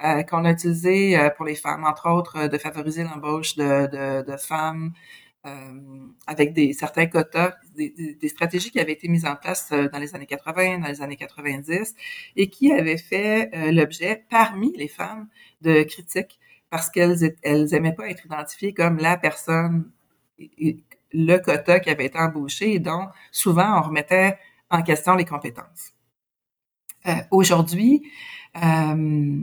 euh, 0.04 0.24
qu'on 0.24 0.44
a 0.46 0.52
utilisé 0.52 1.18
euh, 1.18 1.30
pour 1.30 1.46
les 1.46 1.56
femmes, 1.56 1.86
entre 1.86 2.10
autres, 2.10 2.38
euh, 2.38 2.48
de 2.50 2.58
favoriser 2.58 3.04
l'embauche 3.04 3.56
de, 3.56 4.22
de, 4.24 4.38
femmes 4.38 4.94
avec 6.28 6.52
des 6.52 6.74
certains 6.74 7.06
quotas, 7.06 7.54
des, 7.78 8.18
des, 8.20 8.28
stratégies 8.28 8.70
qui 8.70 8.82
avaient 8.82 8.92
été 8.92 9.08
mises 9.08 9.26
en 9.26 9.38
place 9.38 9.72
dans 9.72 9.98
les 9.98 10.14
années 10.14 10.26
80, 10.26 10.80
dans 10.80 10.88
les 10.88 11.02
années 11.02 11.16
90, 11.16 11.96
et 12.36 12.50
qui 12.50 12.74
avaient 12.74 12.98
fait 12.98 13.50
l'objet 13.72 14.26
parmi 14.30 14.76
les 14.76 14.90
femmes 14.90 15.30
de 15.62 15.84
critiques 15.84 16.38
parce 16.70 16.90
qu'elles 16.90 17.34
elles 17.44 17.74
aimaient 17.74 17.94
pas 17.94 18.10
être 18.10 18.26
identifiées 18.26 18.74
comme 18.74 18.98
la 18.98 19.16
personne 19.16 19.90
le 21.14 21.38
quota 21.38 21.80
qui 21.80 21.90
avait 21.90 22.06
été 22.06 22.20
embauché 22.20 22.74
et 22.74 22.80
dont 22.80 23.08
souvent 23.32 23.80
on 23.80 23.82
remettait 23.82 24.38
en 24.70 24.82
question 24.82 25.16
les 25.16 25.26
compétences. 25.26 25.94
Euh, 27.08 27.16
Aujourd'hui, 27.32 28.04
euh, 28.62 29.42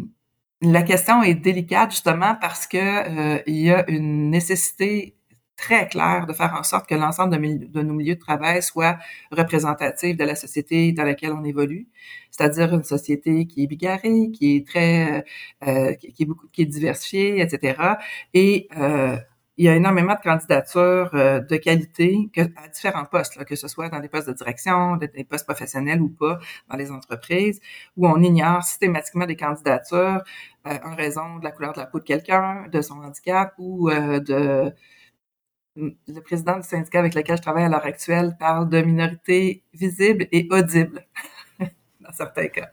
la 0.63 0.83
question 0.83 1.23
est 1.23 1.35
délicate 1.35 1.91
justement 1.91 2.37
parce 2.41 2.67
que 2.67 2.79
euh, 2.79 3.43
il 3.47 3.57
y 3.57 3.71
a 3.71 3.89
une 3.91 4.31
nécessité 4.31 5.17
très 5.57 5.89
claire 5.89 6.27
de 6.27 6.33
faire 6.33 6.55
en 6.59 6.63
sorte 6.63 6.89
que 6.89 6.95
l'ensemble 6.95 7.37
de, 7.71 7.83
nos 7.83 7.95
milieux 7.95 8.17
de 8.17 8.21
travail 8.21 8.63
soit 8.63 8.99
représentatif 9.31 10.17
de 10.17 10.25
la 10.25 10.35
société 10.35 10.93
dans 10.93 11.05
laquelle 11.05 11.33
on 11.33 11.45
évolue, 11.45 11.89
c'est-à-dire 12.31 12.75
une 12.75 12.83
société 12.83 13.47
qui 13.47 13.65
est 13.65 13.67
bigarrée, 13.67 14.31
qui 14.33 14.57
est 14.57 14.67
très, 14.67 15.25
euh, 15.67 15.95
qui, 15.95 16.23
est 16.23 16.27
beaucoup, 16.27 16.49
qui 16.49 16.63
est 16.63 16.67
diversifiée, 16.67 17.41
etc. 17.41 17.95
Et 18.35 18.69
euh, 18.77 19.17
il 19.57 19.67
y 19.67 19.69
a 19.69 19.77
énormément 19.77 20.15
de 20.15 20.21
candidatures 20.21 21.11
euh, 21.15 21.41
de 21.41 21.57
qualité 21.57 22.31
à 22.57 22.69
différents 22.69 23.05
postes, 23.05 23.45
que 23.45 23.55
ce 23.55 23.69
soit 23.69 23.89
dans 23.89 24.01
des 24.01 24.09
postes 24.09 24.29
de 24.29 24.33
direction, 24.33 24.97
des 24.97 25.25
postes 25.25 25.47
professionnels 25.47 26.01
ou 26.01 26.09
pas, 26.09 26.39
dans 26.69 26.77
les 26.77 26.91
entreprises, 26.91 27.61
où 27.97 28.09
on 28.09 28.21
ignore 28.21 28.65
systématiquement 28.65 29.27
des 29.27 29.37
candidatures 29.37 30.23
euh, 30.67 30.79
en 30.85 30.95
raison 30.97 31.39
de 31.39 31.45
la 31.45 31.53
couleur 31.53 31.73
de 31.73 31.81
la 31.81 31.87
peau 31.87 32.01
de 32.01 32.05
quelqu'un, 32.05 32.67
de 32.69 32.81
son 32.81 32.95
handicap 32.95 33.55
ou 33.59 33.91
euh, 33.91 34.21
de... 34.21 34.73
Le 35.77 36.21
président 36.21 36.57
du 36.57 36.63
syndicat 36.63 37.01
avec 37.01 37.15
lequel 37.17 37.37
je 37.37 37.43
travaille 37.43 37.65
à 37.65 37.69
l'heure 37.69 37.85
actuelle 37.85 38.37
parle 38.39 38.69
de 38.69 38.81
minorité 38.81 39.65
visible 39.73 40.29
et 40.31 40.47
audible, 40.53 41.05
dans 41.59 42.13
certains 42.13 42.47
cas. 42.47 42.71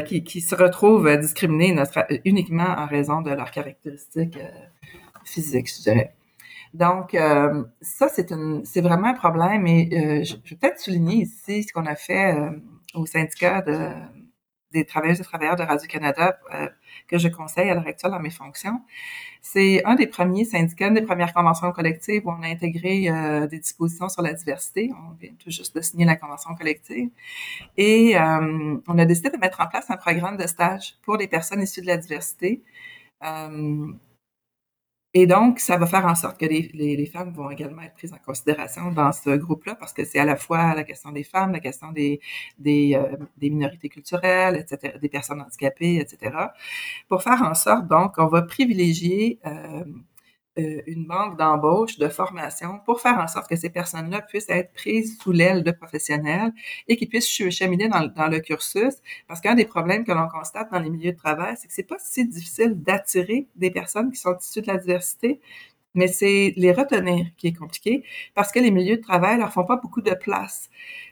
qui, 0.00 0.40
se 0.40 0.54
retrouvent 0.54 1.18
discriminés 1.18 1.76
uniquement 2.24 2.64
en 2.64 2.86
raison 2.86 3.20
de 3.20 3.30
leurs 3.30 3.50
caractéristiques 3.50 4.38
physique, 5.30 5.68
je 5.68 5.82
dirais. 5.82 6.14
Donc, 6.74 7.14
euh, 7.14 7.64
ça, 7.80 8.08
c'est 8.08 8.80
vraiment 8.80 9.08
un 9.08 9.14
problème. 9.14 9.66
Et 9.66 9.88
euh, 9.92 10.24
je, 10.24 10.34
vais 10.34 10.56
peut-être 10.56 10.78
souligner 10.78 11.22
ici 11.22 11.64
ce 11.64 11.72
qu'on 11.72 11.86
a 11.86 11.96
fait 11.96 12.34
euh, 12.34 12.50
au 12.94 13.06
syndicat 13.06 13.60
de, 13.62 13.88
des 14.72 14.84
travailleuses 14.84 15.20
et 15.20 15.24
travailleurs 15.24 15.56
de 15.56 15.64
Radio-Canada 15.64 16.38
que 17.08 17.18
je 17.18 17.26
conseille 17.26 17.70
à 17.70 17.74
l'heure 17.74 17.88
actuelle 17.88 18.12
dans 18.12 18.20
mes 18.20 18.30
fonctions. 18.30 18.80
C'est 19.42 19.84
un 19.84 19.96
des 19.96 20.06
premiers 20.06 20.44
syndicats, 20.44 20.86
une 20.86 20.94
des 20.94 21.02
premières 21.02 21.34
conventions 21.34 21.72
collectives 21.72 22.24
où 22.24 22.30
on 22.30 22.42
a 22.42 22.46
intégré 22.46 23.10
des 23.48 23.58
dispositions 23.58 24.08
sur 24.08 24.22
la 24.22 24.32
diversité. 24.32 24.92
On 24.96 25.14
vient 25.14 25.32
tout 25.38 25.50
juste 25.50 25.74
de 25.74 25.80
signer 25.80 26.04
la 26.04 26.14
convention 26.14 26.54
collective. 26.54 27.08
Et 27.76 28.16
on 28.16 28.98
a 28.98 29.04
décidé 29.06 29.30
de 29.30 29.38
mettre 29.38 29.60
en 29.60 29.66
place 29.66 29.90
un 29.90 29.96
programme 29.96 30.36
de 30.36 30.46
stage 30.46 30.96
pour 31.02 31.16
les 31.16 31.26
personnes 31.26 31.62
issues 31.62 31.80
de 31.80 31.88
la 31.88 31.96
diversité. 31.96 32.62
Et 35.12 35.26
donc, 35.26 35.58
ça 35.58 35.76
va 35.76 35.86
faire 35.86 36.06
en 36.06 36.14
sorte 36.14 36.38
que 36.38 36.46
les, 36.46 36.70
les, 36.72 37.06
femmes 37.06 37.32
vont 37.32 37.50
également 37.50 37.82
être 37.82 37.94
prises 37.94 38.12
en 38.12 38.18
considération 38.24 38.92
dans 38.92 39.10
ce 39.10 39.30
groupe-là, 39.30 39.74
parce 39.74 39.92
que 39.92 40.04
c'est 40.04 40.20
à 40.20 40.24
la 40.24 40.36
fois 40.36 40.72
la 40.74 40.84
question 40.84 41.10
des 41.10 41.24
femmes, 41.24 41.50
la 41.50 41.58
question 41.58 41.90
des, 41.90 42.20
des, 42.60 42.94
euh, 42.94 43.16
des, 43.36 43.50
minorités 43.50 43.88
culturelles, 43.88 44.56
etc., 44.56 44.98
des 45.02 45.08
personnes 45.08 45.40
handicapées, 45.40 45.96
etc., 45.96 46.36
pour 47.08 47.24
faire 47.24 47.42
en 47.42 47.54
sorte, 47.54 47.88
donc, 47.88 48.14
on 48.18 48.28
va 48.28 48.42
privilégier 48.42 49.40
euh, 49.46 49.84
euh, 50.58 50.82
une 50.86 51.06
banque 51.06 51.38
d'embauche, 51.38 51.98
de 51.98 52.08
formation, 52.08 52.80
pour 52.84 53.00
faire 53.00 53.18
en 53.18 53.28
sorte 53.28 53.48
que 53.48 53.54
ces 53.54 53.70
personnes-là 53.70 54.20
puissent 54.22 54.48
être 54.48 54.72
prises 54.72 55.16
sous 55.18 55.30
l'aile 55.30 55.62
de 55.62 55.70
professionnels 55.70 56.52
et 56.88 56.96
qu'ils 56.96 57.08
puissent 57.08 57.28
cheminer 57.28 57.88
dans, 57.88 58.28
le 58.28 58.40
cursus. 58.40 58.94
Parce 59.28 59.40
qu'un 59.40 59.54
des 59.54 59.64
problèmes 59.64 60.04
que 60.04 60.12
l'on 60.12 60.28
constate 60.28 60.70
dans 60.72 60.80
les 60.80 60.90
milieux 60.90 61.12
de 61.12 61.16
travail, 61.16 61.54
c'est 61.56 61.68
que 61.68 61.74
c'est 61.74 61.84
pas 61.84 61.98
si 62.00 62.26
difficile 62.26 62.74
d'attirer 62.82 63.46
des 63.56 63.70
personnes 63.70 64.10
qui 64.10 64.18
sont 64.18 64.36
issues 64.36 64.62
de 64.62 64.66
la 64.66 64.76
diversité, 64.76 65.40
mais 65.94 66.08
c'est 66.08 66.52
les 66.56 66.72
retenir 66.72 67.26
qui 67.36 67.48
est 67.48 67.52
compliqué 67.52 68.04
parce 68.34 68.52
que 68.52 68.58
les 68.60 68.70
milieux 68.70 68.96
de 68.96 69.02
travail 69.02 69.38
leur 69.38 69.52
font 69.52 69.64
pas 69.64 69.76
beaucoup 69.76 70.02
de 70.02 70.14
place. 70.14 70.68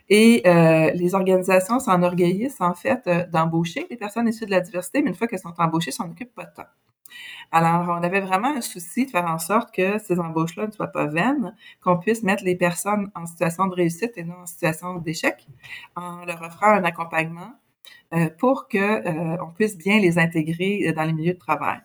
Et 0.08 0.42
euh, 0.46 0.90
les 0.92 1.14
organisations 1.14 1.80
s'enorgueillissent 1.80 2.60
en 2.60 2.74
fait 2.74 3.02
euh, 3.06 3.26
d'embaucher 3.26 3.86
des 3.90 3.96
personnes 3.96 4.28
issues 4.28 4.46
de 4.46 4.50
la 4.50 4.60
diversité, 4.60 5.02
mais 5.02 5.10
une 5.10 5.16
fois 5.16 5.26
qu'elles 5.28 5.38
sont 5.40 5.54
embauchées, 5.58 5.90
ça 5.90 6.04
n'occupe 6.04 6.34
pas 6.34 6.44
de 6.44 6.54
temps. 6.54 6.68
Alors, 7.50 7.88
on 7.88 8.02
avait 8.02 8.20
vraiment 8.20 8.54
un 8.54 8.60
souci 8.60 9.06
de 9.06 9.10
faire 9.10 9.26
en 9.26 9.38
sorte 9.38 9.74
que 9.74 9.98
ces 9.98 10.18
embauches-là 10.18 10.66
ne 10.66 10.72
soient 10.72 10.88
pas 10.88 11.06
vaines, 11.06 11.54
qu'on 11.82 11.98
puisse 11.98 12.22
mettre 12.22 12.44
les 12.44 12.56
personnes 12.56 13.10
en 13.14 13.26
situation 13.26 13.66
de 13.66 13.74
réussite 13.74 14.12
et 14.16 14.24
non 14.24 14.36
en 14.42 14.46
situation 14.46 14.96
d'échec, 14.96 15.46
en 15.96 16.24
leur 16.24 16.42
offrant 16.42 16.68
un 16.68 16.84
accompagnement 16.84 17.52
euh, 18.14 18.28
pour 18.38 18.68
que 18.68 18.78
euh, 18.78 19.36
on 19.42 19.50
puisse 19.52 19.76
bien 19.76 19.98
les 19.98 20.18
intégrer 20.18 20.92
dans 20.94 21.04
les 21.04 21.12
milieux 21.12 21.34
de 21.34 21.38
travail. 21.38 21.80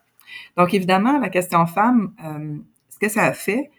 Donc, 0.57 0.73
évidemment, 0.73 1.19
la 1.19 1.29
question 1.29 1.65
femme, 1.65 2.13
euh, 2.23 2.57
ce 2.89 2.99
que 2.99 3.09
ça 3.09 3.23
a 3.23 3.33
fait, 3.33 3.71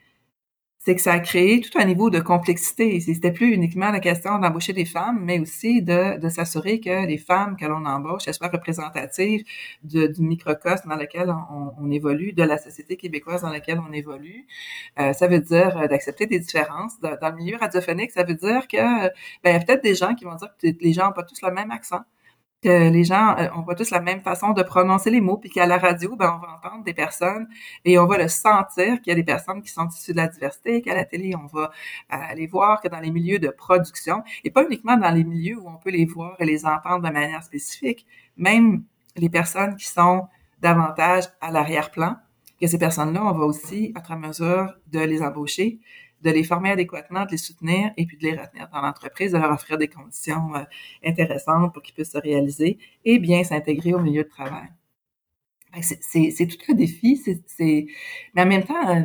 c'est 0.84 0.94
que 0.94 1.00
ça 1.00 1.14
a 1.14 1.20
créé 1.20 1.62
tout 1.62 1.78
un 1.78 1.84
niveau 1.86 2.10
de 2.10 2.20
complexité. 2.20 3.00
C'était 3.00 3.32
plus 3.32 3.54
uniquement 3.54 3.90
la 3.90 4.00
question 4.00 4.38
d'embaucher 4.38 4.74
des 4.74 4.84
femmes, 4.84 5.20
mais 5.22 5.38
aussi 5.38 5.80
de, 5.80 6.18
de 6.18 6.28
s'assurer 6.28 6.78
que 6.78 7.06
les 7.06 7.16
femmes 7.16 7.56
que 7.56 7.64
l'on 7.64 7.86
embauche, 7.86 8.24
elles 8.26 8.34
soient 8.34 8.48
représentatives 8.48 9.44
du 9.82 10.12
microcosme 10.18 10.90
dans 10.90 10.96
lequel 10.96 11.30
on, 11.30 11.72
on, 11.78 11.90
évolue, 11.90 12.34
de 12.34 12.42
la 12.42 12.58
société 12.58 12.96
québécoise 12.96 13.42
dans 13.42 13.50
laquelle 13.50 13.80
on 13.80 13.92
évolue. 13.92 14.46
Euh, 14.98 15.14
ça 15.14 15.26
veut 15.26 15.40
dire 15.40 15.76
euh, 15.78 15.86
d'accepter 15.86 16.26
des 16.26 16.38
différences. 16.38 17.00
Dans, 17.00 17.16
le 17.22 17.36
milieu 17.36 17.56
radiophonique, 17.56 18.10
ça 18.10 18.24
veut 18.24 18.34
dire 18.34 18.68
que 18.68 18.76
ben, 18.76 19.10
il 19.46 19.52
y 19.52 19.56
a 19.56 19.60
peut-être 19.60 19.82
des 19.82 19.94
gens 19.94 20.14
qui 20.14 20.24
vont 20.24 20.34
dire 20.34 20.50
que 20.60 20.66
les 20.80 20.92
gens 20.92 21.06
n'ont 21.06 21.12
pas 21.12 21.22
tous 21.22 21.40
le 21.42 21.50
même 21.50 21.70
accent 21.70 22.02
que 22.64 22.90
les 22.90 23.04
gens, 23.04 23.36
euh, 23.38 23.48
on 23.54 23.60
voit 23.60 23.74
tous 23.74 23.90
la 23.90 24.00
même 24.00 24.22
façon 24.22 24.52
de 24.52 24.62
prononcer 24.62 25.10
les 25.10 25.20
mots, 25.20 25.36
puis 25.36 25.50
qu'à 25.50 25.66
la 25.66 25.76
radio, 25.76 26.16
ben, 26.16 26.34
on 26.34 26.46
va 26.46 26.54
entendre 26.54 26.82
des 26.82 26.94
personnes 26.94 27.46
et 27.84 27.98
on 27.98 28.06
va 28.06 28.16
le 28.16 28.28
sentir 28.28 29.02
qu'il 29.02 29.10
y 29.10 29.12
a 29.12 29.14
des 29.14 29.22
personnes 29.22 29.60
qui 29.60 29.68
sont 29.68 29.86
issues 29.86 30.12
de 30.12 30.16
la 30.16 30.28
diversité, 30.28 30.80
qu'à 30.80 30.94
la 30.94 31.04
télé, 31.04 31.34
on 31.36 31.46
va 31.46 31.64
euh, 31.64 31.68
aller 32.08 32.46
voir 32.46 32.80
que 32.80 32.88
dans 32.88 33.00
les 33.00 33.10
milieux 33.10 33.38
de 33.38 33.48
production, 33.48 34.22
et 34.44 34.50
pas 34.50 34.64
uniquement 34.64 34.96
dans 34.96 35.10
les 35.10 35.24
milieux 35.24 35.58
où 35.58 35.68
on 35.68 35.76
peut 35.76 35.90
les 35.90 36.06
voir 36.06 36.36
et 36.38 36.46
les 36.46 36.64
entendre 36.64 37.06
de 37.06 37.12
manière 37.12 37.42
spécifique, 37.42 38.06
même 38.38 38.84
les 39.16 39.28
personnes 39.28 39.76
qui 39.76 39.86
sont 39.86 40.26
davantage 40.62 41.24
à 41.42 41.50
l'arrière-plan, 41.50 42.16
que 42.58 42.66
ces 42.66 42.78
personnes-là, 42.78 43.22
on 43.22 43.32
va 43.32 43.44
aussi, 43.44 43.92
à 43.94 44.00
travers 44.00 44.28
mesure 44.28 44.74
de 44.90 45.00
les 45.00 45.20
embaucher, 45.20 45.80
de 46.24 46.30
les 46.30 46.42
former 46.42 46.70
adéquatement, 46.70 47.26
de 47.26 47.32
les 47.32 47.36
soutenir 47.36 47.92
et 47.96 48.06
puis 48.06 48.16
de 48.16 48.22
les 48.22 48.36
retenir 48.36 48.68
dans 48.72 48.80
l'entreprise, 48.80 49.32
de 49.32 49.38
leur 49.38 49.52
offrir 49.52 49.76
des 49.76 49.88
conditions 49.88 50.54
euh, 50.56 50.64
intéressantes 51.04 51.72
pour 51.72 51.82
qu'ils 51.82 51.94
puissent 51.94 52.12
se 52.12 52.18
réaliser 52.18 52.78
et 53.04 53.18
bien 53.18 53.44
s'intégrer 53.44 53.92
au 53.92 54.00
milieu 54.00 54.24
de 54.24 54.28
travail. 54.28 54.68
C'est 55.82 56.46
tout 56.46 56.72
un 56.72 56.74
défi, 56.74 57.20
mais 57.58 58.42
en 58.42 58.46
même 58.46 58.64
temps, 58.64 58.88
euh, 58.88 59.02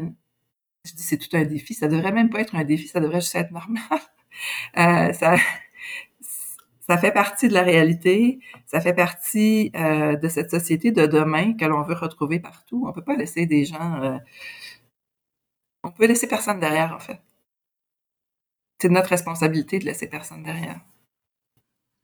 je 0.86 0.94
dis 0.94 1.04
c'est 1.04 1.18
tout 1.18 1.36
un 1.36 1.44
défi, 1.44 1.74
ça 1.74 1.88
devrait 1.88 2.12
même 2.12 2.30
pas 2.30 2.42
être 2.42 2.56
un 2.56 2.64
défi, 2.64 2.88
ça 2.88 3.00
devrait 3.00 3.22
juste 3.22 3.36
être 3.36 3.52
normal. 3.52 3.84
Euh, 4.78 5.12
ça, 5.12 5.38
fait 6.98 7.12
partie 7.12 7.50
de 7.50 7.54
la 7.54 7.64
réalité, 7.64 8.40
ça 8.68 8.80
fait 8.80 8.94
partie 8.94 9.72
de 9.72 10.28
cette 10.30 10.50
société 10.50 10.92
de 10.92 11.08
demain 11.08 11.54
que 11.54 11.66
l'on 11.66 11.82
veut 11.82 11.96
retrouver 11.96 12.40
partout. 12.40 12.86
On 12.88 12.94
peut 12.94 13.04
pas 13.04 13.18
laisser 13.18 13.48
des 13.48 13.66
gens 13.66 14.20
on 15.84 15.92
peut 15.92 16.08
laisser 16.08 16.28
personne 16.28 16.60
derrière, 16.60 16.94
en 16.94 17.00
fait. 17.00 17.22
C'est 18.82 18.90
notre 18.90 19.10
responsabilité 19.10 19.80
de 19.80 19.86
laisser 19.86 20.08
personne 20.08 20.44
derrière. 20.44 20.80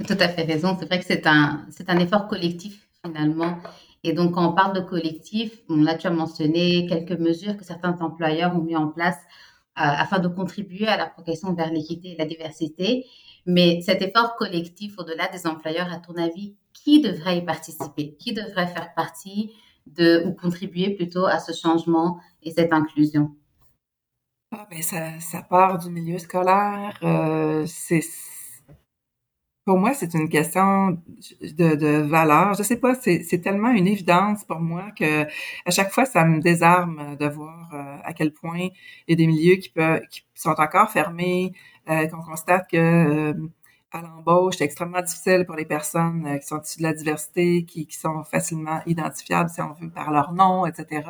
Tout 0.05 0.17
à 0.19 0.27
fait 0.27 0.43
raison. 0.43 0.75
C'est 0.77 0.85
vrai 0.85 0.99
que 0.99 1.05
c'est 1.05 1.25
un, 1.25 1.99
effort 1.99 2.27
collectif, 2.27 2.89
finalement. 3.03 3.59
Et 4.03 4.13
donc, 4.13 4.33
quand 4.33 4.51
on 4.51 4.53
parle 4.53 4.75
de 4.75 4.81
collectif, 4.81 5.61
là, 5.69 5.95
tu 5.95 6.07
as 6.07 6.11
mentionné 6.11 6.85
quelques 6.87 7.19
mesures 7.19 7.57
que 7.57 7.63
certains 7.63 7.97
employeurs 8.01 8.55
ont 8.55 8.61
mis 8.61 8.75
en 8.75 8.89
place 8.89 9.15
euh, 9.15 9.81
afin 9.83 10.19
de 10.19 10.27
contribuer 10.27 10.87
à 10.87 10.97
la 10.97 11.05
progression 11.07 11.53
vers 11.53 11.71
l'équité 11.71 12.11
et 12.11 12.17
la 12.17 12.25
diversité. 12.25 13.05
Mais 13.45 13.81
cet 13.81 14.01
effort 14.01 14.35
collectif, 14.35 14.97
au-delà 14.97 15.27
des 15.29 15.47
employeurs, 15.47 15.91
à 15.91 15.97
ton 15.97 16.15
avis, 16.15 16.55
qui 16.73 17.01
devrait 17.01 17.37
y 17.37 17.45
participer? 17.45 18.15
Qui 18.19 18.33
devrait 18.33 18.67
faire 18.67 18.93
partie 18.95 19.53
de, 19.87 20.23
ou 20.25 20.33
contribuer 20.33 20.91
plutôt 20.91 21.25
à 21.25 21.39
ce 21.39 21.53
changement 21.53 22.19
et 22.43 22.51
cette 22.51 22.73
inclusion? 22.73 23.31
Ah, 24.51 24.67
ben 24.69 24.81
ça, 24.81 25.19
ça 25.19 25.41
part 25.41 25.77
du 25.79 25.89
milieu 25.89 26.17
scolaire. 26.19 26.97
Euh, 27.03 27.65
c'est 27.67 28.01
pour 29.65 29.79
moi, 29.79 29.93
c'est 29.95 30.13
une 30.13 30.29
question 30.29 30.91
de, 31.41 31.75
de 31.75 31.87
valeur. 32.07 32.53
Je 32.53 32.61
sais 32.61 32.77
pas, 32.77 32.93
c'est 32.95 33.41
tellement 33.41 33.71
une 33.71 33.87
évidence 33.87 34.43
pour 34.45 34.59
moi 34.59 34.91
que 34.97 35.23
à 35.23 35.71
chaque 35.71 35.91
fois, 35.91 36.05
ça 36.05 36.23
me 36.23 36.39
désarme 36.39 37.15
de 37.17 37.25
voir 37.27 37.71
euh, 37.73 37.97
à 38.03 38.13
quel 38.13 38.31
point 38.31 38.59
il 38.59 38.71
y 39.09 39.13
a 39.13 39.15
des 39.15 39.25
milieux 39.27 39.55
qui, 39.55 39.69
peuvent, 39.69 40.01
qui 40.11 40.23
sont 40.35 40.51
encore 40.59 40.91
fermés, 40.91 41.53
euh, 41.89 42.07
qu'on 42.07 42.21
constate 42.21 42.69
que 42.69 42.77
euh, 42.77 43.33
à 43.91 44.01
l'embauche, 44.01 44.57
c'est 44.57 44.65
extrêmement 44.65 45.01
difficile 45.01 45.45
pour 45.47 45.55
les 45.55 45.65
personnes 45.65 46.39
qui 46.39 46.45
sont 46.45 46.61
issues 46.61 46.79
de 46.79 46.83
la 46.83 46.93
diversité, 46.93 47.65
qui, 47.65 47.87
qui 47.87 47.97
sont 47.97 48.23
facilement 48.23 48.81
identifiables, 48.85 49.49
si 49.49 49.61
on 49.61 49.73
veut, 49.73 49.89
par 49.89 50.11
leur 50.11 50.33
nom, 50.33 50.65
etc. 50.67 51.01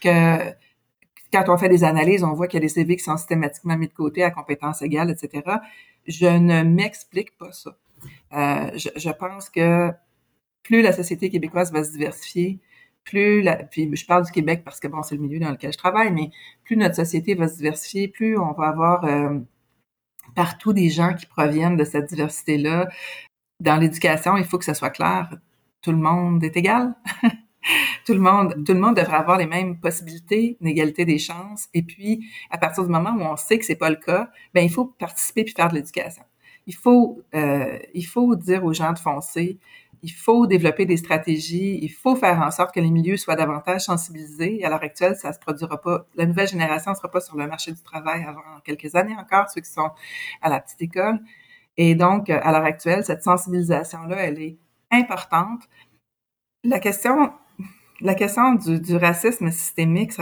Que 0.00 0.52
quand 1.34 1.48
on 1.48 1.58
fait 1.58 1.68
des 1.68 1.82
analyses, 1.82 2.22
on 2.22 2.32
voit 2.32 2.46
qu'il 2.46 2.58
y 2.58 2.62
a 2.62 2.66
des 2.66 2.68
CV 2.68 2.96
qui 2.96 3.02
sont 3.02 3.16
systématiquement 3.16 3.76
mis 3.76 3.88
de 3.88 3.92
côté 3.92 4.22
à 4.22 4.30
compétences 4.30 4.82
égales, 4.82 5.10
etc. 5.10 5.42
Je 6.06 6.26
ne 6.26 6.62
m'explique 6.62 7.36
pas 7.36 7.50
ça. 7.50 7.76
Euh, 8.34 8.70
je, 8.76 9.10
pense 9.10 9.50
que 9.50 9.90
plus 10.62 10.82
la 10.82 10.92
société 10.92 11.30
québécoise 11.30 11.72
va 11.72 11.82
se 11.82 11.90
diversifier, 11.90 12.60
plus 13.04 13.42
la, 13.42 13.56
puis 13.56 13.90
je 13.96 14.06
parle 14.06 14.24
du 14.24 14.30
Québec 14.30 14.62
parce 14.64 14.78
que 14.78 14.86
bon, 14.86 15.02
c'est 15.02 15.16
le 15.16 15.22
milieu 15.22 15.40
dans 15.40 15.50
lequel 15.50 15.72
je 15.72 15.78
travaille, 15.78 16.12
mais 16.12 16.30
plus 16.64 16.76
notre 16.76 16.94
société 16.94 17.34
va 17.34 17.48
se 17.48 17.56
diversifier, 17.56 18.08
plus 18.08 18.38
on 18.38 18.52
va 18.52 18.68
avoir 18.68 19.04
euh, 19.04 19.38
partout 20.36 20.72
des 20.72 20.88
gens 20.88 21.14
qui 21.14 21.26
proviennent 21.26 21.76
de 21.76 21.84
cette 21.84 22.06
diversité-là. 22.06 22.88
Dans 23.60 23.76
l'éducation, 23.76 24.36
il 24.36 24.44
faut 24.44 24.58
que 24.58 24.64
ce 24.64 24.74
soit 24.74 24.90
clair. 24.90 25.36
Tout 25.82 25.92
le 25.92 25.98
monde 25.98 26.44
est 26.44 26.56
égal. 26.56 26.94
tout 28.04 28.12
le 28.12 28.20
monde, 28.20 28.64
tout 28.64 28.72
le 28.72 28.80
monde 28.80 28.96
devrait 28.96 29.16
avoir 29.16 29.38
les 29.38 29.46
mêmes 29.46 29.78
possibilités, 29.78 30.56
une 30.60 30.66
égalité 30.66 31.04
des 31.04 31.18
chances. 31.18 31.68
Et 31.74 31.82
puis, 31.82 32.26
à 32.50 32.58
partir 32.58 32.84
du 32.84 32.90
moment 32.90 33.12
où 33.12 33.22
on 33.22 33.36
sait 33.36 33.58
que 33.58 33.64
c'est 33.64 33.76
pas 33.76 33.90
le 33.90 33.96
cas, 33.96 34.30
ben 34.52 34.62
il 34.62 34.70
faut 34.70 34.86
participer 34.86 35.44
puis 35.44 35.54
faire 35.54 35.68
de 35.68 35.74
l'éducation. 35.74 36.22
Il 36.66 36.74
faut, 36.74 37.22
euh, 37.34 37.78
il 37.92 38.06
faut 38.06 38.36
dire 38.36 38.64
aux 38.64 38.72
gens 38.72 38.92
de 38.92 38.98
foncer. 38.98 39.58
Il 40.02 40.12
faut 40.12 40.46
développer 40.46 40.84
des 40.84 40.98
stratégies. 40.98 41.78
Il 41.82 41.88
faut 41.90 42.16
faire 42.16 42.40
en 42.40 42.50
sorte 42.50 42.74
que 42.74 42.80
les 42.80 42.90
milieux 42.90 43.16
soient 43.16 43.36
davantage 43.36 43.82
sensibilisés. 43.82 44.62
À 44.64 44.68
l'heure 44.68 44.82
actuelle, 44.82 45.16
ça 45.16 45.32
se 45.32 45.38
produira 45.38 45.80
pas. 45.80 46.06
La 46.14 46.26
nouvelle 46.26 46.48
génération 46.48 46.90
ne 46.90 46.96
sera 46.96 47.10
pas 47.10 47.20
sur 47.20 47.36
le 47.36 47.46
marché 47.46 47.72
du 47.72 47.82
travail 47.82 48.22
avant 48.24 48.42
quelques 48.64 48.94
années 48.94 49.16
encore, 49.18 49.48
ceux 49.48 49.62
qui 49.62 49.70
sont 49.70 49.90
à 50.42 50.50
la 50.50 50.60
petite 50.60 50.82
école. 50.82 51.20
Et 51.76 51.94
donc, 51.94 52.30
à 52.30 52.52
l'heure 52.52 52.64
actuelle, 52.64 53.04
cette 53.04 53.22
sensibilisation-là, 53.22 54.16
elle 54.16 54.40
est 54.40 54.56
importante. 54.90 55.62
La 56.62 56.78
question 56.78 57.32
la 58.00 58.14
question 58.14 58.54
du, 58.54 58.96
racisme 58.96 59.50
systémique, 59.50 60.12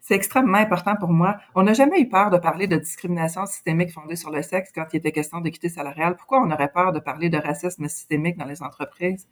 c'est 0.00 0.14
extrêmement 0.14 0.58
important 0.58 0.96
pour 0.98 1.10
moi. 1.10 1.36
On 1.54 1.62
n'a 1.62 1.72
jamais 1.72 2.00
eu 2.00 2.08
peur 2.08 2.30
de 2.30 2.38
parler 2.38 2.66
de 2.66 2.76
discrimination 2.76 3.46
systémique 3.46 3.92
fondée 3.92 4.16
sur 4.16 4.30
le 4.30 4.42
sexe 4.42 4.70
quand 4.74 4.86
il 4.92 4.96
était 4.96 5.12
question 5.12 5.40
d'équité 5.40 5.68
salariale. 5.68 6.16
Pourquoi 6.16 6.42
on 6.42 6.50
aurait 6.50 6.72
peur 6.72 6.92
de 6.92 6.98
parler 6.98 7.28
de 7.28 7.38
racisme 7.38 7.88
systémique 7.88 8.36
dans 8.36 8.46
les 8.46 8.62
entreprises? 8.62 9.26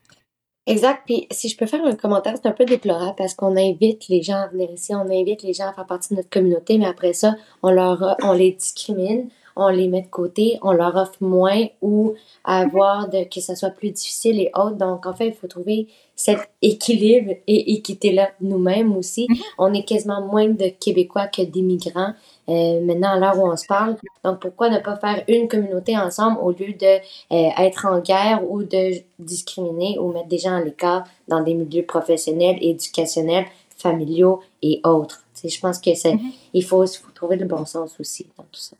Exact. 0.66 1.02
Puis 1.06 1.26
si 1.30 1.48
je 1.48 1.56
peux 1.56 1.66
faire 1.66 1.84
un 1.84 1.96
commentaire, 1.96 2.34
c'est 2.36 2.48
un 2.48 2.52
peu 2.52 2.66
déplorable 2.66 3.14
parce 3.16 3.34
qu'on 3.34 3.56
invite 3.56 4.08
les 4.08 4.22
gens 4.22 4.36
à 4.36 4.48
venir 4.48 4.70
ici, 4.70 4.94
on 4.94 5.10
invite 5.10 5.42
les 5.42 5.54
gens 5.54 5.68
à 5.68 5.72
faire 5.72 5.86
partie 5.86 6.10
de 6.10 6.16
notre 6.16 6.28
communauté, 6.28 6.76
mais 6.76 6.86
après 6.86 7.14
ça, 7.14 7.34
on 7.62 7.70
leur, 7.70 8.16
on 8.22 8.32
les 8.32 8.52
discrimine, 8.52 9.30
on 9.58 9.68
les 9.68 9.88
met 9.88 10.02
de 10.02 10.06
côté, 10.08 10.58
on 10.62 10.72
leur 10.72 10.94
offre 10.96 11.16
moins 11.20 11.66
ou 11.82 12.14
avoir 12.44 13.08
de, 13.08 13.24
que 13.24 13.40
ça 13.40 13.56
soit 13.56 13.70
plus 13.70 13.90
difficile 13.90 14.40
et 14.40 14.50
autres. 14.54 14.76
Donc, 14.76 15.04
en 15.04 15.12
fait, 15.12 15.26
il 15.26 15.34
faut 15.34 15.48
trouver 15.48 15.88
cet 16.14 16.38
équilibre 16.62 17.32
et 17.46 17.74
équité-là 17.74 18.30
nous-mêmes 18.40 18.96
aussi. 18.96 19.26
Mhm. 19.28 19.36
On 19.58 19.74
est 19.74 19.84
quasiment 19.84 20.20
moins 20.20 20.48
de 20.48 20.68
Québécois 20.68 21.26
que 21.26 21.42
d'immigrants. 21.42 22.14
Euh, 22.48 22.80
maintenant, 22.80 23.10
à 23.10 23.18
l'heure 23.18 23.38
où 23.38 23.50
on 23.50 23.56
se 23.56 23.66
parle. 23.66 23.96
Donc, 24.24 24.40
pourquoi 24.40 24.70
ne 24.70 24.78
pas 24.78 24.96
faire 24.96 25.22
une 25.28 25.48
communauté 25.48 25.98
ensemble 25.98 26.38
au 26.40 26.50
lieu 26.50 26.72
de 26.72 26.96
euh, 27.32 27.50
être 27.58 27.86
en 27.86 27.98
guerre 28.00 28.40
ou 28.48 28.62
de 28.62 28.92
discriminer 29.18 29.98
ou 29.98 30.12
mettre 30.12 30.28
des 30.28 30.38
gens 30.38 30.54
à 30.54 30.62
l'écart 30.62 31.04
dans 31.26 31.42
des 31.42 31.54
milieux 31.54 31.84
professionnels, 31.84 32.58
éducationnels, 32.60 33.46
familiaux 33.76 34.40
et 34.62 34.80
autres? 34.84 35.24
je 35.44 35.60
pense 35.60 35.78
que 35.78 35.94
c'est, 35.94 36.14
mm-hmm. 36.14 36.32
il, 36.54 36.64
faut, 36.64 36.84
faut 36.84 37.12
trouver 37.14 37.36
le 37.36 37.46
bon 37.46 37.64
sens 37.64 37.94
aussi 38.00 38.26
dans 38.36 38.44
tout 38.44 38.60
ça. 38.60 38.76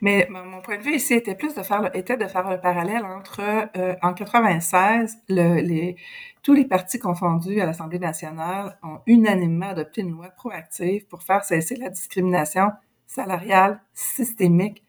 Mais 0.00 0.28
mon 0.30 0.60
point 0.60 0.78
de 0.78 0.82
vue 0.82 0.96
ici 0.96 1.14
était 1.14 1.34
plus 1.34 1.54
de 1.54 1.62
faire 1.62 1.82
le, 1.82 1.96
était 1.96 2.16
de 2.16 2.26
faire 2.26 2.48
le 2.48 2.60
parallèle 2.60 3.04
entre 3.04 3.40
euh, 3.76 3.94
en 4.02 4.14
96 4.14 5.18
le, 5.28 5.60
les 5.60 5.96
tous 6.42 6.54
les 6.54 6.64
partis 6.64 6.98
confondus 6.98 7.60
à 7.60 7.66
l'Assemblée 7.66 7.98
nationale 7.98 8.78
ont 8.82 9.00
unanimement 9.06 9.68
adopté 9.70 10.00
une 10.00 10.12
loi 10.12 10.28
proactive 10.30 11.06
pour 11.06 11.22
faire 11.22 11.44
cesser 11.44 11.76
la 11.76 11.90
discrimination 11.90 12.70
salariale 13.06 13.80
systémique. 13.92 14.84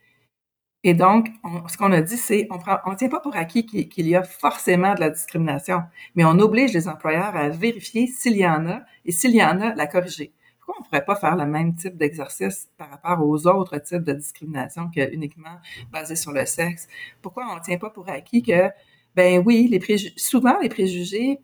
Et 0.84 0.94
donc, 0.94 1.28
ce 1.68 1.78
qu'on 1.78 1.92
a 1.92 2.02
dit, 2.02 2.16
c'est 2.16 2.48
on 2.52 2.60
on 2.86 2.96
tient 2.96 3.10
pas 3.10 3.20
pour 3.20 3.36
acquis 3.36 3.66
qu'il 3.66 4.08
y 4.08 4.16
a 4.16 4.24
forcément 4.24 4.94
de 4.96 5.02
la 5.02 5.10
discrimination, 5.10 5.84
mais 6.16 6.24
on 6.24 6.40
oblige 6.40 6.74
les 6.74 6.88
employeurs 6.88 7.36
à 7.36 7.50
vérifier 7.50 8.08
s'il 8.08 8.38
y 8.38 8.48
en 8.48 8.66
a 8.66 8.80
et 9.04 9.12
s'il 9.12 9.36
y 9.36 9.44
en 9.44 9.60
a, 9.60 9.76
la 9.76 9.88
corriger. 9.88 10.34
Pourquoi 10.70 10.86
on 10.86 10.88
pourrait 10.88 11.06
pas 11.06 11.16
faire 11.16 11.36
le 11.36 11.48
même 11.48 11.74
type 11.74 11.98
d'exercice 11.98 12.70
par 12.78 12.92
rapport 12.92 13.28
aux 13.28 13.48
autres 13.48 13.80
types 13.80 14.04
de 14.04 14.14
discrimination 14.14 14.92
que 14.94 15.12
uniquement 15.12 15.58
basé 15.92 16.16
sur 16.16 16.32
le 16.32 16.46
sexe? 16.46 16.88
Pourquoi 17.24 17.48
on 17.52 17.60
tient 17.60 17.80
pas 17.80 17.90
pour 17.90 18.08
acquis 18.08 18.44
que, 18.44 18.70
ben 19.16 19.42
oui, 19.44 19.82
souvent 20.16 20.60
les 20.62 20.70
préjugés 20.70 21.40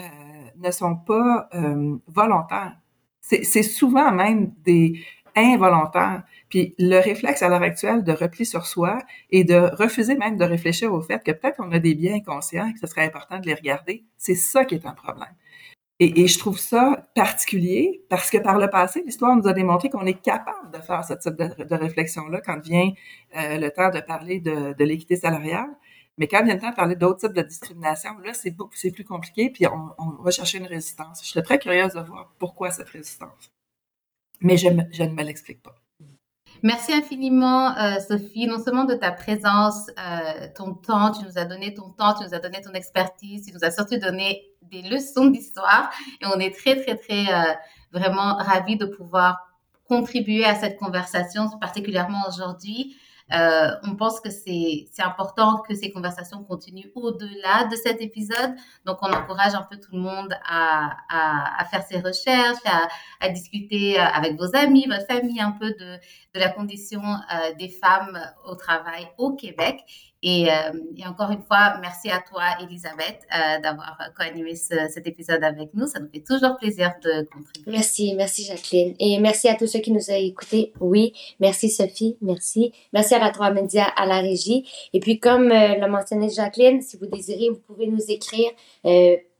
euh, 0.00 0.02
ne 0.56 0.72
sont 0.72 0.96
pas 0.96 1.48
euh, 1.54 1.96
volontaires. 2.08 2.76
C'est 3.20 3.62
souvent 3.62 4.10
même 4.10 4.52
des 4.64 4.98
involontaires. 5.36 6.24
Puis 6.48 6.74
le 6.76 6.98
réflexe 6.98 7.42
à 7.42 7.48
l'heure 7.48 7.62
actuelle 7.62 8.02
de 8.02 8.10
repli 8.10 8.44
sur 8.44 8.66
soi 8.66 8.98
et 9.30 9.44
de 9.44 9.70
refuser 9.76 10.16
même 10.16 10.36
de 10.36 10.44
réfléchir 10.44 10.92
au 10.92 11.00
fait 11.00 11.22
que 11.22 11.30
peut-être 11.30 11.60
on 11.60 11.70
a 11.70 11.78
des 11.78 11.94
biens 11.94 12.16
inconscients 12.16 12.66
et 12.66 12.72
que 12.72 12.80
ce 12.80 12.88
serait 12.88 13.06
important 13.06 13.38
de 13.38 13.46
les 13.46 13.54
regarder, 13.54 14.04
c'est 14.18 14.34
ça 14.34 14.64
qui 14.64 14.74
est 14.74 14.84
un 14.84 14.94
problème. 14.94 15.32
Et, 16.00 16.26
je 16.26 16.38
trouve 16.38 16.58
ça 16.58 17.08
particulier 17.14 18.02
parce 18.08 18.28
que 18.28 18.38
par 18.38 18.58
le 18.58 18.68
passé, 18.68 19.02
l'histoire 19.06 19.36
nous 19.36 19.46
a 19.46 19.52
démontré 19.52 19.90
qu'on 19.90 20.06
est 20.06 20.20
capable 20.20 20.72
de 20.72 20.78
faire 20.78 21.04
ce 21.04 21.14
type 21.14 21.36
de, 21.36 21.74
réflexion-là 21.74 22.40
quand 22.40 22.58
vient 22.60 22.90
euh, 23.36 23.58
le 23.58 23.70
temps 23.70 23.90
de 23.90 24.00
parler 24.00 24.40
de, 24.40 24.74
l'équité 24.84 25.14
salariale. 25.16 25.70
Mais 26.18 26.26
quand 26.26 26.44
vient 26.44 26.54
le 26.54 26.60
temps 26.60 26.70
de 26.70 26.76
parler 26.76 26.96
d'autres 26.96 27.20
types 27.20 27.36
de 27.36 27.42
discrimination, 27.42 28.18
là, 28.24 28.34
c'est 28.34 28.50
beaucoup, 28.50 28.74
c'est 28.74 28.90
plus 28.90 29.04
compliqué, 29.04 29.50
puis 29.50 29.66
on, 29.66 29.90
on, 29.98 30.22
va 30.22 30.30
chercher 30.30 30.58
une 30.58 30.66
résistance. 30.66 31.20
Je 31.24 31.30
serais 31.30 31.42
très 31.42 31.58
curieuse 31.58 31.92
de 31.92 32.00
voir 32.00 32.32
pourquoi 32.38 32.70
cette 32.70 32.88
résistance. 32.88 33.52
Mais 34.40 34.56
je, 34.56 34.68
je 34.92 35.02
ne 35.04 35.12
me 35.12 35.22
l'explique 35.22 35.62
pas. 35.62 35.74
Merci 36.64 36.94
infiniment, 36.94 37.76
euh, 37.76 38.00
Sophie, 38.00 38.46
non 38.46 38.58
seulement 38.58 38.84
de 38.84 38.94
ta 38.94 39.12
présence, 39.12 39.90
euh, 39.98 40.48
ton 40.56 40.72
temps, 40.72 41.12
tu 41.12 41.22
nous 41.26 41.36
as 41.36 41.44
donné 41.44 41.74
ton 41.74 41.90
temps, 41.90 42.14
tu 42.14 42.24
nous 42.24 42.32
as 42.34 42.38
donné 42.38 42.62
ton 42.62 42.72
expertise, 42.72 43.44
tu 43.46 43.52
nous 43.52 43.62
as 43.64 43.70
surtout 43.70 43.98
donné 43.98 44.42
des 44.70 44.82
leçons 44.82 45.26
d'histoire. 45.26 45.90
Et 46.20 46.26
on 46.26 46.38
est 46.38 46.54
très, 46.54 46.82
très, 46.82 46.96
très 46.96 47.32
euh, 47.32 47.52
vraiment 47.92 48.36
ravis 48.36 48.76
de 48.76 48.86
pouvoir 48.86 49.38
contribuer 49.88 50.44
à 50.44 50.54
cette 50.54 50.78
conversation, 50.78 51.48
particulièrement 51.60 52.22
aujourd'hui. 52.28 52.96
Euh, 53.32 53.70
on 53.84 53.96
pense 53.96 54.20
que 54.20 54.28
c'est 54.28 54.86
important 54.98 55.62
que 55.66 55.74
ces 55.74 55.90
conversations 55.90 56.44
continuent 56.44 56.90
au-delà 56.94 57.64
de 57.70 57.76
cet 57.76 58.02
épisode. 58.02 58.54
Donc, 58.84 58.98
on 59.00 59.10
encourage 59.10 59.54
un 59.54 59.62
peu 59.62 59.78
tout 59.78 59.92
le 59.92 60.00
monde 60.00 60.34
à, 60.46 61.64
faire 61.70 61.82
ses 61.84 62.00
recherches, 62.00 62.58
à, 63.20 63.28
discuter 63.30 63.98
euh, 63.98 64.04
avec 64.04 64.36
vos 64.36 64.54
amis, 64.54 64.86
votre 64.86 65.06
famille 65.06 65.40
un 65.40 65.52
peu 65.52 65.70
de, 65.70 65.98
la 66.34 66.50
condition 66.50 67.00
des 67.58 67.68
femmes 67.68 68.18
au 68.44 68.56
travail 68.56 69.08
au 69.18 69.34
Québec. 69.34 69.80
Et, 70.26 70.50
euh, 70.50 70.72
et, 70.96 71.06
encore 71.06 71.30
une 71.30 71.42
fois, 71.42 71.76
merci 71.82 72.08
à 72.08 72.18
toi, 72.18 72.44
Elisabeth, 72.62 73.20
euh, 73.30 73.60
d'avoir 73.60 73.98
co-animé 74.16 74.56
ce, 74.56 74.74
cet 74.88 75.06
épisode 75.06 75.44
avec 75.44 75.74
nous. 75.74 75.86
Ça 75.86 76.00
nous 76.00 76.08
fait 76.08 76.24
toujours 76.26 76.56
plaisir 76.56 76.94
de 77.04 77.28
contribuer. 77.30 77.70
Merci, 77.70 78.14
merci 78.16 78.44
Jacqueline. 78.46 78.94
Et 78.98 79.18
merci 79.18 79.50
à 79.50 79.54
tous 79.54 79.66
ceux 79.66 79.80
qui 79.80 79.92
nous 79.92 80.10
ont 80.10 80.16
écoutés. 80.16 80.72
Oui, 80.80 81.12
merci 81.40 81.68
Sophie, 81.68 82.16
merci. 82.22 82.72
Merci 82.94 83.14
à 83.14 83.18
la 83.18 83.32
Trois 83.32 83.50
Médias, 83.50 83.88
à 83.96 84.06
la 84.06 84.20
régie. 84.20 84.66
Et 84.94 85.00
puis, 85.00 85.20
comme 85.20 85.52
euh, 85.52 85.76
l'a 85.76 85.88
mentionné 85.88 86.30
Jacqueline, 86.30 86.80
si 86.80 86.96
vous 86.96 87.04
désirez, 87.04 87.50
vous 87.50 87.60
pouvez 87.60 87.86
nous 87.86 88.04
écrire. 88.08 88.50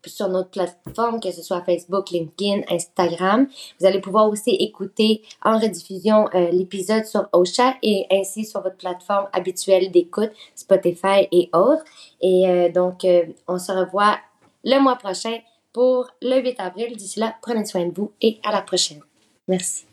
Sur 0.08 0.28
notre 0.28 0.50
plateforme, 0.50 1.20
que 1.20 1.30
ce 1.30 1.42
soit 1.42 1.62
Facebook, 1.62 2.10
LinkedIn, 2.10 2.62
Instagram. 2.70 3.46
Vous 3.80 3.86
allez 3.86 4.00
pouvoir 4.00 4.28
aussi 4.28 4.50
écouter 4.50 5.22
en 5.42 5.58
rediffusion 5.58 6.28
euh, 6.34 6.50
l'épisode 6.50 7.04
sur 7.04 7.28
Ocha 7.32 7.74
et 7.82 8.06
ainsi 8.10 8.44
sur 8.44 8.62
votre 8.62 8.76
plateforme 8.76 9.28
habituelle 9.32 9.90
d'écoute, 9.90 10.30
Spotify 10.54 11.28
et 11.32 11.48
autres. 11.52 11.84
Et 12.20 12.48
euh, 12.48 12.68
donc, 12.70 13.04
euh, 13.04 13.24
on 13.48 13.58
se 13.58 13.72
revoit 13.72 14.18
le 14.64 14.78
mois 14.80 14.96
prochain 14.96 15.38
pour 15.72 16.08
le 16.22 16.40
8 16.40 16.60
avril. 16.60 16.96
D'ici 16.96 17.20
là, 17.20 17.34
prenez 17.42 17.64
soin 17.64 17.86
de 17.86 17.94
vous 17.94 18.12
et 18.20 18.38
à 18.44 18.52
la 18.52 18.62
prochaine. 18.62 19.00
Merci. 19.48 19.84